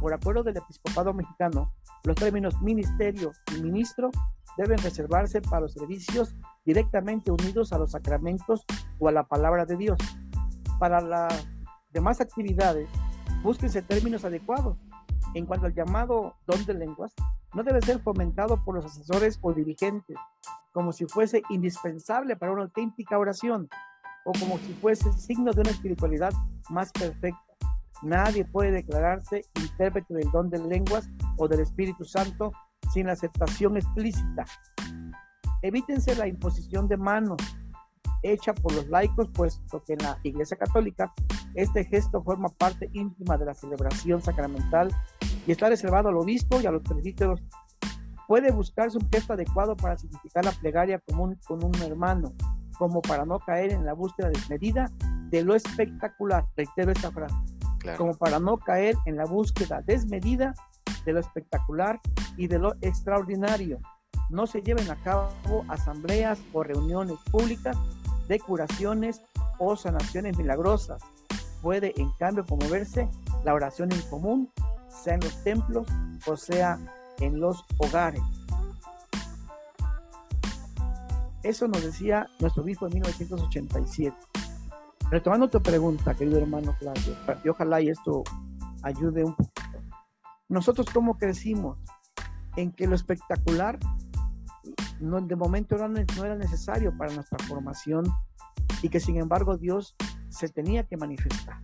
Por 0.00 0.12
acuerdo 0.12 0.42
del 0.42 0.56
episcopado 0.56 1.12
mexicano, 1.12 1.72
los 2.04 2.16
términos 2.16 2.60
ministerio 2.60 3.32
y 3.56 3.62
ministro 3.62 4.10
deben 4.56 4.78
reservarse 4.78 5.40
para 5.40 5.62
los 5.62 5.72
servicios 5.72 6.34
directamente 6.64 7.30
unidos 7.30 7.72
a 7.72 7.78
los 7.78 7.92
sacramentos 7.92 8.64
o 8.98 9.08
a 9.08 9.12
la 9.12 9.24
palabra 9.24 9.64
de 9.64 9.76
Dios. 9.76 9.98
Para 10.78 11.00
las 11.00 11.46
demás 11.92 12.20
actividades, 12.20 12.88
búsquense 13.42 13.82
términos 13.82 14.24
adecuados. 14.24 14.76
En 15.34 15.46
cuanto 15.46 15.66
al 15.66 15.74
llamado 15.74 16.34
don 16.46 16.64
de 16.64 16.74
lenguas, 16.74 17.12
no 17.54 17.62
debe 17.62 17.82
ser 17.82 18.00
fomentado 18.00 18.62
por 18.64 18.74
los 18.74 18.84
asesores 18.84 19.38
o 19.42 19.52
dirigentes, 19.52 20.16
como 20.72 20.92
si 20.92 21.06
fuese 21.06 21.42
indispensable 21.50 22.36
para 22.36 22.52
una 22.52 22.62
auténtica 22.62 23.18
oración 23.18 23.68
o 24.24 24.32
como 24.32 24.58
si 24.58 24.72
fuese 24.74 25.12
signo 25.12 25.52
de 25.52 25.62
una 25.62 25.70
espiritualidad 25.70 26.32
más 26.70 26.92
perfecta. 26.92 27.40
Nadie 28.02 28.44
puede 28.44 28.70
declararse 28.70 29.44
intérprete 29.60 30.14
del 30.14 30.30
don 30.30 30.50
de 30.50 30.58
lenguas 30.58 31.08
o 31.36 31.48
del 31.48 31.60
Espíritu 31.60 32.04
Santo 32.04 32.52
sin 32.92 33.06
la 33.06 33.12
aceptación 33.12 33.76
explícita. 33.76 34.44
Evítense 35.62 36.14
la 36.14 36.28
imposición 36.28 36.86
de 36.86 36.96
manos 36.96 37.38
hecha 38.22 38.54
por 38.54 38.72
los 38.74 38.88
laicos, 38.88 39.28
puesto 39.32 39.82
que 39.84 39.94
en 39.94 40.00
la 40.00 40.18
Iglesia 40.22 40.56
Católica 40.56 41.12
este 41.54 41.84
gesto 41.84 42.22
forma 42.22 42.48
parte 42.48 42.90
íntima 42.92 43.36
de 43.36 43.46
la 43.46 43.54
celebración 43.54 44.22
sacramental 44.22 44.90
y 45.46 45.52
está 45.52 45.68
reservado 45.68 46.08
al 46.08 46.16
obispo 46.16 46.60
y 46.60 46.66
a 46.66 46.70
los 46.70 46.82
presbíteros. 46.82 47.42
Puede 48.26 48.50
buscarse 48.52 48.98
un 48.98 49.08
gesto 49.10 49.32
adecuado 49.32 49.76
para 49.76 49.96
significar 49.96 50.44
la 50.44 50.52
plegaria 50.52 50.98
común 50.98 51.38
con 51.46 51.64
un 51.64 51.74
hermano, 51.82 52.34
como 52.78 53.00
para 53.00 53.24
no 53.24 53.38
caer 53.38 53.72
en 53.72 53.86
la 53.86 53.94
búsqueda 53.94 54.28
desmedida 54.28 54.90
de 55.30 55.42
lo 55.42 55.54
espectacular. 55.54 56.46
Reitero 56.56 56.92
esta 56.92 57.10
frase. 57.10 57.34
Como 57.96 58.14
para 58.14 58.38
no 58.38 58.58
caer 58.58 58.96
en 59.06 59.16
la 59.16 59.24
búsqueda 59.24 59.82
desmedida 59.82 60.52
de 61.04 61.12
lo 61.14 61.20
espectacular 61.20 62.00
y 62.36 62.48
de 62.48 62.58
lo 62.58 62.74
extraordinario. 62.82 63.78
No 64.28 64.46
se 64.46 64.60
lleven 64.60 64.90
a 64.90 64.96
cabo 64.96 65.64
asambleas 65.68 66.38
o 66.52 66.62
reuniones 66.62 67.16
públicas 67.30 67.78
de 68.28 68.38
curaciones 68.38 69.22
o 69.58 69.76
sanaciones 69.76 70.36
milagrosas. 70.36 71.02
Puede, 71.62 71.92
en 72.00 72.10
cambio, 72.12 72.44
promoverse 72.44 73.08
la 73.44 73.54
oración 73.54 73.90
en 73.92 74.00
común 74.02 74.50
sea 74.88 75.14
en 75.14 75.20
los 75.20 75.42
templos 75.44 75.86
o 76.26 76.36
sea 76.36 76.78
en 77.20 77.40
los 77.40 77.64
hogares. 77.78 78.22
Eso 81.42 81.68
nos 81.68 81.82
decía 81.82 82.26
nuestro 82.40 82.62
obispo 82.62 82.86
en 82.86 82.94
1987. 82.94 84.16
Retomando 85.10 85.48
tu 85.48 85.62
pregunta, 85.62 86.14
querido 86.14 86.38
hermano 86.38 86.76
Claudio, 86.78 87.16
y 87.42 87.48
ojalá 87.48 87.80
y 87.80 87.88
esto 87.88 88.22
ayude 88.82 89.24
un 89.24 89.34
poquito. 89.34 89.54
Nosotros 90.48 90.86
cómo 90.92 91.16
crecimos 91.16 91.78
en 92.56 92.72
que 92.72 92.86
lo 92.86 92.94
espectacular 92.94 93.78
no, 95.00 95.20
de 95.20 95.36
momento 95.36 95.76
no, 95.76 95.88
no 95.88 96.24
era 96.24 96.36
necesario 96.36 96.96
para 96.96 97.12
nuestra 97.12 97.38
formación 97.46 98.04
y 98.82 98.88
que 98.88 99.00
sin 99.00 99.16
embargo 99.16 99.56
Dios 99.56 99.96
se 100.28 100.48
tenía 100.48 100.84
que 100.84 100.96
manifestar. 100.96 101.58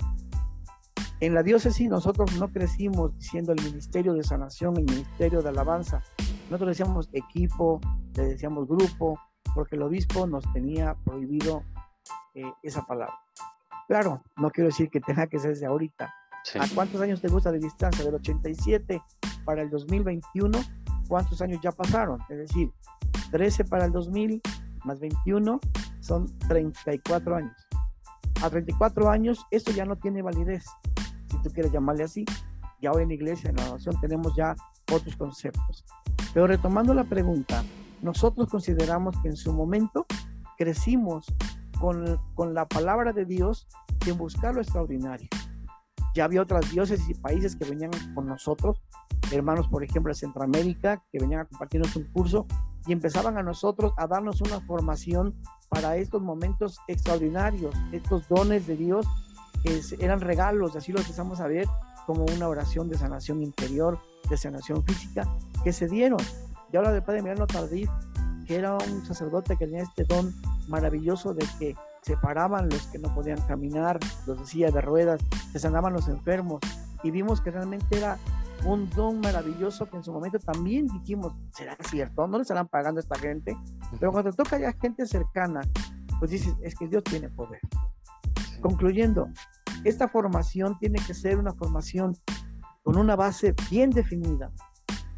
En 1.20 1.34
la 1.34 1.42
diócesis 1.42 1.88
nosotros 1.88 2.36
no 2.38 2.48
crecimos 2.48 3.16
diciendo 3.16 3.52
el 3.52 3.62
ministerio 3.62 4.14
de 4.14 4.24
sanación, 4.24 4.76
el 4.76 4.84
ministerio 4.84 5.42
de 5.42 5.48
alabanza. 5.48 6.02
Nosotros 6.50 6.76
decíamos 6.76 7.08
equipo, 7.12 7.80
le 8.14 8.24
decíamos 8.24 8.68
grupo, 8.68 9.18
porque 9.54 9.76
el 9.76 9.82
obispo 9.82 10.26
nos 10.26 10.44
tenía 10.52 10.94
prohibido 11.04 11.62
eh, 12.34 12.42
esa 12.62 12.84
palabra. 12.84 13.14
Claro, 13.86 14.22
no 14.36 14.50
quiero 14.50 14.68
decir 14.68 14.90
que 14.90 15.00
tenga 15.00 15.26
que 15.26 15.38
ser 15.38 15.50
desde 15.50 15.66
ahorita. 15.66 16.12
¿A 16.60 16.68
cuántos 16.74 17.00
años 17.00 17.20
te 17.20 17.28
gusta 17.28 17.50
de 17.52 17.58
distancia? 17.58 18.04
Del 18.04 18.16
87 18.16 19.00
para 19.44 19.62
el 19.62 19.70
2021, 19.70 20.58
¿cuántos 21.08 21.40
años 21.40 21.60
ya 21.62 21.72
pasaron? 21.72 22.20
Es 22.28 22.38
decir, 22.38 22.70
13 23.30 23.64
para 23.64 23.86
el 23.86 23.92
2000 23.92 24.40
más 24.84 25.00
21 25.00 25.60
son 26.00 26.26
34 26.48 27.36
años. 27.36 27.56
A 28.42 28.50
34 28.50 29.10
años, 29.10 29.46
esto 29.50 29.72
ya 29.72 29.86
no 29.86 29.96
tiene 29.96 30.20
validez 30.20 30.66
tú 31.44 31.50
quieres 31.52 31.70
llamarle 31.70 32.04
así. 32.04 32.24
Ya 32.80 32.90
hoy 32.90 33.02
en 33.02 33.08
la 33.08 33.14
iglesia, 33.14 33.50
en 33.50 33.56
la 33.56 33.70
oración, 33.70 34.00
tenemos 34.00 34.34
ya 34.34 34.56
otros 34.92 35.16
conceptos. 35.16 35.84
Pero 36.32 36.48
retomando 36.48 36.92
la 36.94 37.04
pregunta, 37.04 37.62
nosotros 38.02 38.48
consideramos 38.48 39.16
que 39.22 39.28
en 39.28 39.36
su 39.36 39.52
momento 39.52 40.06
crecimos 40.58 41.26
con, 41.78 42.18
con 42.34 42.54
la 42.54 42.66
palabra 42.66 43.12
de 43.12 43.24
Dios 43.24 43.68
sin 44.04 44.18
buscar 44.18 44.54
lo 44.54 44.60
extraordinario. 44.60 45.28
Ya 46.14 46.24
había 46.24 46.42
otras 46.42 46.70
dioses 46.70 47.08
y 47.08 47.14
países 47.14 47.56
que 47.56 47.64
venían 47.64 47.90
con 48.14 48.26
nosotros, 48.26 48.82
hermanos, 49.32 49.68
por 49.68 49.82
ejemplo, 49.82 50.10
de 50.10 50.18
Centroamérica, 50.18 51.02
que 51.10 51.18
venían 51.18 51.40
a 51.40 51.44
compartirnos 51.44 51.94
un 51.96 52.04
curso 52.04 52.46
y 52.86 52.92
empezaban 52.92 53.38
a 53.38 53.42
nosotros 53.42 53.92
a 53.96 54.06
darnos 54.06 54.40
una 54.40 54.60
formación 54.60 55.34
para 55.68 55.96
estos 55.96 56.22
momentos 56.22 56.78
extraordinarios, 56.88 57.74
estos 57.92 58.28
dones 58.28 58.66
de 58.66 58.76
Dios 58.76 59.06
eran 59.98 60.20
regalos, 60.20 60.76
así 60.76 60.92
lo 60.92 61.00
empezamos 61.00 61.40
a 61.40 61.46
ver 61.46 61.66
como 62.06 62.24
una 62.24 62.48
oración 62.48 62.88
de 62.88 62.98
sanación 62.98 63.42
interior, 63.42 63.98
de 64.28 64.36
sanación 64.36 64.84
física, 64.84 65.26
que 65.62 65.72
se 65.72 65.88
dieron. 65.88 66.20
Y 66.72 66.76
habla 66.76 66.92
del 66.92 67.02
padre 67.02 67.20
Emiliano 67.20 67.46
Tardif, 67.46 67.88
que 68.46 68.56
era 68.56 68.74
un 68.74 69.06
sacerdote 69.06 69.56
que 69.56 69.66
tenía 69.66 69.82
este 69.82 70.04
don 70.04 70.34
maravilloso 70.68 71.32
de 71.32 71.46
que 71.58 71.74
separaban 72.02 72.68
los 72.68 72.86
que 72.88 72.98
no 72.98 73.14
podían 73.14 73.40
caminar, 73.42 73.98
los 74.26 74.52
de 74.52 74.70
de 74.70 74.80
ruedas, 74.82 75.20
se 75.52 75.58
sanaban 75.58 75.94
los 75.94 76.08
enfermos. 76.08 76.60
Y 77.02 77.10
vimos 77.10 77.40
que 77.40 77.50
realmente 77.50 77.96
era 77.96 78.18
un 78.64 78.88
don 78.90 79.20
maravilloso 79.20 79.88
que 79.88 79.96
en 79.96 80.04
su 80.04 80.12
momento 80.12 80.38
también 80.38 80.86
dijimos, 80.86 81.32
¿será 81.50 81.76
cierto? 81.88 82.26
¿No 82.26 82.38
le 82.38 82.42
estarán 82.42 82.68
pagando 82.68 82.98
a 82.98 83.02
esta 83.02 83.18
gente? 83.18 83.56
Pero 83.98 84.12
cuando 84.12 84.32
toca 84.32 84.58
ya 84.58 84.72
gente 84.72 85.06
cercana, 85.06 85.60
pues 86.18 86.30
dices, 86.30 86.54
es 86.62 86.74
que 86.74 86.88
Dios 86.88 87.04
tiene 87.04 87.28
poder. 87.28 87.60
Concluyendo, 88.60 89.28
esta 89.84 90.08
formación 90.08 90.78
tiene 90.78 90.98
que 91.06 91.12
ser 91.12 91.38
una 91.38 91.52
formación 91.52 92.16
con 92.82 92.96
una 92.96 93.16
base 93.16 93.54
bien 93.70 93.90
definida, 93.90 94.50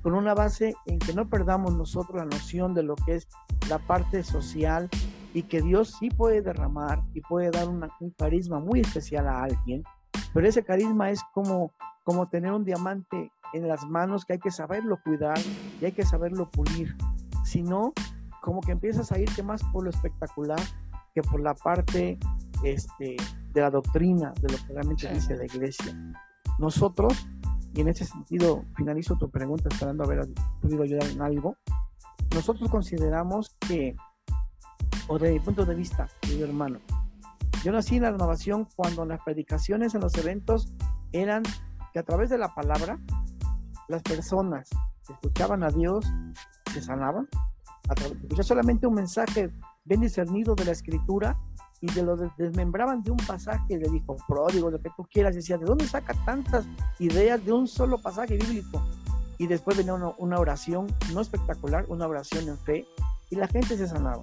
con 0.03 0.15
una 0.15 0.35
base 0.35 0.75
en 0.87 0.99
que 0.99 1.15
no 1.15 1.29
perdamos 1.29 1.77
nosotros 1.77 2.17
la 2.17 2.25
noción 2.25 2.75
de 2.75 2.83
lo 2.83 2.97
que 2.97 3.17
es 3.17 3.29
la 3.69 3.79
parte 3.79 4.23
social 4.23 4.89
y 5.35 5.43
que 5.43 5.63
Dios 5.63 5.97
sí 5.99 6.09
puede 6.11 6.43
derramar 6.43 7.03
y 7.13 7.21
puede 7.21 7.51
dar 7.51 7.69
un 7.69 8.11
carisma 8.17 8.59
muy 8.59 8.81
especial 8.81 9.29
a 9.29 9.45
alguien, 9.45 9.85
pero 10.33 10.49
ese 10.49 10.65
carisma 10.65 11.11
es 11.11 11.21
como, 11.33 11.73
como 12.05 12.29
tener 12.29 12.53
un 12.53 12.65
diamante 12.65 13.31
en 13.53 13.69
las 13.69 13.85
manos 13.85 14.25
que 14.25 14.35
hay 14.35 14.39
que 14.39 14.51
saberlo 14.51 14.99
cuidar 15.03 15.39
y 15.81 15.85
hay 15.85 15.93
que 15.93 16.05
saberlo 16.05 16.51
pulir. 16.51 16.97
Si 17.45 17.63
no, 17.63 17.93
como 18.43 18.61
que 18.61 18.73
empiezas 18.73 19.13
a 19.13 19.19
irte 19.19 19.43
más 19.43 19.63
por 19.73 19.85
lo 19.85 19.91
espectacular 19.91 20.61
que 21.15 21.23
por 21.23 21.41
la 21.41 21.55
parte 21.55 22.19
este, 22.63 23.17
de 23.53 23.61
la 23.61 23.71
doctrina, 23.71 24.33
de 24.41 24.53
lo 24.53 24.59
que 24.59 24.73
realmente 24.73 25.13
dice 25.13 25.37
la 25.37 25.47
iglesia. 25.47 25.97
Nosotros, 26.59 27.27
y 27.75 27.81
en 27.81 27.89
ese 27.89 28.05
sentido 28.05 28.65
finalizo 28.77 29.17
tu 29.17 29.31
pregunta 29.31 29.69
esperando 29.71 30.05
haber 30.05 30.29
podido 30.61 30.83
ayudar 30.83 31.09
en 31.11 31.23
algo, 31.23 31.57
nosotros 32.35 32.71
consideramos 32.71 33.57
que, 33.67 33.97
o 35.09 35.19
desde 35.19 35.35
mi 35.35 35.41
punto 35.41 35.65
de 35.65 35.75
vista, 35.75 36.09
mi 36.29 36.43
hermano, 36.43 36.81
yo 37.67 37.73
nací 37.73 37.97
en 37.97 38.05
la 38.05 38.13
renovación 38.13 38.69
cuando 38.77 39.05
las 39.05 39.21
predicaciones 39.25 39.93
en 39.97 40.01
los 40.01 40.15
eventos 40.15 40.73
eran 41.11 41.43
que 41.93 41.99
a 41.99 42.05
través 42.05 42.31
de 42.31 42.39
la 42.39 42.55
palabra 42.55 42.97
las 43.89 44.05
personas 44.05 44.71
escuchaban 45.09 45.65
a 45.65 45.71
Dios, 45.71 46.07
se 46.73 46.81
sanaban, 46.81 47.29
través, 47.83 48.47
solamente 48.47 48.87
un 48.87 48.95
mensaje 48.95 49.51
bien 49.85 50.01
discernido 50.01 50.55
de 50.55 50.65
la 50.65 50.71
escritura 50.71 51.37
y 51.81 51.91
de 51.91 52.05
lo 52.05 52.17
desmembraban 52.39 53.03
de 53.03 53.11
un 53.11 53.17
pasaje 53.17 53.77
le 53.77 53.89
dijo 53.91 54.15
pródigo, 54.29 54.71
lo 54.71 54.81
que 54.81 54.91
tú 54.97 55.05
quieras, 55.11 55.35
decía, 55.35 55.59
¿de 55.59 55.65
dónde 55.65 55.89
saca 55.89 56.15
tantas 56.25 56.69
ideas 57.01 57.45
de 57.45 57.53
un 57.53 57.67
solo 57.67 57.99
pasaje 57.99 58.37
bíblico? 58.37 58.81
y 59.39 59.47
después 59.47 59.77
venía 59.77 59.93
una, 59.93 60.39
oración, 60.39 60.87
no 61.13 61.21
espectacular, 61.21 61.85
una 61.89 62.07
oración 62.07 62.49
en 62.49 62.57
fe, 62.59 62.87
y 63.29 63.37
la 63.37 63.47
gente 63.47 63.77
se 63.77 63.87
sanaba. 63.87 64.23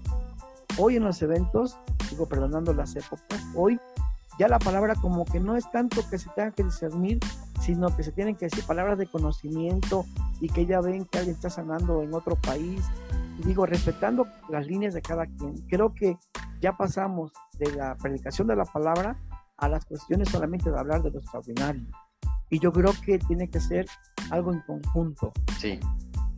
Hoy 0.78 0.96
en 0.96 1.04
los 1.04 1.22
eventos, 1.22 1.78
digo, 2.10 2.28
perdonando 2.28 2.74
las 2.74 2.96
épocas, 2.96 3.42
hoy 3.56 3.80
ya 4.40 4.48
la 4.48 4.58
palabra 4.58 4.96
como 4.96 5.26
que 5.26 5.40
no 5.40 5.56
es 5.56 5.70
tanto 5.72 6.02
que 6.10 6.18
se 6.18 6.30
tenga 6.32 6.52
que 6.52 6.64
discernir, 6.64 7.20
sino 7.62 7.96
que 7.96 8.02
se 8.02 8.12
tienen 8.12 8.36
que 8.36 8.46
decir 8.46 8.64
palabras 8.66 8.98
de 8.98 9.06
conocimiento 9.06 10.06
y 10.42 10.50
que 10.50 10.66
ya 10.66 10.82
ven 10.82 11.06
que 11.06 11.20
alguien 11.20 11.36
está 11.36 11.50
sanando 11.50 12.02
en 12.02 12.14
otro 12.14 12.36
país. 12.36 12.84
digo, 13.44 13.66
respetando 13.66 14.28
las 14.50 14.66
líneas 14.66 14.94
de 14.94 15.02
cada 15.02 15.28
quien. 15.28 15.56
Creo 15.70 15.94
que 15.94 16.18
ya 16.60 16.76
pasamos 16.76 17.32
de 17.60 17.72
la 17.76 17.96
predicación 17.96 18.48
de 18.48 18.56
la 18.56 18.66
palabra 18.66 19.18
a 19.58 19.70
las 19.70 19.86
cuestiones 19.86 20.30
solamente 20.30 20.72
de 20.72 20.80
hablar 20.80 21.04
de 21.04 21.12
lo 21.12 21.20
extraordinario. 21.20 21.86
Y 22.50 22.60
yo 22.60 22.72
creo 22.72 22.94
que 23.06 23.20
tiene 23.20 23.50
que 23.50 23.60
ser 23.60 23.86
algo 24.32 24.52
en 24.52 24.62
conjunto. 24.62 25.32
Sí. 25.60 25.80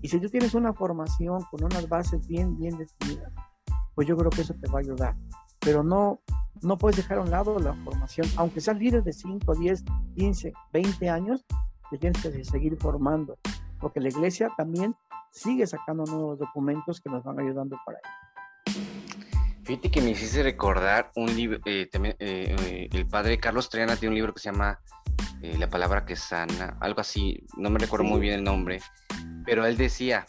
Y 0.02 0.10
si 0.10 0.20
tú 0.20 0.30
tienes 0.30 0.54
una 0.54 0.74
formación 0.74 1.44
con 1.50 1.64
unas 1.64 1.88
bases 1.90 2.28
bien, 2.28 2.58
bien 2.58 2.78
definidas, 2.78 3.32
pues 3.96 4.08
yo 4.08 4.16
creo 4.18 4.30
que 4.30 4.42
eso 4.42 4.54
te 4.54 4.70
va 4.70 4.80
a 4.80 4.82
ayudar. 4.82 5.16
Pero 5.60 5.84
no, 5.84 6.20
no 6.62 6.78
puedes 6.78 6.98
dejar 6.98 7.18
a 7.18 7.22
un 7.22 7.32
lado 7.32 7.58
la 7.60 7.74
formación, 7.74 8.28
aunque 8.36 8.62
seas 8.62 8.78
líder 8.78 9.04
de 9.04 9.14
5, 9.14 9.56
10, 9.56 9.84
15, 10.16 10.54
20 10.74 11.10
años, 11.10 11.46
te 11.90 11.98
tienes 11.98 12.22
que 12.22 12.44
seguir 12.44 12.78
formando, 12.78 13.38
porque 13.80 14.00
la 14.00 14.10
iglesia 14.10 14.52
también 14.58 14.96
sigue 15.32 15.66
sacando 15.66 16.04
nuevos 16.06 16.40
documentos 16.40 17.02
que 17.02 17.10
nos 17.10 17.24
van 17.24 17.40
ayudando 17.40 17.78
para 17.86 18.00
ello. 18.00 18.80
Fíjate 19.64 19.90
que 19.90 20.02
me 20.02 20.12
hiciste 20.12 20.44
recordar 20.44 21.12
un 21.16 21.36
libro, 21.36 21.60
eh, 21.66 21.88
también, 21.92 22.16
eh, 22.20 22.56
eh, 22.60 22.90
el 22.92 23.08
padre 23.08 23.40
Carlos 23.40 23.68
Triana 23.70 23.96
tiene 23.96 24.10
un 24.10 24.16
libro 24.16 24.34
que 24.34 24.40
se 24.40 24.52
llama 24.52 24.80
La 25.42 25.70
palabra 25.70 26.06
que 26.06 26.16
sana, 26.16 26.78
algo 26.80 27.02
así, 27.02 27.44
no 27.58 27.70
me 27.70 27.80
recuerdo 27.80 28.06
muy 28.06 28.20
bien 28.20 28.36
el 28.36 28.44
nombre, 28.44 28.80
pero 29.46 29.66
él 29.66 29.78
decía 29.78 30.26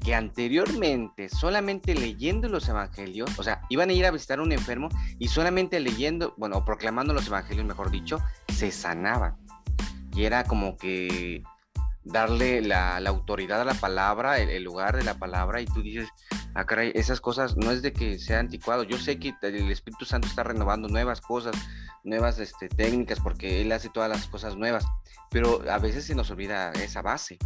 que 0.00 0.14
anteriormente 0.14 1.28
solamente 1.28 1.94
leyendo 1.94 2.48
los 2.48 2.68
evangelios, 2.68 3.38
o 3.38 3.42
sea, 3.42 3.62
iban 3.68 3.90
a 3.90 3.92
ir 3.92 4.06
a 4.06 4.10
visitar 4.10 4.38
a 4.38 4.42
un 4.42 4.52
enfermo 4.52 4.88
y 5.18 5.28
solamente 5.28 5.78
leyendo, 5.78 6.34
bueno, 6.38 6.64
proclamando 6.64 7.12
los 7.12 7.26
evangelios, 7.26 7.66
mejor 7.66 7.90
dicho, 7.90 8.18
se 8.48 8.70
sanaban. 8.70 9.36
Y 10.14 10.24
era 10.24 10.44
como 10.44 10.76
que 10.76 11.42
darle 12.02 12.62
la, 12.62 12.96
autoridad 12.96 13.60
a 13.60 13.64
la 13.64 13.74
palabra, 13.74 14.38
el, 14.38 14.64
lugar 14.64 14.96
de 14.96 15.04
la 15.04 15.18
palabra, 15.18 15.60
y 15.60 15.66
tú 15.66 15.82
dices, 15.82 16.08
ah, 16.54 16.64
caray, 16.64 16.92
esas 16.94 17.20
cosas 17.20 17.56
no 17.56 17.70
es 17.70 17.82
de 17.82 17.92
que 17.92 18.18
sea 18.18 18.40
anticuado. 18.40 18.84
Yo 18.84 18.98
sé 18.98 19.18
que 19.18 19.34
el 19.42 19.70
Espíritu 19.70 20.06
Santo 20.06 20.26
está 20.26 20.42
renovando 20.42 20.88
nuevas 20.88 21.20
cosas, 21.20 21.54
nuevas 22.04 22.38
este, 22.38 22.68
técnicas, 22.68 23.20
porque 23.20 23.60
Él 23.60 23.70
hace 23.72 23.90
todas 23.90 24.08
las 24.08 24.26
cosas 24.26 24.56
nuevas, 24.56 24.84
pero 25.30 25.62
a 25.70 25.78
veces 25.78 26.06
se 26.06 26.14
nos 26.14 26.30
olvida 26.30 26.72
esa 26.72 27.02
base 27.02 27.38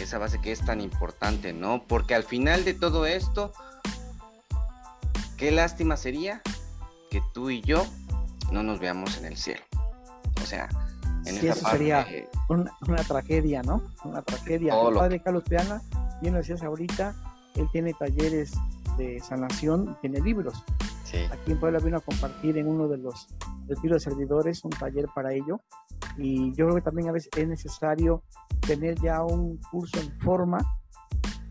esa 0.00 0.18
base 0.18 0.40
que 0.40 0.52
es 0.52 0.64
tan 0.64 0.80
importante, 0.80 1.52
¿no? 1.52 1.84
Porque 1.86 2.14
al 2.14 2.24
final 2.24 2.64
de 2.64 2.74
todo 2.74 3.06
esto, 3.06 3.52
qué 5.36 5.50
lástima 5.50 5.96
sería 5.96 6.42
que 7.10 7.22
tú 7.32 7.50
y 7.50 7.62
yo 7.62 7.86
no 8.52 8.62
nos 8.62 8.80
veamos 8.80 9.18
en 9.18 9.26
el 9.26 9.36
cielo. 9.36 9.62
O 10.42 10.46
sea, 10.46 10.68
en 11.26 11.36
sí, 11.36 11.48
eso 11.48 11.68
sería 11.68 12.06
una, 12.48 13.02
tragedia, 13.06 13.62
¿no? 13.62 13.82
Una 14.04 14.22
tragedia. 14.22 14.74
el 14.80 14.94
padre 14.94 15.20
Carlos 15.20 15.44
Piana, 15.44 15.82
bien 16.20 16.34
lo 16.34 16.40
decías 16.40 16.62
ahorita, 16.62 17.14
él 17.56 17.68
tiene 17.72 17.92
talleres 17.94 18.52
de 18.96 19.20
sanación, 19.20 19.96
tiene 20.00 20.20
libros. 20.20 20.64
Sí. 21.04 21.18
Aquí 21.30 21.52
en 21.52 21.60
Puebla 21.60 21.78
vino 21.78 21.96
a 21.96 22.00
compartir 22.00 22.58
en 22.58 22.68
uno 22.68 22.88
de 22.88 22.98
los 22.98 23.28
retiros 23.66 24.02
de 24.02 24.10
servidores 24.10 24.64
un 24.64 24.70
taller 24.70 25.06
para 25.14 25.32
ello 25.32 25.60
y 26.18 26.52
yo 26.54 26.66
creo 26.66 26.74
que 26.74 26.82
también 26.82 27.08
a 27.08 27.12
veces 27.12 27.30
es 27.36 27.48
necesario 27.48 28.22
tener 28.66 29.00
ya 29.00 29.22
un 29.22 29.58
curso 29.70 30.00
en 30.00 30.10
forma 30.20 30.58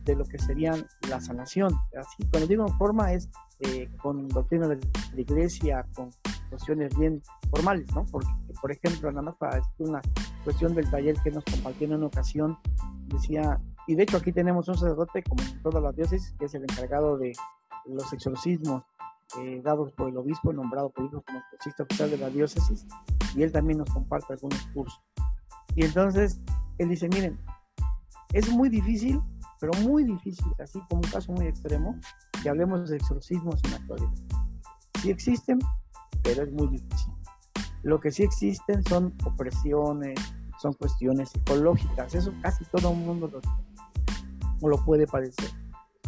de 0.04 0.16
lo 0.16 0.26
que 0.26 0.38
serían 0.38 0.86
la 1.10 1.20
sanación. 1.22 1.74
Así, 1.98 2.24
cuando 2.32 2.48
digo 2.48 2.66
en 2.68 2.78
forma 2.78 3.14
es 3.14 3.30
eh, 3.60 3.90
con 4.02 4.28
doctrina 4.28 4.68
de 4.68 4.78
la 5.14 5.22
iglesia, 5.22 5.86
con 5.96 6.12
cuestiones 6.50 6.98
bien 6.98 7.22
formales, 7.50 7.94
¿no? 7.96 8.06
Porque, 8.06 8.28
por 8.62 8.72
ejemplo, 8.72 9.10
nada 9.12 9.24
más 9.24 9.36
para 9.36 9.62
una 9.80 10.02
cuestión 10.44 10.76
del 10.76 10.90
taller 10.90 11.16
que 11.24 11.32
nos 11.32 11.44
compartió 11.44 11.88
en 11.88 11.94
una 11.94 12.08
ocasión, 12.08 12.58
decía, 13.08 13.60
y 13.88 13.96
de 13.96 14.04
hecho 14.04 14.18
aquí 14.18 14.32
tenemos 14.32 14.68
un 14.68 14.76
sacerdote, 14.76 15.24
como 15.24 15.42
en 15.44 15.62
todas 15.62 15.84
las 15.84 15.96
diócesis, 15.96 16.34
que 16.40 16.46
es 16.46 16.54
el 16.54 16.64
encargado 16.64 17.18
de 17.18 17.34
los 17.86 18.12
exorcismos 18.14 18.84
eh, 19.40 19.62
dados 19.64 19.92
por 19.94 20.10
el 20.10 20.18
obispo, 20.18 20.54
nombrado 20.54 20.90
por 20.90 21.06
hijo 21.06 21.22
como 21.26 21.40
exorcista 21.40 21.84
oficial 21.84 22.10
de 22.10 22.18
la 22.18 22.30
diócesis, 22.30 22.86
y 23.36 23.44
él 23.44 23.52
también 23.52 23.80
nos 23.80 23.90
comparte 23.90 24.34
algunos 24.34 24.62
cursos. 24.74 25.02
Y 25.76 25.86
entonces 25.86 26.40
él 26.78 26.90
dice, 26.90 27.10
miren, 27.10 27.38
es 28.34 28.50
muy 28.50 28.70
difícil, 28.70 29.22
pero 29.60 29.74
muy 29.82 30.04
difícil, 30.04 30.48
así 30.60 30.80
como 30.90 31.02
un 31.02 31.10
caso 31.10 31.32
muy 31.32 31.48
extremo, 31.48 32.00
que 32.42 32.50
hablemos 32.50 32.90
de 32.90 32.98
exorcismos 32.98 33.62
en 33.66 33.72
la 33.72 33.78
actualidad. 33.78 34.14
Sí 35.02 35.12
existen, 35.12 35.60
pero 36.24 36.44
es 36.44 36.52
muy 36.52 36.68
difícil. 36.68 37.14
Lo 37.84 38.00
que 38.00 38.12
sí 38.12 38.24
existen 38.24 38.84
son 38.86 39.14
opresiones, 39.26 40.20
son 40.60 40.74
cuestiones 40.74 41.30
psicológicas, 41.30 42.16
eso 42.16 42.34
casi 42.42 42.66
todo 42.66 42.92
el 42.92 42.98
mundo 42.98 43.30
lo, 44.62 44.70
lo 44.70 44.86
puede 44.86 45.06
parecer. 45.06 45.50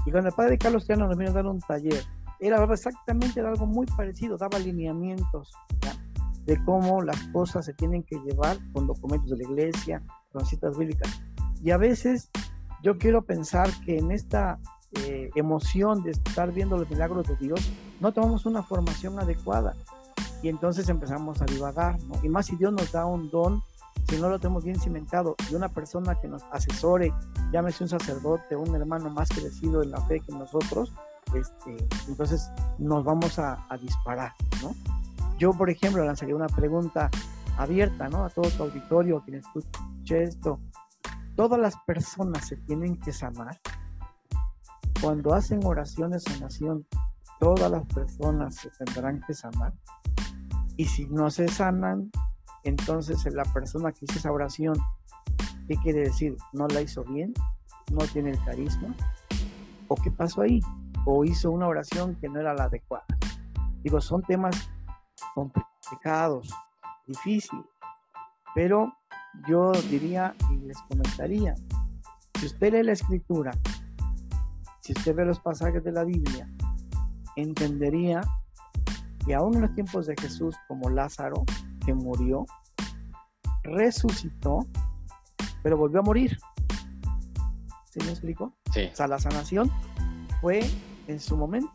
Y 0.05 0.11
cuando 0.11 0.29
el 0.29 0.35
padre 0.35 0.57
Carlos 0.57 0.85
Tiano 0.85 1.07
nos 1.07 1.17
vino 1.17 1.31
a 1.31 1.33
dar 1.33 1.45
un 1.45 1.59
taller 1.59 2.03
era 2.39 2.63
exactamente 2.71 3.39
algo 3.41 3.65
muy 3.65 3.85
parecido, 3.85 4.37
daba 4.37 4.59
lineamientos 4.59 5.51
de 6.45 6.63
cómo 6.63 7.01
las 7.01 7.19
cosas 7.27 7.65
se 7.65 7.73
tienen 7.73 8.03
que 8.03 8.17
llevar 8.19 8.57
con 8.73 8.87
documentos 8.87 9.29
de 9.29 9.37
la 9.37 9.43
iglesia, 9.43 10.01
con 10.31 10.45
citas 10.45 10.77
bíblicas. 10.77 11.21
Y 11.61 11.71
a 11.71 11.77
veces 11.77 12.29
yo 12.81 12.97
quiero 12.97 13.23
pensar 13.23 13.69
que 13.85 13.97
en 13.97 14.11
esta 14.11 14.59
eh, 14.93 15.29
emoción 15.35 16.01
de 16.01 16.11
estar 16.11 16.51
viendo 16.51 16.77
los 16.77 16.89
milagros 16.89 17.27
de 17.27 17.35
Dios, 17.35 17.71
no 17.99 18.11
tomamos 18.11 18.45
una 18.45 18.63
formación 18.63 19.19
adecuada 19.19 19.75
y 20.41 20.49
entonces 20.49 20.89
empezamos 20.89 21.41
a 21.41 21.45
divagar, 21.45 22.01
¿no? 22.03 22.15
Y 22.23 22.29
más 22.29 22.47
si 22.47 22.55
Dios 22.55 22.73
nos 22.73 22.91
da 22.91 23.05
un 23.05 23.29
don, 23.29 23.61
si 24.09 24.17
no 24.17 24.29
lo 24.29 24.39
tenemos 24.39 24.63
bien 24.63 24.79
cimentado 24.79 25.35
y 25.51 25.55
una 25.55 25.69
persona 25.69 26.15
que 26.19 26.27
nos 26.27 26.43
asesore, 26.51 27.13
llámese 27.51 27.83
un 27.83 27.89
sacerdote, 27.89 28.55
un 28.55 28.73
hermano 28.75 29.09
más 29.09 29.29
crecido 29.29 29.83
en 29.83 29.91
la 29.91 30.01
fe 30.07 30.21
que 30.21 30.31
nosotros, 30.31 30.93
este, 31.33 31.87
entonces 32.07 32.51
nos 32.77 33.03
vamos 33.03 33.39
a, 33.39 33.65
disparar, 33.81 34.33
¿no? 34.61 34.75
Yo, 35.37 35.53
por 35.53 35.69
ejemplo, 35.69 36.03
lanzaría 36.03 36.35
una 36.35 36.47
pregunta 36.47 37.09
abierta, 37.57 38.09
¿no? 38.09 38.25
A 38.25 38.29
todo 38.29 38.49
tu 38.49 38.63
auditorio, 38.63 39.21
quien 39.21 39.37
escuche 39.37 40.23
esto. 40.23 40.59
¿Todas 41.35 41.59
las 41.59 41.75
personas 41.85 42.47
se 42.47 42.57
tienen 42.57 42.99
que 42.99 43.13
sanar? 43.13 43.59
Cuando 45.01 45.33
hacen 45.33 45.65
oraciones 45.65 46.25
de 46.25 46.33
sanación, 46.33 46.85
¿todas 47.39 47.71
las 47.71 47.85
personas 47.85 48.55
se 48.55 48.69
tendrán 48.71 49.21
que 49.21 49.33
sanar? 49.33 49.73
Y 50.75 50.85
si 50.85 51.05
no 51.07 51.29
se 51.29 51.47
sanan, 51.47 52.11
entonces 52.63 53.25
la 53.33 53.43
persona 53.43 53.91
que 53.91 54.05
hizo 54.05 54.19
esa 54.19 54.31
oración, 54.31 54.75
¿qué 55.67 55.75
quiere 55.77 56.01
decir? 56.01 56.35
¿No 56.53 56.67
la 56.67 56.81
hizo 56.81 57.03
bien? 57.05 57.33
¿No 57.91 57.99
tiene 58.07 58.31
el 58.31 58.43
carisma? 58.43 58.93
¿O 59.87 59.95
qué 59.95 60.11
pasó 60.11 60.41
ahí? 60.41 60.61
O 61.05 61.23
hizo 61.25 61.51
una 61.51 61.67
oración 61.67 62.15
que 62.15 62.29
no 62.29 62.39
era 62.39 62.53
la 62.53 62.65
adecuada. 62.65 63.05
Digo, 63.83 64.01
son 64.01 64.21
temas 64.23 64.69
complicados, 65.33 66.49
difíciles, 67.07 67.65
pero 68.53 68.93
yo 69.47 69.71
diría 69.89 70.35
y 70.51 70.57
les 70.57 70.77
comentaría, 70.83 71.55
si 72.39 72.45
usted 72.45 72.73
lee 72.73 72.83
la 72.83 72.93
escritura, 72.93 73.51
si 74.81 74.93
usted 74.93 75.15
ve 75.15 75.25
los 75.25 75.39
pasajes 75.39 75.83
de 75.83 75.91
la 75.91 76.03
Biblia, 76.03 76.49
entendería 77.35 78.21
que 79.25 79.35
aún 79.35 79.55
en 79.55 79.61
los 79.61 79.75
tiempos 79.75 80.07
de 80.07 80.15
Jesús, 80.19 80.55
como 80.67 80.89
Lázaro, 80.89 81.45
que 81.85 81.93
murió, 81.93 82.45
resucitó, 83.63 84.65
pero 85.61 85.77
volvió 85.77 85.99
a 85.99 86.03
morir. 86.03 86.37
¿Sí 87.85 87.99
me 88.03 88.09
explico? 88.09 88.53
Sí. 88.73 88.89
O 88.91 88.95
sea, 88.95 89.07
la 89.07 89.19
sanación 89.19 89.71
fue 90.41 90.61
en 91.09 91.19
su 91.19 91.35
momento. 91.35 91.71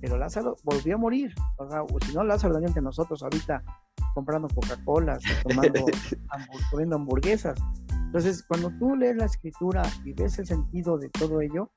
Pero 0.00 0.18
Lázaro 0.18 0.56
volvió 0.64 0.96
a 0.96 0.98
morir. 0.98 1.34
O 1.56 1.68
sea, 1.68 1.82
si 2.06 2.14
no, 2.14 2.24
Lázaro 2.24 2.54
dañó 2.54 2.72
que 2.72 2.80
nosotros 2.80 3.22
ahorita 3.22 3.62
comprando 4.14 4.48
Coca-Cola, 4.48 5.18
tomando, 5.42 5.86
comiendo 6.70 6.96
hamburguesas. 6.96 7.58
Entonces, 8.06 8.44
cuando 8.46 8.70
tú 8.78 8.96
lees 8.96 9.16
la 9.16 9.26
escritura 9.26 9.82
y 10.04 10.12
ves 10.12 10.38
el 10.38 10.46
sentido 10.46 10.98
de 10.98 11.08
todo 11.10 11.40
ello, 11.40 11.70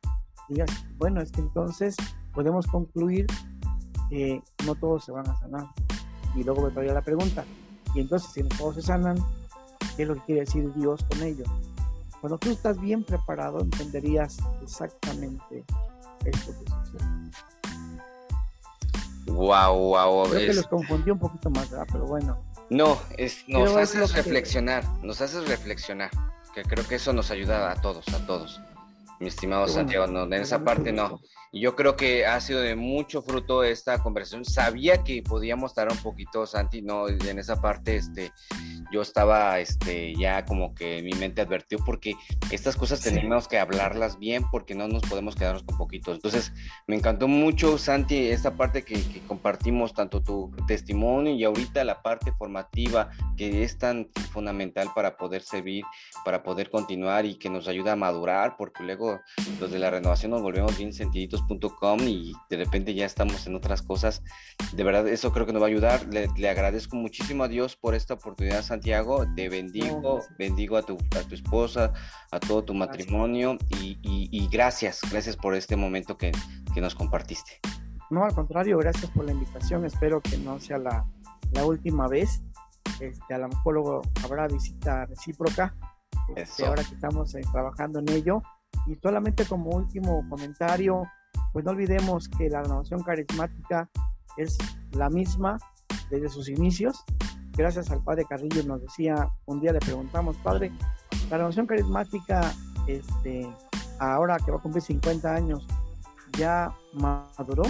digas, 0.49 0.69
bueno, 0.97 1.21
es 1.21 1.31
que 1.31 1.41
entonces 1.41 1.95
podemos 2.33 2.67
concluir 2.67 3.27
que 4.09 4.41
no 4.65 4.75
todos 4.75 5.05
se 5.05 5.11
van 5.11 5.27
a 5.27 5.35
sanar. 5.39 5.67
Y 6.35 6.43
luego 6.43 6.63
me 6.63 6.71
traía 6.71 6.93
la 6.93 7.01
pregunta, 7.01 7.43
y 7.93 7.99
entonces 7.99 8.31
si 8.31 8.41
no 8.41 8.49
todos 8.57 8.75
se 8.75 8.81
sanan, 8.81 9.17
¿qué 9.97 10.03
es 10.03 10.07
lo 10.07 10.15
que 10.15 10.21
quiere 10.21 10.41
decir 10.41 10.73
Dios 10.73 11.03
con 11.09 11.21
ello? 11.23 11.43
Cuando 12.21 12.37
tú 12.37 12.49
estás 12.51 12.79
bien 12.79 13.03
preparado, 13.03 13.59
entenderías 13.61 14.37
exactamente 14.61 15.65
que 16.23 16.31
sucede. 16.37 16.71
Wow, 19.27 19.75
wow. 19.75 20.29
Creo 20.29 20.47
que 20.47 20.53
los 20.53 20.67
confundí 20.67 21.11
un 21.11 21.19
poquito 21.19 21.49
más, 21.49 21.69
pero 21.91 22.05
bueno. 22.05 22.37
No, 22.69 22.97
es, 23.17 23.43
nos 23.47 23.75
haces 23.75 24.13
reflexionar, 24.13 24.83
nos 25.03 25.21
haces 25.21 25.47
reflexionar. 25.47 26.09
que 26.53 26.63
creo 26.63 26.85
que 26.87 26.95
eso 26.95 27.13
nos 27.13 27.31
ayuda 27.31 27.71
a 27.71 27.75
todos, 27.75 28.07
a 28.13 28.25
todos. 28.25 28.61
Mi 29.21 29.27
estimado 29.27 29.67
Santiago, 29.67 30.07
no, 30.07 30.23
en 30.23 30.33
esa 30.33 30.63
parte 30.63 30.91
no. 30.91 31.21
Y 31.51 31.59
yo 31.59 31.75
creo 31.75 31.95
que 31.95 32.25
ha 32.25 32.39
sido 32.41 32.61
de 32.61 32.75
mucho 32.75 33.21
fruto 33.21 33.63
esta 33.63 33.99
conversación. 34.01 34.45
Sabía 34.45 35.03
que 35.03 35.21
podíamos 35.21 35.71
estar 35.71 35.91
un 35.91 35.97
poquito, 35.97 36.47
Santi, 36.47 36.81
no, 36.81 37.07
en 37.07 37.37
esa 37.37 37.61
parte, 37.61 37.97
este, 37.97 38.31
yo 38.91 39.01
estaba 39.01 39.59
este, 39.59 40.15
ya 40.15 40.45
como 40.45 40.73
que 40.73 41.03
mi 41.03 41.11
mente 41.11 41.41
advirtió 41.41 41.77
porque 41.85 42.15
estas 42.51 42.77
cosas 42.77 43.01
tenemos 43.01 43.49
que 43.49 43.59
hablarlas 43.59 44.17
bien 44.17 44.43
porque 44.49 44.75
no 44.75 44.87
nos 44.87 45.01
podemos 45.03 45.35
quedarnos 45.35 45.63
con 45.63 45.77
poquitos. 45.77 46.15
Entonces, 46.15 46.53
me 46.87 46.95
encantó 46.95 47.27
mucho, 47.27 47.77
Santi, 47.77 48.27
esta 48.27 48.55
parte 48.55 48.83
que, 48.83 49.21
compartimos, 49.27 49.93
tanto 49.93 50.23
tu 50.23 50.51
testimonio 50.67 51.33
y 51.33 51.43
ahorita 51.43 51.83
la 51.83 52.01
parte 52.01 52.31
formativa 52.31 53.09
que 53.35 53.63
es 53.63 53.77
tan 53.77 54.09
fundamental 54.31 54.89
para 54.95 55.17
poder 55.17 55.41
servir, 55.41 55.83
para 56.23 56.43
poder 56.43 56.69
continuar 56.69 57.25
y 57.25 57.35
que 57.35 57.49
nos 57.49 57.67
ayuda 57.67 57.91
a 57.91 57.97
madurar, 57.97 58.55
porque 58.57 58.83
luego 58.83 59.10
los 59.59 59.71
de 59.71 59.79
la 59.79 59.89
renovación 59.89 60.31
nos 60.31 60.41
volvemos 60.41 60.77
bien 60.77 60.93
sentiditos.com 60.93 61.99
y 62.01 62.33
de 62.49 62.57
repente 62.57 62.93
ya 62.93 63.05
estamos 63.05 63.47
en 63.47 63.55
otras 63.55 63.81
cosas. 63.81 64.21
De 64.73 64.83
verdad, 64.83 65.07
eso 65.07 65.31
creo 65.31 65.45
que 65.45 65.53
nos 65.53 65.61
va 65.61 65.67
a 65.67 65.69
ayudar. 65.69 66.05
Le, 66.07 66.27
le 66.35 66.49
agradezco 66.49 66.95
muchísimo 66.95 67.43
a 67.43 67.47
Dios 67.47 67.75
por 67.75 67.95
esta 67.95 68.15
oportunidad, 68.15 68.61
Santi 68.61 68.81
Santiago, 68.81 69.27
te 69.35 69.47
bendigo, 69.47 70.21
bendigo 70.39 70.75
a 70.75 70.81
tu, 70.81 70.97
a 71.15 71.21
tu 71.21 71.35
esposa, 71.35 71.93
a 72.31 72.39
todo 72.39 72.63
tu 72.63 72.73
matrimonio 72.73 73.57
y, 73.69 74.49
gracias, 74.51 75.01
gracias 75.11 75.37
por 75.37 75.53
este 75.53 75.75
momento 75.75 76.17
que, 76.17 76.31
nos 76.75 76.95
compartiste. 76.95 77.59
No, 78.09 78.25
al 78.25 78.33
contrario, 78.33 78.79
gracias 78.79 79.11
por 79.11 79.25
la 79.25 79.33
invitación, 79.33 79.85
espero 79.85 80.19
que 80.19 80.35
no 80.39 80.59
sea 80.59 80.79
la, 80.79 81.05
última 81.63 82.07
vez. 82.07 82.41
Este, 82.99 83.33
a 83.33 83.37
lo 83.37 83.49
mejor 83.49 83.75
luego 83.75 84.01
habrá 84.23 84.47
visita 84.47 85.05
recíproca, 85.05 85.75
este, 86.35 86.65
ahora 86.65 86.83
que 86.83 86.95
estamos 86.95 87.35
eh, 87.35 87.41
trabajando 87.51 87.99
en 87.99 88.09
ello. 88.09 88.41
Y 88.87 88.95
solamente 88.95 89.45
como 89.45 89.71
último 89.71 90.25
comentario, 90.29 91.03
pues 91.53 91.65
no 91.65 91.71
olvidemos 91.71 92.27
que 92.29 92.49
la 92.49 92.63
renovación 92.63 93.03
carismática 93.03 93.89
es 94.37 94.57
la 94.91 95.09
misma 95.09 95.57
desde 96.09 96.29
sus 96.29 96.49
inicios 96.49 97.03
gracias 97.53 97.91
al 97.91 98.03
padre 98.03 98.25
Carrillo 98.25 98.63
nos 98.63 98.81
decía, 98.81 99.29
un 99.45 99.59
día 99.59 99.73
le 99.73 99.79
preguntamos, 99.79 100.35
padre, 100.37 100.71
la 101.29 101.37
renovación 101.37 101.67
carismática, 101.67 102.53
este, 102.87 103.47
ahora 103.99 104.37
que 104.37 104.51
va 104.51 104.57
a 104.57 104.61
cumplir 104.61 104.83
50 104.83 105.33
años, 105.33 105.67
¿ya 106.37 106.73
maduró 106.93 107.63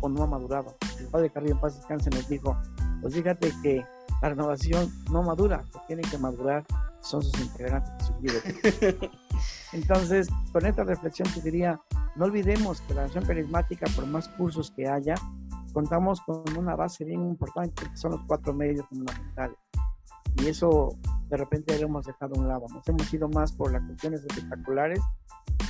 o 0.00 0.08
no 0.08 0.22
ha 0.22 0.26
madurado? 0.26 0.76
El 0.98 1.06
padre 1.06 1.30
Carrillo 1.30 1.54
en 1.54 1.60
paz 1.60 1.76
descanse 1.76 2.10
nos 2.10 2.28
dijo, 2.28 2.56
pues 3.00 3.14
fíjate 3.14 3.52
que 3.62 3.84
la 4.20 4.30
renovación 4.30 4.92
no 5.10 5.22
madura, 5.22 5.64
que 5.86 5.96
que 5.96 6.18
madurar 6.18 6.64
son 7.00 7.22
sus 7.22 7.40
integrantes 7.40 7.92
de 7.98 8.04
su 8.04 8.14
vida. 8.14 9.10
Entonces, 9.72 10.28
con 10.52 10.64
esta 10.66 10.84
reflexión 10.84 11.28
te 11.32 11.40
diría, 11.42 11.80
no 12.16 12.24
olvidemos 12.24 12.80
que 12.82 12.94
la 12.94 13.02
renovación 13.02 13.26
carismática, 13.26 13.86
por 13.94 14.06
más 14.06 14.28
cursos 14.30 14.70
que 14.70 14.88
haya, 14.88 15.14
contamos 15.72 16.20
con 16.22 16.42
una 16.56 16.74
base 16.74 17.04
bien 17.04 17.22
importante, 17.22 17.84
que 17.88 17.96
son 17.96 18.12
los 18.12 18.20
cuatro 18.26 18.52
medios 18.54 18.86
fundamentales. 18.88 19.56
Y 20.36 20.46
eso 20.46 20.96
de 21.28 21.36
repente 21.36 21.78
lo 21.78 21.86
hemos 21.86 22.06
dejado 22.06 22.34
a 22.36 22.38
un 22.38 22.48
lado. 22.48 22.66
Nos 22.72 22.88
hemos 22.88 23.12
ido 23.12 23.28
más 23.28 23.52
por 23.52 23.72
las 23.72 23.82
cuestiones 23.82 24.24
espectaculares, 24.24 25.00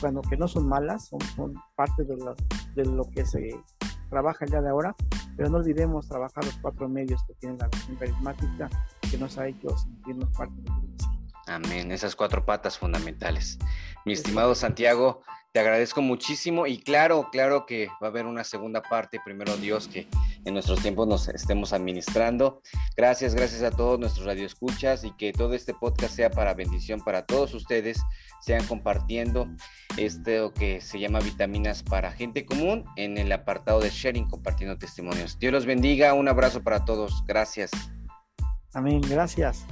cuando 0.00 0.20
que 0.22 0.36
no 0.36 0.46
son 0.46 0.68
malas, 0.68 1.08
son, 1.08 1.54
parte 1.74 2.04
de 2.04 2.16
de 2.74 2.84
lo 2.84 3.04
que 3.10 3.26
se 3.26 3.50
trabaja 4.10 4.46
ya 4.46 4.60
de 4.60 4.68
ahora, 4.68 4.94
pero 5.36 5.50
no 5.50 5.58
olvidemos 5.58 6.08
trabajar 6.08 6.44
los 6.44 6.56
cuatro 6.58 6.88
medios 6.88 7.22
que 7.26 7.34
tiene 7.34 7.56
la 7.58 7.66
acción 7.66 7.96
carismática 7.96 8.68
que 9.10 9.18
nos 9.18 9.36
ha 9.38 9.48
hecho 9.48 9.76
sentirnos 9.76 10.30
parte 10.36 10.54
de 10.56 10.70
la 10.70 11.54
Amén, 11.54 11.90
esas 11.92 12.14
cuatro 12.14 12.44
patas 12.44 12.78
fundamentales. 12.78 13.58
Mi 14.04 14.12
estimado 14.12 14.54
Santiago, 14.54 15.22
te 15.52 15.60
agradezco 15.60 16.02
muchísimo 16.02 16.66
y 16.66 16.78
claro, 16.78 17.28
claro 17.32 17.64
que 17.64 17.88
va 18.02 18.08
a 18.08 18.10
haber 18.10 18.26
una 18.26 18.44
segunda 18.44 18.82
parte, 18.82 19.18
primero 19.24 19.56
Dios, 19.56 19.88
que 19.88 20.06
en 20.44 20.52
nuestros 20.52 20.80
tiempos 20.80 21.08
nos 21.08 21.28
estemos 21.28 21.72
administrando. 21.72 22.60
Gracias, 22.96 23.34
gracias 23.34 23.62
a 23.62 23.70
todos 23.70 23.98
nuestros 23.98 24.26
radioescuchas 24.26 25.04
y 25.04 25.10
que 25.12 25.32
todo 25.32 25.54
este 25.54 25.72
podcast 25.72 26.14
sea 26.14 26.30
para 26.30 26.52
bendición 26.52 27.00
para 27.00 27.24
todos 27.24 27.54
ustedes, 27.54 28.00
sean 28.40 28.66
compartiendo 28.66 29.48
esto 29.96 30.52
que 30.52 30.82
se 30.82 31.00
llama 31.00 31.20
Vitaminas 31.20 31.82
para 31.82 32.12
Gente 32.12 32.44
Común 32.44 32.84
en 32.96 33.16
el 33.16 33.32
apartado 33.32 33.80
de 33.80 33.90
Sharing, 33.90 34.28
compartiendo 34.28 34.76
testimonios. 34.76 35.38
Dios 35.38 35.52
los 35.52 35.66
bendiga, 35.66 36.12
un 36.12 36.28
abrazo 36.28 36.62
para 36.62 36.84
todos, 36.84 37.24
gracias. 37.26 37.70
Amén, 38.74 39.00
gracias. 39.00 39.64